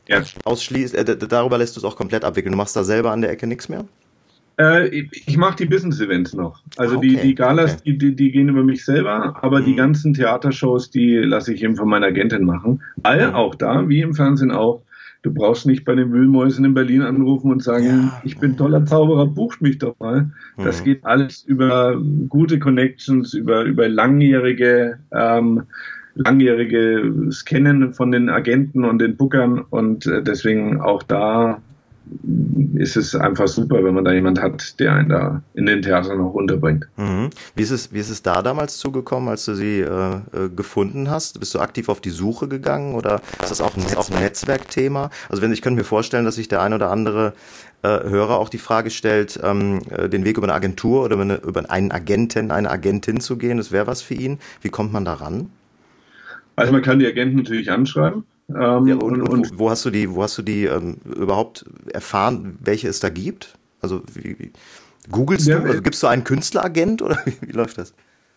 Ja. 0.08 0.24
Ausschließt, 0.46 0.96
äh, 0.96 1.18
darüber 1.18 1.58
lässt 1.58 1.76
du 1.76 1.82
es 1.82 1.84
auch 1.84 1.98
komplett 1.98 2.24
abwickeln. 2.24 2.54
Du 2.54 2.58
machst 2.58 2.76
da 2.76 2.84
selber 2.86 3.12
an 3.12 3.22
der 3.22 3.32
Ecke 3.32 3.48
nichts 3.48 3.68
mehr? 3.68 3.86
Äh, 4.58 4.88
ich 5.12 5.38
mache 5.38 5.58
die 5.58 5.66
Business-Events 5.66 6.34
noch. 6.34 6.62
Also 6.78 6.98
okay. 6.98 7.10
die, 7.10 7.16
die 7.18 7.36
Galas, 7.36 7.80
okay. 7.82 7.98
die, 7.98 8.16
die, 8.16 8.32
gehen 8.32 8.48
über 8.48 8.64
mich 8.64 8.86
selber, 8.86 9.38
aber 9.42 9.60
mhm. 9.60 9.66
die 9.66 9.76
ganzen 9.76 10.14
Theatershows, 10.14 10.90
die 10.90 11.18
lasse 11.18 11.54
ich 11.54 11.64
eben 11.64 11.76
von 11.76 11.90
meiner 11.90 12.08
Agentin 12.08 12.46
machen. 12.46 12.82
All 13.04 13.28
mhm. 13.28 13.36
auch 13.36 13.56
da, 13.56 13.88
wie 13.90 14.02
im 14.02 14.14
Fernsehen 14.14 14.52
auch. 14.52 14.84
Du 15.24 15.32
brauchst 15.34 15.68
nicht 15.68 15.86
bei 15.86 15.94
den 15.94 16.12
Wühlmäusen 16.12 16.66
in 16.66 16.74
Berlin 16.74 17.04
anrufen 17.04 17.52
und 17.52 17.62
sagen, 17.62 17.86
ja. 17.86 18.22
ich 18.24 18.40
bin 18.40 18.58
toller 18.58 18.86
Zauberer, 18.86 19.28
bucht 19.28 19.62
mich 19.62 19.78
doch 19.78 20.00
mal. 20.00 20.32
Mhm. 20.58 20.64
Das 20.64 20.84
geht 20.84 21.06
alles 21.06 21.44
über 21.44 22.02
gute 22.28 22.58
Connections, 22.58 23.34
über, 23.34 23.64
über 23.64 23.88
langjährige 23.88 25.00
ähm, 25.12 25.64
langjähriges 26.16 27.46
Kennen 27.46 27.94
von 27.94 28.12
den 28.12 28.30
Agenten 28.30 28.84
und 28.84 29.00
den 29.00 29.16
Bookern 29.16 29.60
und 29.60 30.06
äh, 30.06 30.22
deswegen 30.22 30.82
auch 30.82 31.04
da 31.04 31.62
ist 32.76 32.98
es 32.98 33.16
einfach 33.16 33.48
super, 33.48 33.84
wenn 33.84 33.94
man 33.94 34.04
da 34.04 34.12
jemand 34.12 34.42
hat, 34.42 34.80
der 34.80 34.94
einen 34.94 35.10
da 35.10 35.44
in 35.54 35.66
den 35.66 35.82
Theatern 35.82 36.20
auch 36.22 36.34
unterbringt. 36.34 36.88
Mhm. 36.98 37.30
Wie, 37.56 37.62
ist 37.62 37.72
es, 37.72 37.94
wie 37.94 38.00
ist 38.00 38.10
es 38.10 38.22
da 38.22 38.42
damals 38.42 38.78
zugekommen, 38.78 39.30
als 39.30 39.46
du 39.46 39.56
sie 39.56 39.82
äh, 39.82 40.16
äh, 40.16 40.50
gefunden 40.56 41.10
hast? 41.10 41.40
Bist 41.40 41.54
du 41.54 41.60
aktiv 41.60 41.90
auf 41.90 42.02
die 42.02 42.10
Suche 42.10 42.48
gegangen 42.48 42.96
oder 42.96 43.22
ist 43.42 43.52
das 43.52 43.62
auch 43.62 43.78
ein, 43.78 43.86
auch 43.96 44.10
ein 44.10 44.20
Netzwerkthema? 44.20 45.10
Also 45.30 45.42
wenn 45.42 45.54
ich 45.54 45.62
könnte 45.62 45.78
mir 45.78 45.86
vorstellen, 45.86 46.26
dass 46.26 46.36
sich 46.36 46.48
der 46.48 46.62
ein 46.62 46.74
oder 46.74 46.90
andere 46.90 47.34
äh, 47.84 47.88
Hörer 47.88 48.38
auch 48.38 48.50
die 48.50 48.58
Frage 48.58 48.90
stellt, 48.90 49.40
ähm, 49.44 49.82
äh, 49.90 50.10
den 50.10 50.26
Weg 50.26 50.38
über 50.38 50.48
eine 50.48 50.54
Agentur 50.54 51.04
oder 51.04 51.16
über, 51.16 51.24
eine, 51.24 51.36
über 51.38 51.70
einen 51.70 51.92
Agenten, 51.92 52.52
eine 52.52 52.70
Agentin 52.70 53.20
zu 53.20 53.38
gehen, 53.38 53.58
das 53.58 53.72
wäre 53.72 53.88
was 53.88 54.02
für 54.02 54.16
ihn. 54.16 54.40
Wie 54.62 54.70
kommt 54.70 54.92
man 54.92 55.06
da 55.06 55.14
ran? 55.14 55.50
Also 56.56 56.74
man 56.74 56.82
kann 56.82 57.00
die 57.00 57.08
Agenten 57.08 57.38
natürlich 57.38 57.72
anschreiben. 57.72 58.24
Ähm, 58.56 58.88
ja, 58.88 58.96
und, 58.96 59.22
und, 59.22 59.30
und, 59.30 59.60
wo 59.60 59.70
hast 59.70 59.86
du 59.86 59.90
die, 59.90 60.10
wo 60.10 60.24
hast 60.24 60.38
du 60.38 60.42
die 60.42 60.66
ähm, 60.66 60.98
überhaupt 61.06 61.66
erfahren, 61.94 62.58
welche 62.62 62.88
es 62.88 63.00
da 63.00 63.10
gibt? 63.10 63.58
Also 63.82 64.02
wie, 64.14 64.38
wie, 64.40 64.52
googelst 65.10 65.48
ja, 65.48 65.60
du? 65.60 65.68
Also, 65.68 65.82
gibst 65.82 66.04
du 66.04 66.08
einen 66.08 66.24
Künstleragent 66.24 67.02
oder 67.02 67.18
wie, 67.26 67.34
wie 67.42 67.52
läuft 67.52 67.78
das? 67.78 67.94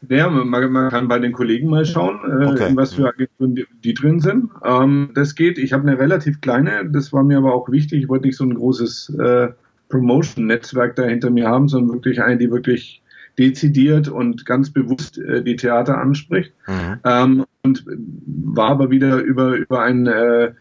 Ja, 0.09 0.29
man, 0.29 0.71
man, 0.71 0.91
kann 0.91 1.09
bei 1.09 1.19
den 1.19 1.33
Kollegen 1.33 1.71
mal 1.71 1.85
schauen, 1.85 2.19
äh, 2.25 2.47
okay. 2.47 2.69
in 2.69 2.77
was 2.77 2.95
für 2.95 3.09
Agenturen 3.09 3.55
die, 3.55 3.67
die 3.83 3.95
drin 3.95 4.21
sind. 4.21 4.51
Ähm, 4.65 5.11
das 5.15 5.35
geht. 5.35 5.59
Ich 5.59 5.73
habe 5.73 5.89
eine 5.89 5.99
relativ 5.99 6.41
kleine, 6.41 6.89
das 6.91 7.13
war 7.13 7.23
mir 7.23 7.39
aber 7.39 7.55
auch 7.55 7.71
wichtig. 7.71 8.03
Ich 8.03 8.09
wollte 8.09 8.27
nicht 8.27 8.37
so 8.37 8.45
ein 8.45 8.55
großes 8.55 9.15
äh, 9.19 9.49
Promotion-Netzwerk 9.89 10.97
da 10.97 11.05
hinter 11.05 11.31
mir 11.31 11.49
haben, 11.49 11.69
sondern 11.69 11.97
wirklich 11.97 12.23
eine, 12.23 12.37
die 12.37 12.51
wirklich 12.51 13.03
dezidiert 13.39 14.09
und 14.09 14.47
ganz 14.47 14.71
bewusst 14.71 15.19
äh, 15.19 15.43
die 15.43 15.57
Theater 15.57 15.99
anspricht. 15.99 16.53
Mhm. 16.67 16.99
Ähm, 17.05 17.45
und 17.63 17.85
war 17.87 18.71
aber 18.71 18.91
wieder 18.91 19.19
über, 19.19 19.57
über 19.57 19.83
einen, 19.83 20.07
äh, 20.07 20.53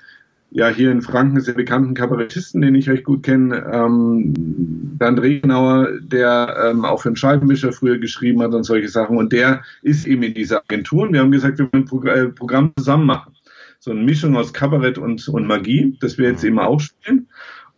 ja, 0.52 0.70
hier 0.70 0.92
in 0.92 1.02
Franken 1.02 1.42
sehr 1.42 1.56
bekannten 1.56 1.96
Kabarettisten, 1.96 2.62
den 2.62 2.76
ich 2.76 2.88
recht 2.88 3.04
gut 3.04 3.24
kenne, 3.24 3.66
ähm, 3.72 4.34
Bernd 4.98 5.22
Regenauer, 5.22 5.90
der 6.02 6.70
ähm, 6.70 6.86
auch 6.86 7.02
für 7.02 7.10
den 7.10 7.16
Scheibenwischer 7.16 7.72
früher 7.72 7.98
geschrieben 7.98 8.42
hat 8.42 8.54
und 8.54 8.64
solche 8.64 8.90
Sachen. 8.90 9.18
Und 9.18 9.34
der 9.34 9.64
ist 9.82 10.06
eben 10.06 10.24
in 10.24 10.34
dieser 10.34 10.60
Agentur. 10.60 11.04
Und 11.04 11.14
wir 11.14 11.22
haben 11.22 11.32
gesagt, 11.32 11.58
wir 11.58 11.66
wollen 11.72 11.84
ein 11.84 11.88
Progr 11.88 12.14
äh, 12.14 12.30
Programm 12.30 12.72
zusammen 12.78 13.06
machen. 13.06 13.34
So 13.80 13.92
eine 13.92 14.02
Mischung 14.02 14.38
aus 14.38 14.54
Kabarett 14.54 14.98
und, 14.98 15.28
und 15.28 15.46
Magie, 15.46 15.98
das 16.00 16.18
wir 16.18 16.30
jetzt 16.30 16.44
eben 16.44 16.60
auch 16.60 16.80
spielen. 16.80 17.28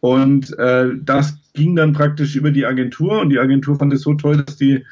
Und 0.06 0.56
äh, 0.60 0.89
das 1.02 1.36
ging 1.54 1.76
dann 1.76 1.94
praktisch 1.94 2.36
über 2.36 2.52
die 2.52 2.68
Agentur 2.68 3.22
und 3.22 3.32
die 3.32 3.39
Agentur 3.39 3.76
fand 3.76 3.91
es 3.91 4.02
so 4.02 4.13
toll, 4.13 4.44
dass 4.44 4.56
die, 4.56 4.86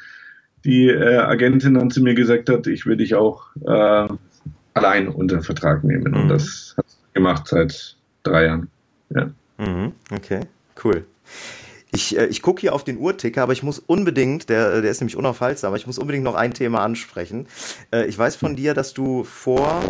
die 0.64 0.88
äh, 0.88 1.18
Agentin 1.18 1.74
dann 1.74 1.92
zu 1.92 2.02
mir 2.02 2.14
gesagt 2.14 2.48
hat, 2.48 2.66
ich 2.66 2.84
würde 2.84 3.04
dich 3.04 3.14
auch 3.14 3.46
äh, 3.64 4.08
allein 4.74 5.06
unter 5.06 5.40
Vertrag 5.40 5.84
nehmen. 5.84 6.10
Mhm. 6.10 6.22
Und 6.22 6.28
das 6.30 6.74
hat 6.76 6.86
sie 6.88 6.96
gemacht 7.12 7.46
seit 7.46 7.96
drei 8.24 8.46
Jahren. 8.46 8.68
Ja. 9.10 9.30
Mhm. 9.58 9.92
Okay, 10.10 10.40
cool. 10.82 11.04
Ich, 11.92 12.18
äh, 12.18 12.26
ich 12.26 12.42
gucke 12.42 12.62
hier 12.62 12.74
auf 12.74 12.82
den 12.82 12.98
Uhrticker, 12.98 13.44
aber 13.44 13.52
ich 13.52 13.62
muss 13.62 13.78
unbedingt, 13.78 14.48
der, 14.48 14.82
der 14.82 14.90
ist 14.90 15.00
nämlich 15.00 15.16
unaufhaltsam, 15.16 15.68
aber 15.68 15.76
ich 15.76 15.86
muss 15.86 16.00
unbedingt 16.00 16.24
noch 16.24 16.34
ein 16.34 16.54
Thema 16.54 16.82
ansprechen. 16.82 17.46
Äh, 17.92 18.06
ich 18.06 18.18
weiß 18.18 18.34
von 18.34 18.56
dir, 18.56 18.74
dass 18.74 18.94
du 18.94 19.22
vor 19.22 19.80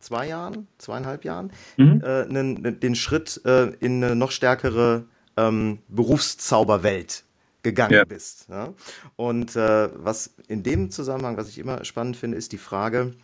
zwei 0.00 0.28
Jahren, 0.28 0.66
zweieinhalb 0.78 1.24
Jahren, 1.24 1.50
mhm. 1.76 2.02
äh, 2.04 2.24
nen, 2.26 2.80
den 2.80 2.94
Schritt 2.94 3.40
äh, 3.44 3.70
in 3.80 4.02
eine 4.02 4.16
noch 4.16 4.30
stärkere 4.30 5.04
ähm, 5.36 5.78
Berufszauberwelt 5.88 7.24
gegangen 7.62 7.94
ja. 7.94 8.04
bist. 8.04 8.46
Ja? 8.48 8.72
Und 9.16 9.56
äh, 9.56 9.88
was 9.94 10.34
in 10.48 10.62
dem 10.62 10.90
Zusammenhang, 10.90 11.36
was 11.36 11.48
ich 11.48 11.58
immer 11.58 11.84
spannend 11.84 12.16
finde, 12.16 12.36
ist 12.36 12.52
die 12.52 12.58
Frage, 12.58 13.14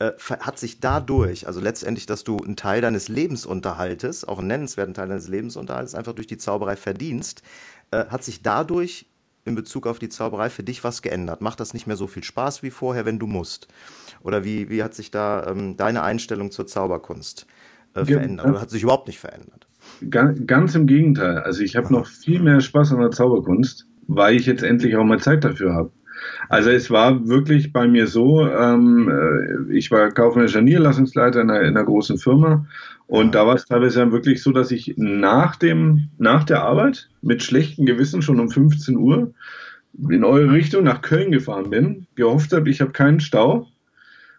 äh, 0.00 0.12
hat 0.40 0.58
sich 0.58 0.80
dadurch, 0.80 1.46
also 1.46 1.60
letztendlich, 1.60 2.06
dass 2.06 2.24
du 2.24 2.38
einen 2.38 2.56
Teil 2.56 2.80
deines 2.80 3.08
Lebensunterhaltes, 3.08 4.24
auch 4.24 4.38
einen 4.38 4.48
nennenswerten 4.48 4.94
Teil 4.94 5.08
deines 5.08 5.28
Lebensunterhaltes, 5.28 5.94
einfach 5.94 6.14
durch 6.14 6.26
die 6.26 6.38
Zauberei 6.38 6.76
verdienst, 6.76 7.42
äh, 7.90 8.06
hat 8.06 8.24
sich 8.24 8.42
dadurch 8.42 9.06
in 9.50 9.54
Bezug 9.54 9.86
auf 9.86 9.98
die 9.98 10.08
Zauberei 10.08 10.48
für 10.48 10.62
dich 10.62 10.82
was 10.82 11.02
geändert? 11.02 11.42
Macht 11.42 11.60
das 11.60 11.74
nicht 11.74 11.86
mehr 11.86 11.96
so 11.96 12.06
viel 12.06 12.24
Spaß 12.24 12.62
wie 12.62 12.70
vorher, 12.70 13.04
wenn 13.04 13.18
du 13.18 13.26
musst? 13.26 13.68
Oder 14.22 14.44
wie, 14.44 14.70
wie 14.70 14.82
hat 14.82 14.94
sich 14.94 15.10
da 15.10 15.46
ähm, 15.46 15.76
deine 15.76 16.02
Einstellung 16.02 16.50
zur 16.50 16.66
Zauberkunst 16.66 17.46
äh, 17.94 18.04
verändert? 18.04 18.46
Oder 18.46 18.60
hat 18.60 18.70
sich 18.70 18.82
überhaupt 18.82 19.06
nicht 19.06 19.18
verändert? 19.18 19.66
Ganz 20.10 20.74
im 20.74 20.86
Gegenteil. 20.86 21.38
Also 21.38 21.62
ich 21.62 21.76
habe 21.76 21.92
noch 21.92 22.06
viel 22.06 22.40
mehr 22.40 22.60
Spaß 22.60 22.92
an 22.92 23.00
der 23.00 23.10
Zauberkunst, 23.10 23.86
weil 24.08 24.36
ich 24.36 24.46
jetzt 24.46 24.62
endlich 24.62 24.96
auch 24.96 25.04
mal 25.04 25.18
Zeit 25.18 25.44
dafür 25.44 25.74
habe. 25.74 25.90
Also 26.48 26.70
es 26.70 26.90
war 26.90 27.26
wirklich 27.28 27.72
bei 27.72 27.86
mir 27.86 28.06
so, 28.06 28.46
ähm, 28.46 29.08
äh, 29.08 29.74
ich 29.74 29.90
war 29.90 30.10
kaufmännischer 30.10 30.60
Niederlassungsleiter 30.60 31.40
in 31.40 31.50
einer, 31.50 31.60
in 31.62 31.76
einer 31.76 31.84
großen 31.84 32.18
Firma 32.18 32.66
und 33.10 33.34
da 33.34 33.44
war 33.44 33.56
es 33.56 33.64
teilweise 33.64 33.98
dann 33.98 34.12
wirklich 34.12 34.40
so, 34.40 34.52
dass 34.52 34.70
ich 34.70 34.94
nach 34.96 35.56
dem, 35.56 36.10
nach 36.18 36.44
der 36.44 36.62
Arbeit 36.62 37.10
mit 37.22 37.42
schlechtem 37.42 37.84
Gewissen 37.84 38.22
schon 38.22 38.38
um 38.38 38.50
15 38.50 38.96
Uhr 38.96 39.34
in 39.98 40.22
eure 40.22 40.52
Richtung 40.52 40.84
nach 40.84 41.02
Köln 41.02 41.32
gefahren 41.32 41.70
bin, 41.70 42.06
gehofft 42.14 42.52
habe, 42.52 42.70
ich 42.70 42.80
habe 42.80 42.92
keinen 42.92 43.18
Stau, 43.18 43.66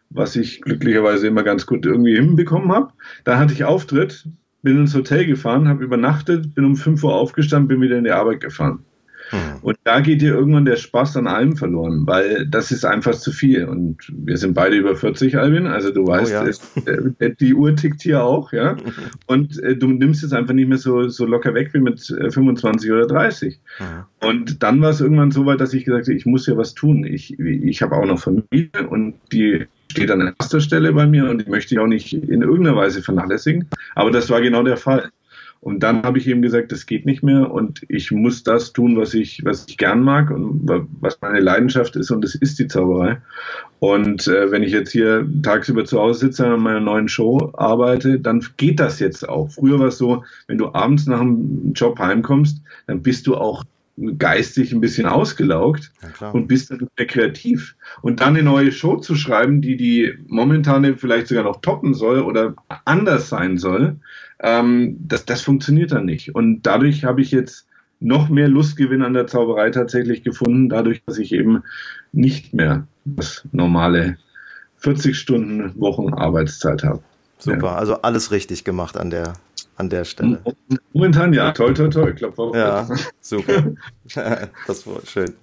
was 0.09 0.37
ich 0.37 0.61
glücklicherweise 0.61 1.27
immer 1.27 1.43
ganz 1.43 1.65
gut 1.65 1.85
irgendwie 1.85 2.15
hinbekommen 2.15 2.71
habe. 2.71 2.93
Da 3.25 3.37
hatte 3.37 3.51
ich 3.51 3.65
Auftritt, 3.65 4.25
bin 4.61 4.77
ins 4.77 4.95
Hotel 4.95 5.25
gefahren, 5.25 5.67
habe 5.67 5.83
übernachtet, 5.83 6.55
bin 6.55 6.63
um 6.63 6.77
5 6.77 7.03
Uhr 7.03 7.13
aufgestanden, 7.13 7.67
bin 7.67 7.81
wieder 7.81 7.97
in 7.97 8.05
die 8.05 8.11
Arbeit 8.11 8.39
gefahren. 8.39 8.85
Hm. 9.31 9.39
Und 9.61 9.77
da 9.83 10.01
geht 10.01 10.21
dir 10.21 10.33
irgendwann 10.33 10.65
der 10.65 10.75
Spaß 10.75 11.17
an 11.17 11.27
allem 11.27 11.55
verloren, 11.55 12.05
weil 12.05 12.45
das 12.45 12.71
ist 12.71 12.85
einfach 12.85 13.15
zu 13.15 13.31
viel. 13.31 13.65
Und 13.65 14.11
wir 14.13 14.37
sind 14.37 14.53
beide 14.53 14.75
über 14.75 14.95
40, 14.95 15.37
Albin, 15.37 15.67
also 15.67 15.91
du 15.91 16.03
oh 16.03 16.07
weißt, 16.07 16.61
oh 16.75 16.81
ja. 16.85 16.93
äh, 17.19 17.35
die 17.39 17.53
Uhr 17.53 17.75
tickt 17.75 18.01
hier 18.01 18.23
auch, 18.23 18.51
ja. 18.51 18.75
Und 19.27 19.57
äh, 19.63 19.75
du 19.75 19.87
nimmst 19.87 20.23
es 20.23 20.33
einfach 20.33 20.53
nicht 20.53 20.67
mehr 20.67 20.77
so, 20.77 21.07
so 21.07 21.25
locker 21.25 21.53
weg 21.53 21.69
wie 21.73 21.79
mit 21.79 22.09
äh, 22.09 22.29
25 22.29 22.91
oder 22.91 23.07
30. 23.07 23.59
Mhm. 23.79 23.85
Und 24.27 24.63
dann 24.63 24.81
war 24.81 24.89
es 24.89 25.01
irgendwann 25.01 25.31
so 25.31 25.45
weit, 25.45 25.61
dass 25.61 25.73
ich 25.73 25.85
gesagt 25.85 26.07
habe, 26.07 26.15
ich 26.15 26.25
muss 26.25 26.45
ja 26.47 26.57
was 26.57 26.73
tun. 26.73 27.05
Ich, 27.05 27.39
ich 27.39 27.81
habe 27.81 27.95
auch 27.95 28.05
noch 28.05 28.19
Familie 28.19 28.87
und 28.89 29.15
die 29.31 29.65
steht 29.91 30.11
an 30.11 30.33
erster 30.39 30.59
Stelle 30.61 30.93
bei 30.93 31.05
mir 31.05 31.29
und 31.29 31.45
die 31.45 31.49
möchte 31.49 31.75
ich 31.75 31.79
auch 31.79 31.87
nicht 31.87 32.13
in 32.13 32.41
irgendeiner 32.41 32.75
Weise 32.75 33.01
vernachlässigen. 33.01 33.67
Aber 33.95 34.11
das 34.11 34.29
war 34.29 34.41
genau 34.41 34.63
der 34.63 34.77
Fall. 34.77 35.09
Und 35.61 35.83
dann 35.83 36.01
habe 36.01 36.17
ich 36.17 36.27
ihm 36.27 36.41
gesagt, 36.41 36.71
das 36.71 36.87
geht 36.87 37.05
nicht 37.05 37.21
mehr 37.21 37.51
und 37.51 37.85
ich 37.87 38.11
muss 38.11 38.43
das 38.43 38.73
tun, 38.73 38.97
was 38.97 39.13
ich, 39.13 39.45
was 39.45 39.67
ich 39.67 39.77
gern 39.77 40.01
mag 40.01 40.31
und 40.31 40.67
was 40.99 41.21
meine 41.21 41.39
Leidenschaft 41.39 41.95
ist 41.95 42.09
und 42.09 42.23
das 42.23 42.33
ist 42.33 42.57
die 42.57 42.67
Zauberei. 42.67 43.21
Und 43.77 44.27
äh, 44.27 44.49
wenn 44.49 44.63
ich 44.63 44.71
jetzt 44.71 44.91
hier 44.91 45.27
tagsüber 45.43 45.85
zu 45.85 45.99
Hause 45.99 46.21
sitze 46.21 46.45
und 46.47 46.53
an 46.53 46.61
meiner 46.61 46.79
neuen 46.79 47.07
Show 47.07 47.51
arbeite, 47.53 48.19
dann 48.19 48.43
geht 48.57 48.79
das 48.79 48.99
jetzt 48.99 49.27
auch. 49.29 49.51
Früher 49.51 49.79
war 49.79 49.87
es 49.87 49.99
so, 49.99 50.23
wenn 50.47 50.57
du 50.57 50.73
abends 50.73 51.05
nach 51.05 51.19
dem 51.19 51.73
Job 51.73 51.99
heimkommst, 51.99 52.61
dann 52.87 53.03
bist 53.03 53.27
du 53.27 53.35
auch 53.35 53.63
geistig 54.17 54.71
ein 54.71 54.81
bisschen 54.81 55.05
ausgelaugt 55.05 55.91
ja, 56.19 56.29
und 56.29 56.47
bist 56.47 56.71
dann 56.71 56.87
mehr 56.97 57.07
kreativ. 57.07 57.75
Und 58.01 58.21
dann 58.21 58.35
eine 58.35 58.43
neue 58.43 58.71
Show 58.71 58.97
zu 58.97 59.15
schreiben, 59.15 59.61
die 59.61 59.77
die 59.77 60.13
momentane 60.27 60.97
vielleicht 60.97 61.27
sogar 61.27 61.43
noch 61.43 61.61
toppen 61.61 61.93
soll 61.93 62.21
oder 62.21 62.55
anders 62.85 63.29
sein 63.29 63.57
soll, 63.57 63.97
ähm, 64.39 64.97
das, 64.99 65.25
das 65.25 65.41
funktioniert 65.41 65.91
dann 65.91 66.05
nicht. 66.05 66.33
Und 66.35 66.63
dadurch 66.63 67.03
habe 67.03 67.21
ich 67.21 67.31
jetzt 67.31 67.67
noch 67.99 68.29
mehr 68.29 68.47
Lustgewinn 68.47 69.03
an 69.03 69.13
der 69.13 69.27
Zauberei 69.27 69.69
tatsächlich 69.69 70.23
gefunden, 70.23 70.69
dadurch, 70.69 71.03
dass 71.05 71.19
ich 71.19 71.33
eben 71.33 71.63
nicht 72.11 72.53
mehr 72.53 72.87
das 73.05 73.47
normale 73.51 74.17
40 74.77 75.17
Stunden 75.17 75.79
Wochen 75.79 76.13
Arbeitszeit 76.13 76.83
habe. 76.83 77.01
Super, 77.37 77.67
ja. 77.67 77.75
also 77.75 78.01
alles 78.01 78.31
richtig 78.31 78.63
gemacht 78.63 78.97
an 78.97 79.11
der 79.11 79.33
an 79.75 79.89
der 79.89 80.05
Stelle. 80.05 80.41
Momentan 80.93 81.33
ja, 81.33 81.51
toll, 81.51 81.73
toll, 81.73 81.89
toll. 81.89 82.13
Glaub, 82.13 82.55
ja, 82.55 82.87
super. 83.21 83.73
das 84.67 84.87
war 84.87 85.01
schön. 85.05 85.33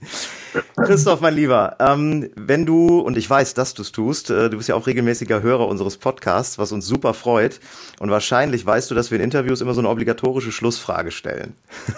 Christoph, 0.77 1.21
mein 1.21 1.35
Lieber, 1.35 1.77
ähm, 1.81 2.31
wenn 2.37 2.65
du, 2.67 3.01
und 3.01 3.17
ich 3.17 3.29
weiß, 3.29 3.55
dass 3.55 3.75
du 3.75 3.83
es 3.83 3.93
tust, 3.93 4.31
äh, 4.31 4.51
du 4.51 4.57
bist 4.57 4.69
ja 4.69 4.75
auch 4.75 4.87
regelmäßiger 4.87 5.43
Hörer 5.43 5.67
unseres 5.69 5.97
Podcasts, 5.97 6.59
was 6.59 6.73
uns 6.73 6.87
super 6.87 7.15
freut. 7.15 7.61
Und 7.99 8.11
wahrscheinlich 8.11 8.65
weißt 8.65 8.91
du, 8.91 8.95
dass 8.95 9.11
wir 9.11 9.19
in 9.19 9.25
Interviews 9.25 9.61
immer 9.61 9.75
so 9.75 9.81
eine 9.81 9.89
obligatorische 9.89 10.53
Schlussfrage 10.53 11.11
stellen. 11.11 11.55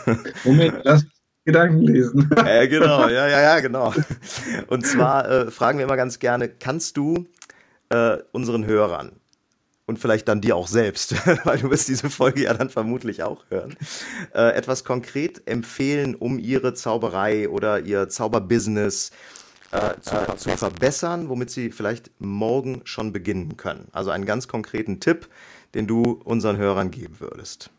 Moment, 0.45 0.74
lass 0.85 1.05
Gedanken 1.45 1.83
lesen. 1.83 2.31
Ja, 2.37 2.66
genau, 2.66 3.09
ja, 3.09 3.26
ja, 3.26 3.41
ja, 3.41 3.61
genau. 3.61 3.95
Und 4.68 4.87
zwar 4.87 5.28
äh, 5.28 5.51
fragen 5.51 5.78
wir 5.78 5.85
immer 5.85 5.97
ganz 5.97 6.18
gerne, 6.18 6.49
kannst 6.49 6.97
du 6.97 7.26
äh, 7.89 8.18
unseren 8.33 8.66
Hörern 8.66 9.20
und 9.91 9.99
vielleicht 9.99 10.28
dann 10.28 10.41
dir 10.41 10.55
auch 10.55 10.68
selbst, 10.68 11.14
weil 11.45 11.59
du 11.59 11.68
wirst 11.68 11.88
diese 11.88 12.09
Folge 12.09 12.45
ja 12.45 12.55
dann 12.55 12.70
vermutlich 12.70 13.24
auch 13.24 13.45
hören, 13.51 13.76
äh, 14.32 14.55
etwas 14.55 14.84
konkret 14.84 15.43
empfehlen, 15.47 16.14
um 16.14 16.38
ihre 16.38 16.74
Zauberei 16.74 17.49
oder 17.49 17.80
ihr 17.80 18.09
Zauberbusiness 18.09 19.11
äh, 19.72 20.01
zu, 20.01 20.14
äh, 20.14 20.36
zu 20.36 20.51
verbessern, 20.51 21.28
womit 21.28 21.51
sie 21.51 21.72
vielleicht 21.72 22.12
morgen 22.20 22.82
schon 22.84 23.12
beginnen 23.12 23.57
können. 23.57 23.88
Also 23.91 24.11
einen 24.11 24.26
ganz 24.26 24.47
konkreten 24.47 25.01
Tipp, 25.01 25.28
den 25.74 25.88
du 25.88 26.20
unseren 26.24 26.57
Hörern 26.57 26.93
geben 26.93 27.16
würdest. 27.18 27.70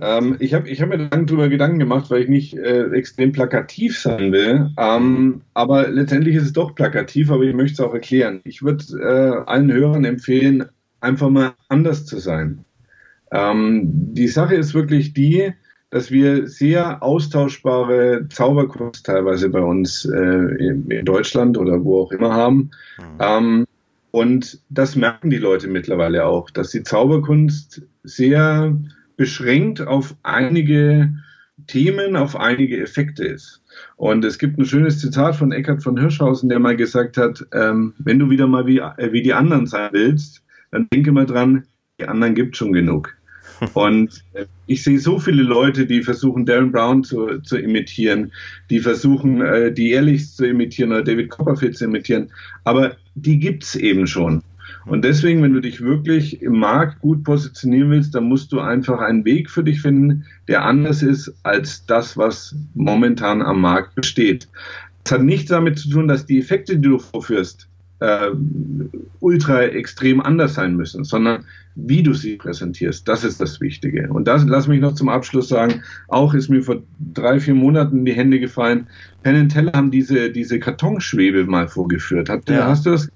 Ähm, 0.00 0.36
ich 0.38 0.54
habe 0.54 0.68
ich 0.68 0.80
hab 0.80 0.88
mir 0.88 0.96
lange 0.96 1.26
darüber 1.26 1.48
Gedanken 1.48 1.78
gemacht, 1.78 2.10
weil 2.10 2.22
ich 2.22 2.28
nicht 2.28 2.56
äh, 2.56 2.90
extrem 2.90 3.32
plakativ 3.32 3.98
sein 3.98 4.32
will. 4.32 4.70
Ähm, 4.78 5.42
aber 5.54 5.88
letztendlich 5.88 6.36
ist 6.36 6.44
es 6.44 6.52
doch 6.52 6.74
plakativ, 6.74 7.30
aber 7.30 7.42
ich 7.44 7.54
möchte 7.54 7.74
es 7.74 7.88
auch 7.88 7.94
erklären. 7.94 8.40
Ich 8.44 8.62
würde 8.62 8.84
äh, 8.98 9.50
allen 9.50 9.72
Hörern 9.72 10.04
empfehlen, 10.04 10.66
einfach 11.00 11.28
mal 11.28 11.52
anders 11.68 12.06
zu 12.06 12.18
sein. 12.18 12.64
Ähm, 13.30 13.82
die 14.14 14.28
Sache 14.28 14.54
ist 14.54 14.74
wirklich 14.74 15.12
die, 15.12 15.52
dass 15.90 16.10
wir 16.10 16.46
sehr 16.46 17.02
austauschbare 17.02 18.26
Zauberkunst 18.28 19.06
teilweise 19.06 19.48
bei 19.48 19.60
uns 19.60 20.04
äh, 20.04 20.18
in 20.18 21.04
Deutschland 21.04 21.58
oder 21.58 21.84
wo 21.84 22.02
auch 22.02 22.12
immer 22.12 22.32
haben. 22.32 22.70
Mhm. 22.98 23.04
Ähm, 23.18 23.66
und 24.12 24.60
das 24.70 24.96
merken 24.96 25.30
die 25.30 25.38
Leute 25.38 25.68
mittlerweile 25.68 26.26
auch, 26.26 26.50
dass 26.50 26.70
die 26.70 26.82
Zauberkunst 26.82 27.82
sehr 28.02 28.76
beschränkt 29.20 29.82
auf 29.82 30.16
einige 30.22 31.12
Themen, 31.66 32.16
auf 32.16 32.36
einige 32.36 32.80
Effekte 32.80 33.22
ist. 33.22 33.60
Und 33.96 34.24
es 34.24 34.38
gibt 34.38 34.56
ein 34.56 34.64
schönes 34.64 34.98
Zitat 34.98 35.36
von 35.36 35.52
Eckhard 35.52 35.82
von 35.82 36.00
Hirschhausen, 36.00 36.48
der 36.48 36.58
mal 36.58 36.74
gesagt 36.74 37.18
hat, 37.18 37.46
ähm, 37.52 37.92
wenn 37.98 38.18
du 38.18 38.30
wieder 38.30 38.46
mal 38.46 38.66
wie, 38.66 38.78
äh, 38.78 39.12
wie 39.12 39.20
die 39.20 39.34
anderen 39.34 39.66
sein 39.66 39.90
willst, 39.92 40.42
dann 40.70 40.88
denke 40.90 41.12
mal 41.12 41.26
dran, 41.26 41.64
die 42.00 42.08
anderen 42.08 42.34
gibt 42.34 42.56
schon 42.56 42.72
genug. 42.72 43.14
Und 43.74 44.24
äh, 44.32 44.46
ich 44.66 44.82
sehe 44.84 44.98
so 44.98 45.18
viele 45.18 45.42
Leute, 45.42 45.84
die 45.84 46.02
versuchen, 46.02 46.46
Darren 46.46 46.72
Brown 46.72 47.04
zu, 47.04 47.40
zu 47.40 47.58
imitieren, 47.58 48.32
die 48.70 48.80
versuchen, 48.80 49.42
äh, 49.42 49.70
die 49.70 49.90
Ehrlichs 49.90 50.34
zu 50.34 50.46
imitieren 50.46 50.92
oder 50.92 51.04
David 51.04 51.28
Copperfield 51.28 51.76
zu 51.76 51.84
imitieren. 51.84 52.32
Aber 52.64 52.96
die 53.16 53.38
gibt's 53.38 53.74
eben 53.74 54.06
schon. 54.06 54.42
Und 54.86 55.04
deswegen, 55.04 55.42
wenn 55.42 55.52
du 55.52 55.60
dich 55.60 55.80
wirklich 55.80 56.42
im 56.42 56.58
Markt 56.58 57.00
gut 57.00 57.24
positionieren 57.24 57.90
willst, 57.90 58.14
dann 58.14 58.24
musst 58.24 58.52
du 58.52 58.60
einfach 58.60 59.00
einen 59.00 59.24
Weg 59.24 59.50
für 59.50 59.64
dich 59.64 59.80
finden, 59.80 60.24
der 60.48 60.64
anders 60.64 61.02
ist 61.02 61.32
als 61.42 61.86
das, 61.86 62.16
was 62.16 62.54
momentan 62.74 63.42
am 63.42 63.60
Markt 63.60 63.94
besteht. 63.94 64.48
Das 65.04 65.14
hat 65.14 65.22
nichts 65.22 65.50
damit 65.50 65.78
zu 65.78 65.90
tun, 65.90 66.08
dass 66.08 66.26
die 66.26 66.38
Effekte, 66.38 66.76
die 66.76 66.88
du 66.88 66.98
vorführst, 66.98 67.68
äh, 68.00 68.30
ultra 69.20 69.62
extrem 69.62 70.20
anders 70.20 70.54
sein 70.54 70.76
müssen, 70.76 71.04
sondern 71.04 71.44
wie 71.76 72.02
du 72.02 72.14
sie 72.14 72.36
präsentierst, 72.36 73.06
das 73.06 73.24
ist 73.24 73.40
das 73.40 73.60
Wichtige. 73.60 74.08
Und 74.08 74.26
das 74.26 74.44
lass 74.44 74.66
mich 74.66 74.80
noch 74.80 74.94
zum 74.94 75.08
Abschluss 75.08 75.48
sagen, 75.48 75.82
auch 76.08 76.34
ist 76.34 76.48
mir 76.48 76.62
vor 76.62 76.82
drei, 77.14 77.38
vier 77.40 77.54
Monaten 77.54 77.98
in 77.98 78.04
die 78.04 78.12
Hände 78.12 78.40
gefallen, 78.40 78.88
Penn 79.22 79.48
Teller 79.48 79.72
haben 79.72 79.90
diese, 79.90 80.30
diese 80.30 80.58
Kartonschwebe 80.58 81.44
mal 81.44 81.68
vorgeführt. 81.68 82.28
Hat, 82.28 82.48
ja. 82.48 82.66
Hast 82.66 82.86
du 82.86 82.90
das 82.90 83.08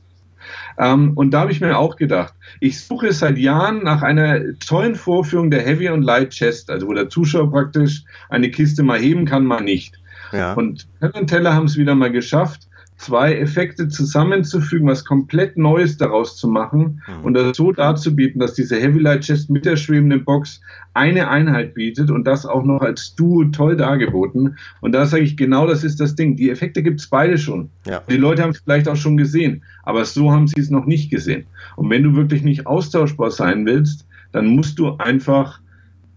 und 0.77 1.31
da 1.31 1.41
habe 1.41 1.53
ich 1.53 1.61
mir 1.61 1.79
auch 1.79 1.97
gedacht, 1.97 2.35
ich 2.61 2.81
suche 2.81 3.13
seit 3.13 3.39
Jahren 3.39 3.85
nach 3.85 4.03
einer 4.03 4.59
tollen 4.59 4.97
Vorführung 4.97 5.51
der 5.51 5.63
Heavy 5.63 5.89
und 5.89 6.03
Light 6.03 6.31
Chest, 6.31 6.71
also 6.71 6.89
wo 6.89 6.95
der 6.95 7.09
Zuschauer 7.09 7.51
praktisch 7.51 8.05
eine 8.29 8.51
Kiste 8.51 8.83
mal 8.83 8.99
heben 8.99 9.25
kann, 9.25 9.45
mal 9.45 9.63
nicht. 9.63 9.99
Ja. 10.33 10.55
Und 10.55 10.87
Penn 11.01 11.27
Teller 11.27 11.55
haben 11.55 11.67
es 11.67 11.77
wieder 11.77 11.95
mal 11.95 12.11
geschafft, 12.11 12.69
zwei 13.05 13.35
Effekte 13.35 13.89
zusammenzufügen, 13.89 14.89
was 14.89 15.05
komplett 15.05 15.59
Neues 15.59 15.99
daraus 15.99 16.37
zu 16.37 16.49
machen 16.49 17.03
mhm. 17.07 17.25
und 17.25 17.35
das 17.35 17.57
so 17.57 17.71
darzubieten, 17.71 18.41
dass 18.41 18.55
diese 18.55 18.77
Heavy 18.77 18.99
Light 18.99 19.23
Chest 19.23 19.51
mit 19.51 19.67
der 19.67 19.77
schwebenden 19.77 20.25
Box 20.25 20.63
eine 20.95 21.29
Einheit 21.29 21.75
bietet 21.75 22.11
und 22.11 22.25
das 22.25 22.47
auch 22.47 22.65
noch 22.65 22.81
als 22.81 23.15
Duo 23.15 23.45
toll 23.45 23.77
dargeboten. 23.77 24.57
Und 24.81 24.93
da 24.93 25.05
sage 25.05 25.25
ich, 25.25 25.37
genau 25.37 25.67
das 25.67 25.85
ist 25.85 26.01
das 26.01 26.15
Ding. 26.15 26.37
Die 26.37 26.51
Effekte 26.51 26.83
gibt 26.83 27.01
es 27.01 27.07
beide 27.09 27.37
schon. 27.37 27.69
Ja. 27.87 28.03
Die 28.09 28.17
Leute 28.17 28.43
haben 28.43 28.51
es 28.51 28.61
vielleicht 28.61 28.89
auch 28.89 28.97
schon 28.97 29.17
gesehen, 29.17 29.63
aber 29.83 30.05
so 30.05 30.33
haben 30.33 30.47
sie 30.47 30.61
es 30.61 30.71
noch 30.71 30.87
nicht 30.87 31.11
gesehen. 31.11 31.45
Und 31.77 31.91
wenn 31.91 32.03
du 32.03 32.17
wirklich 32.17 32.43
nicht 32.43 32.67
austauschbar 32.67 33.31
sein 33.31 33.67
willst, 33.67 34.07
dann 34.33 34.47
musst 34.47 34.79
du 34.79 34.97
einfach 34.97 35.61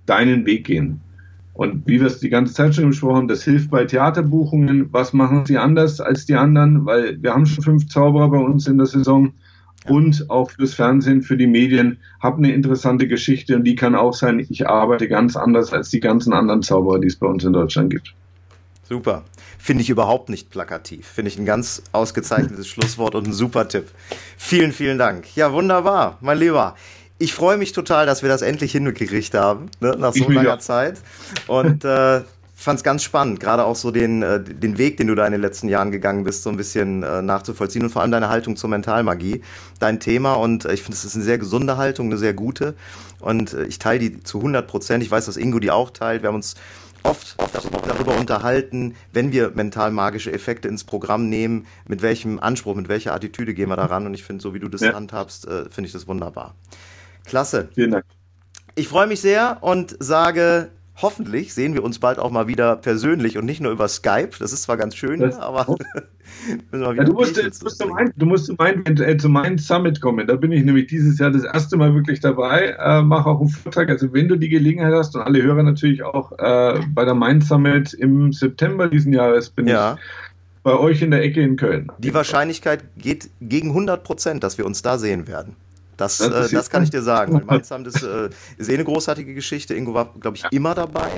deinen 0.05 0.45
Weg 0.45 0.65
gehen. 0.65 1.01
Und 1.58 1.88
wie 1.88 1.99
wir 1.99 2.05
es 2.05 2.20
die 2.20 2.30
ganze 2.30 2.53
Zeit 2.53 2.76
schon 2.76 2.89
besprochen 2.89 3.16
haben, 3.16 3.28
das 3.28 3.43
hilft 3.43 3.72
bei 3.72 3.84
Theaterbuchungen. 3.84 4.93
Was 4.93 5.12
machen 5.12 5.43
sie 5.47 5.58
anders 5.58 5.99
als 5.99 6.28
die 6.28 6.36
anderen? 6.36 6.86
Weil 6.86 7.20
wir 7.24 7.34
haben 7.34 7.47
schon 7.47 7.64
fünf 7.64 7.88
Zauberer 7.88 8.30
bei 8.30 8.38
uns 8.38 8.68
in 8.68 8.78
der 8.78 8.86
Saison. 8.86 9.34
Und 9.88 10.30
auch 10.30 10.51
fürs 10.51 10.76
Fernsehen, 10.76 11.24
für 11.24 11.36
die 11.36 11.47
Medien, 11.47 11.97
habe 12.22 12.38
eine 12.38 12.51
interessante 12.51 13.08
Geschichte 13.08 13.55
und 13.55 13.64
die 13.64 13.74
kann 13.74 13.95
auch 13.95 14.14
sein, 14.14 14.45
ich 14.47 14.68
arbeite 14.68 15.08
ganz 15.08 15.36
anders 15.36 15.74
als 15.74 15.89
die 15.89 15.99
ganzen 15.99 16.32
anderen 16.32 16.62
Zauberer, 16.62 16.99
die 16.99 17.08
es 17.08 17.16
bei 17.16 17.26
uns 17.26 17.43
in 17.43 17.53
Deutschland 17.53 17.89
gibt. 17.89 18.14
Super. 18.84 19.24
Finde 19.58 19.82
ich 19.82 19.89
überhaupt 19.89 20.30
nicht 20.30 20.51
plakativ. 20.51 21.08
Finde 21.08 21.32
ich 21.32 21.39
ein 21.39 21.45
ganz 21.45 21.82
ausgezeichnetes 21.91 22.68
Schlusswort 22.68 23.16
und 23.16 23.28
ein 23.28 23.34
super 23.34 23.68
Tipp. 23.68 23.86
Vielen, 24.38 24.72
vielen 24.72 24.99
Dank. 24.99 25.36
Ja, 25.36 25.51
wunderbar, 25.51 26.20
mein 26.22 26.38
Lieber. 26.38 26.76
Ich 27.20 27.34
freue 27.34 27.57
mich 27.57 27.72
total, 27.72 28.05
dass 28.05 28.22
wir 28.22 28.30
das 28.30 28.41
endlich 28.41 28.72
hingekriegt 28.72 29.34
haben, 29.34 29.70
ne, 29.80 29.95
nach 29.97 30.13
so 30.13 30.30
langer 30.30 30.49
ja. 30.49 30.59
Zeit. 30.59 31.01
Und 31.47 31.84
äh, 31.84 32.22
fand 32.55 32.78
es 32.78 32.84
ganz 32.84 33.03
spannend, 33.03 33.39
gerade 33.39 33.65
auch 33.65 33.76
so 33.76 33.91
den, 33.91 34.24
äh, 34.24 34.43
den 34.43 34.78
Weg, 34.78 34.97
den 34.97 35.07
du 35.07 35.15
da 35.15 35.26
in 35.26 35.32
den 35.32 35.41
letzten 35.41 35.70
Jahren 35.70 35.91
gegangen 35.91 36.24
bist, 36.24 36.43
so 36.43 36.49
ein 36.49 36.57
bisschen 36.57 37.03
äh, 37.03 37.22
nachzuvollziehen 37.22 37.84
und 37.84 37.91
vor 37.91 38.01
allem 38.01 38.11
deine 38.11 38.30
Haltung 38.30 38.55
zur 38.55 38.70
Mentalmagie, 38.70 39.41
dein 39.80 39.99
Thema. 39.99 40.34
Und 40.34 40.65
äh, 40.65 40.74
ich 40.74 40.82
finde, 40.82 40.95
es 40.95 41.05
ist 41.05 41.15
eine 41.15 41.24
sehr 41.24 41.38
gesunde 41.38 41.78
Haltung, 41.78 42.07
eine 42.07 42.18
sehr 42.18 42.34
gute. 42.34 42.76
Und 43.20 43.53
äh, 43.53 43.65
ich 43.65 43.80
teile 43.80 43.99
die 43.99 44.24
zu 44.24 44.39
100 44.39 44.68
Prozent. 44.68 45.03
Ich 45.03 45.11
weiß, 45.11 45.28
dass 45.28 45.38
Ingo 45.38 45.59
die 45.59 45.72
auch 45.72 45.91
teilt. 45.91 46.24
Wir 46.24 46.30
haben 46.30 46.36
uns 46.36 46.55
oft, 47.03 47.36
oft 47.38 47.70
darüber 47.88 48.15
unterhalten, 48.18 48.95
wenn 49.13 49.32
wir 49.32 49.51
mental 49.53 49.91
magische 49.91 50.32
Effekte 50.32 50.68
ins 50.68 50.84
Programm 50.84 51.30
nehmen, 51.30 51.68
mit 51.88 52.01
welchem 52.01 52.39
Anspruch, 52.39 52.76
mit 52.76 52.89
welcher 52.89 53.13
Attitüde 53.13 53.53
gehen 53.53 53.70
wir 53.70 53.76
daran. 53.76 54.05
Und 54.05 54.13
ich 54.13 54.24
finde, 54.24 54.41
so 54.41 54.53
wie 54.53 54.59
du 54.59 54.68
das 54.68 54.82
ja. 54.82 54.93
handhabst, 54.93 55.47
äh, 55.47 55.70
finde 55.70 55.88
ich 55.88 55.93
das 55.93 56.07
wunderbar. 56.07 56.55
Klasse. 57.28 57.69
Vielen 57.75 57.91
Dank. 57.91 58.05
Ich 58.75 58.88
freue 58.88 59.07
mich 59.07 59.21
sehr 59.21 59.57
und 59.61 59.95
sage 59.99 60.69
hoffentlich 61.01 61.53
sehen 61.53 61.73
wir 61.73 61.84
uns 61.84 61.99
bald 61.99 62.19
auch 62.19 62.32
mal 62.32 62.47
wieder 62.47 62.75
persönlich 62.75 63.38
und 63.38 63.45
nicht 63.45 63.61
nur 63.61 63.71
über 63.71 63.88
Skype. 63.88 64.32
Das 64.39 64.51
ist 64.51 64.63
zwar 64.63 64.78
ganz 64.78 64.95
schön, 64.95 65.19
das 65.19 65.38
aber 65.38 65.67
ja, 66.73 67.03
du, 67.03 67.13
musst, 67.13 67.38
du, 67.38 67.88
mein, 67.88 68.11
du 68.15 68.25
musst 68.25 68.45
zu 68.47 68.53
meinem 68.55 68.84
äh, 68.86 69.17
mein 69.28 69.57
Summit 69.57 70.01
kommen. 70.01 70.25
Da 70.25 70.36
bin 70.36 70.51
ich 70.51 70.63
nämlich 70.63 70.88
dieses 70.88 71.19
Jahr 71.19 71.32
das 71.32 71.43
erste 71.43 71.78
Mal 71.78 71.93
wirklich 71.93 72.19
dabei. 72.19 72.75
Äh, 72.80 73.03
Mache 73.03 73.30
auch 73.30 73.39
einen 73.39 73.49
Vortrag. 73.49 73.89
Also 73.89 74.11
wenn 74.13 74.28
du 74.28 74.36
die 74.36 74.49
Gelegenheit 74.49 74.93
hast 74.93 75.15
und 75.15 75.21
alle 75.21 75.41
Hörer 75.41 75.63
natürlich 75.63 76.03
auch 76.03 76.32
äh, 76.39 76.80
bei 76.93 77.05
der 77.05 77.13
Mind 77.13 77.43
Summit 77.43 77.93
im 77.93 78.34
September 78.34 78.88
diesen 78.88 79.13
Jahres 79.13 79.49
bin 79.49 79.67
ja. 79.67 79.93
ich 79.93 79.99
bei 80.63 80.78
euch 80.78 81.01
in 81.01 81.11
der 81.11 81.23
Ecke 81.23 81.41
in 81.41 81.55
Köln. 81.55 81.89
Die 81.97 82.13
Wahrscheinlichkeit 82.13 82.84
geht 82.97 83.30
gegen 83.39 83.69
100 83.69 84.03
Prozent, 84.03 84.43
dass 84.43 84.57
wir 84.57 84.65
uns 84.65 84.82
da 84.82 84.97
sehen 84.97 85.28
werden. 85.28 85.55
Das, 85.97 86.19
das, 86.19 86.51
äh, 86.51 86.55
das 86.55 86.69
kann 86.69 86.83
ich 86.83 86.91
dir 86.91 87.01
sagen. 87.01 87.41
Malzam, 87.45 87.83
das 87.83 88.03
äh, 88.03 88.29
ist 88.57 88.69
eh 88.69 88.75
eine 88.75 88.83
großartige 88.83 89.33
Geschichte. 89.33 89.73
Ingo 89.73 89.93
war, 89.93 90.13
glaube 90.19 90.37
ich, 90.37 90.45
immer 90.51 90.75
dabei. 90.75 91.09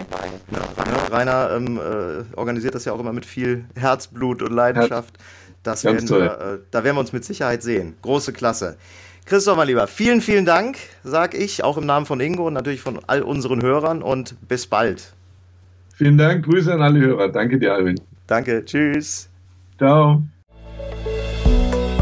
Ja, 0.51 0.83
Rainer, 0.83 1.11
Rainer 1.11 1.55
ähm, 1.55 1.77
äh, 1.77 2.37
organisiert 2.37 2.75
das 2.75 2.85
ja 2.85 2.93
auch 2.93 2.99
immer 2.99 3.13
mit 3.13 3.25
viel 3.25 3.65
Herzblut 3.75 4.41
und 4.41 4.53
Leidenschaft. 4.53 5.17
Das 5.63 5.83
werden 5.83 6.09
wir, 6.09 6.39
äh, 6.39 6.57
da 6.71 6.83
werden 6.83 6.95
wir 6.95 7.01
uns 7.01 7.11
mit 7.11 7.25
Sicherheit 7.25 7.61
sehen. 7.61 7.95
Große 8.01 8.31
Klasse. 8.31 8.77
Christoph, 9.25 9.57
mein 9.57 9.67
Lieber, 9.67 9.85
vielen, 9.85 10.21
vielen 10.21 10.45
Dank, 10.45 10.77
sag 11.03 11.35
ich, 11.35 11.63
auch 11.63 11.77
im 11.77 11.85
Namen 11.85 12.05
von 12.05 12.19
Ingo 12.19 12.47
und 12.47 12.53
natürlich 12.53 12.81
von 12.81 12.99
all 13.05 13.21
unseren 13.21 13.61
Hörern 13.61 14.01
und 14.01 14.35
bis 14.47 14.65
bald. 14.65 15.13
Vielen 15.93 16.17
Dank, 16.17 16.45
Grüße 16.45 16.73
an 16.73 16.81
alle 16.81 16.99
Hörer. 16.99 17.29
Danke 17.29 17.59
dir, 17.59 17.73
Alvin. 17.73 17.99
Danke, 18.25 18.63
tschüss. 18.65 19.29
Ciao. 19.77 20.23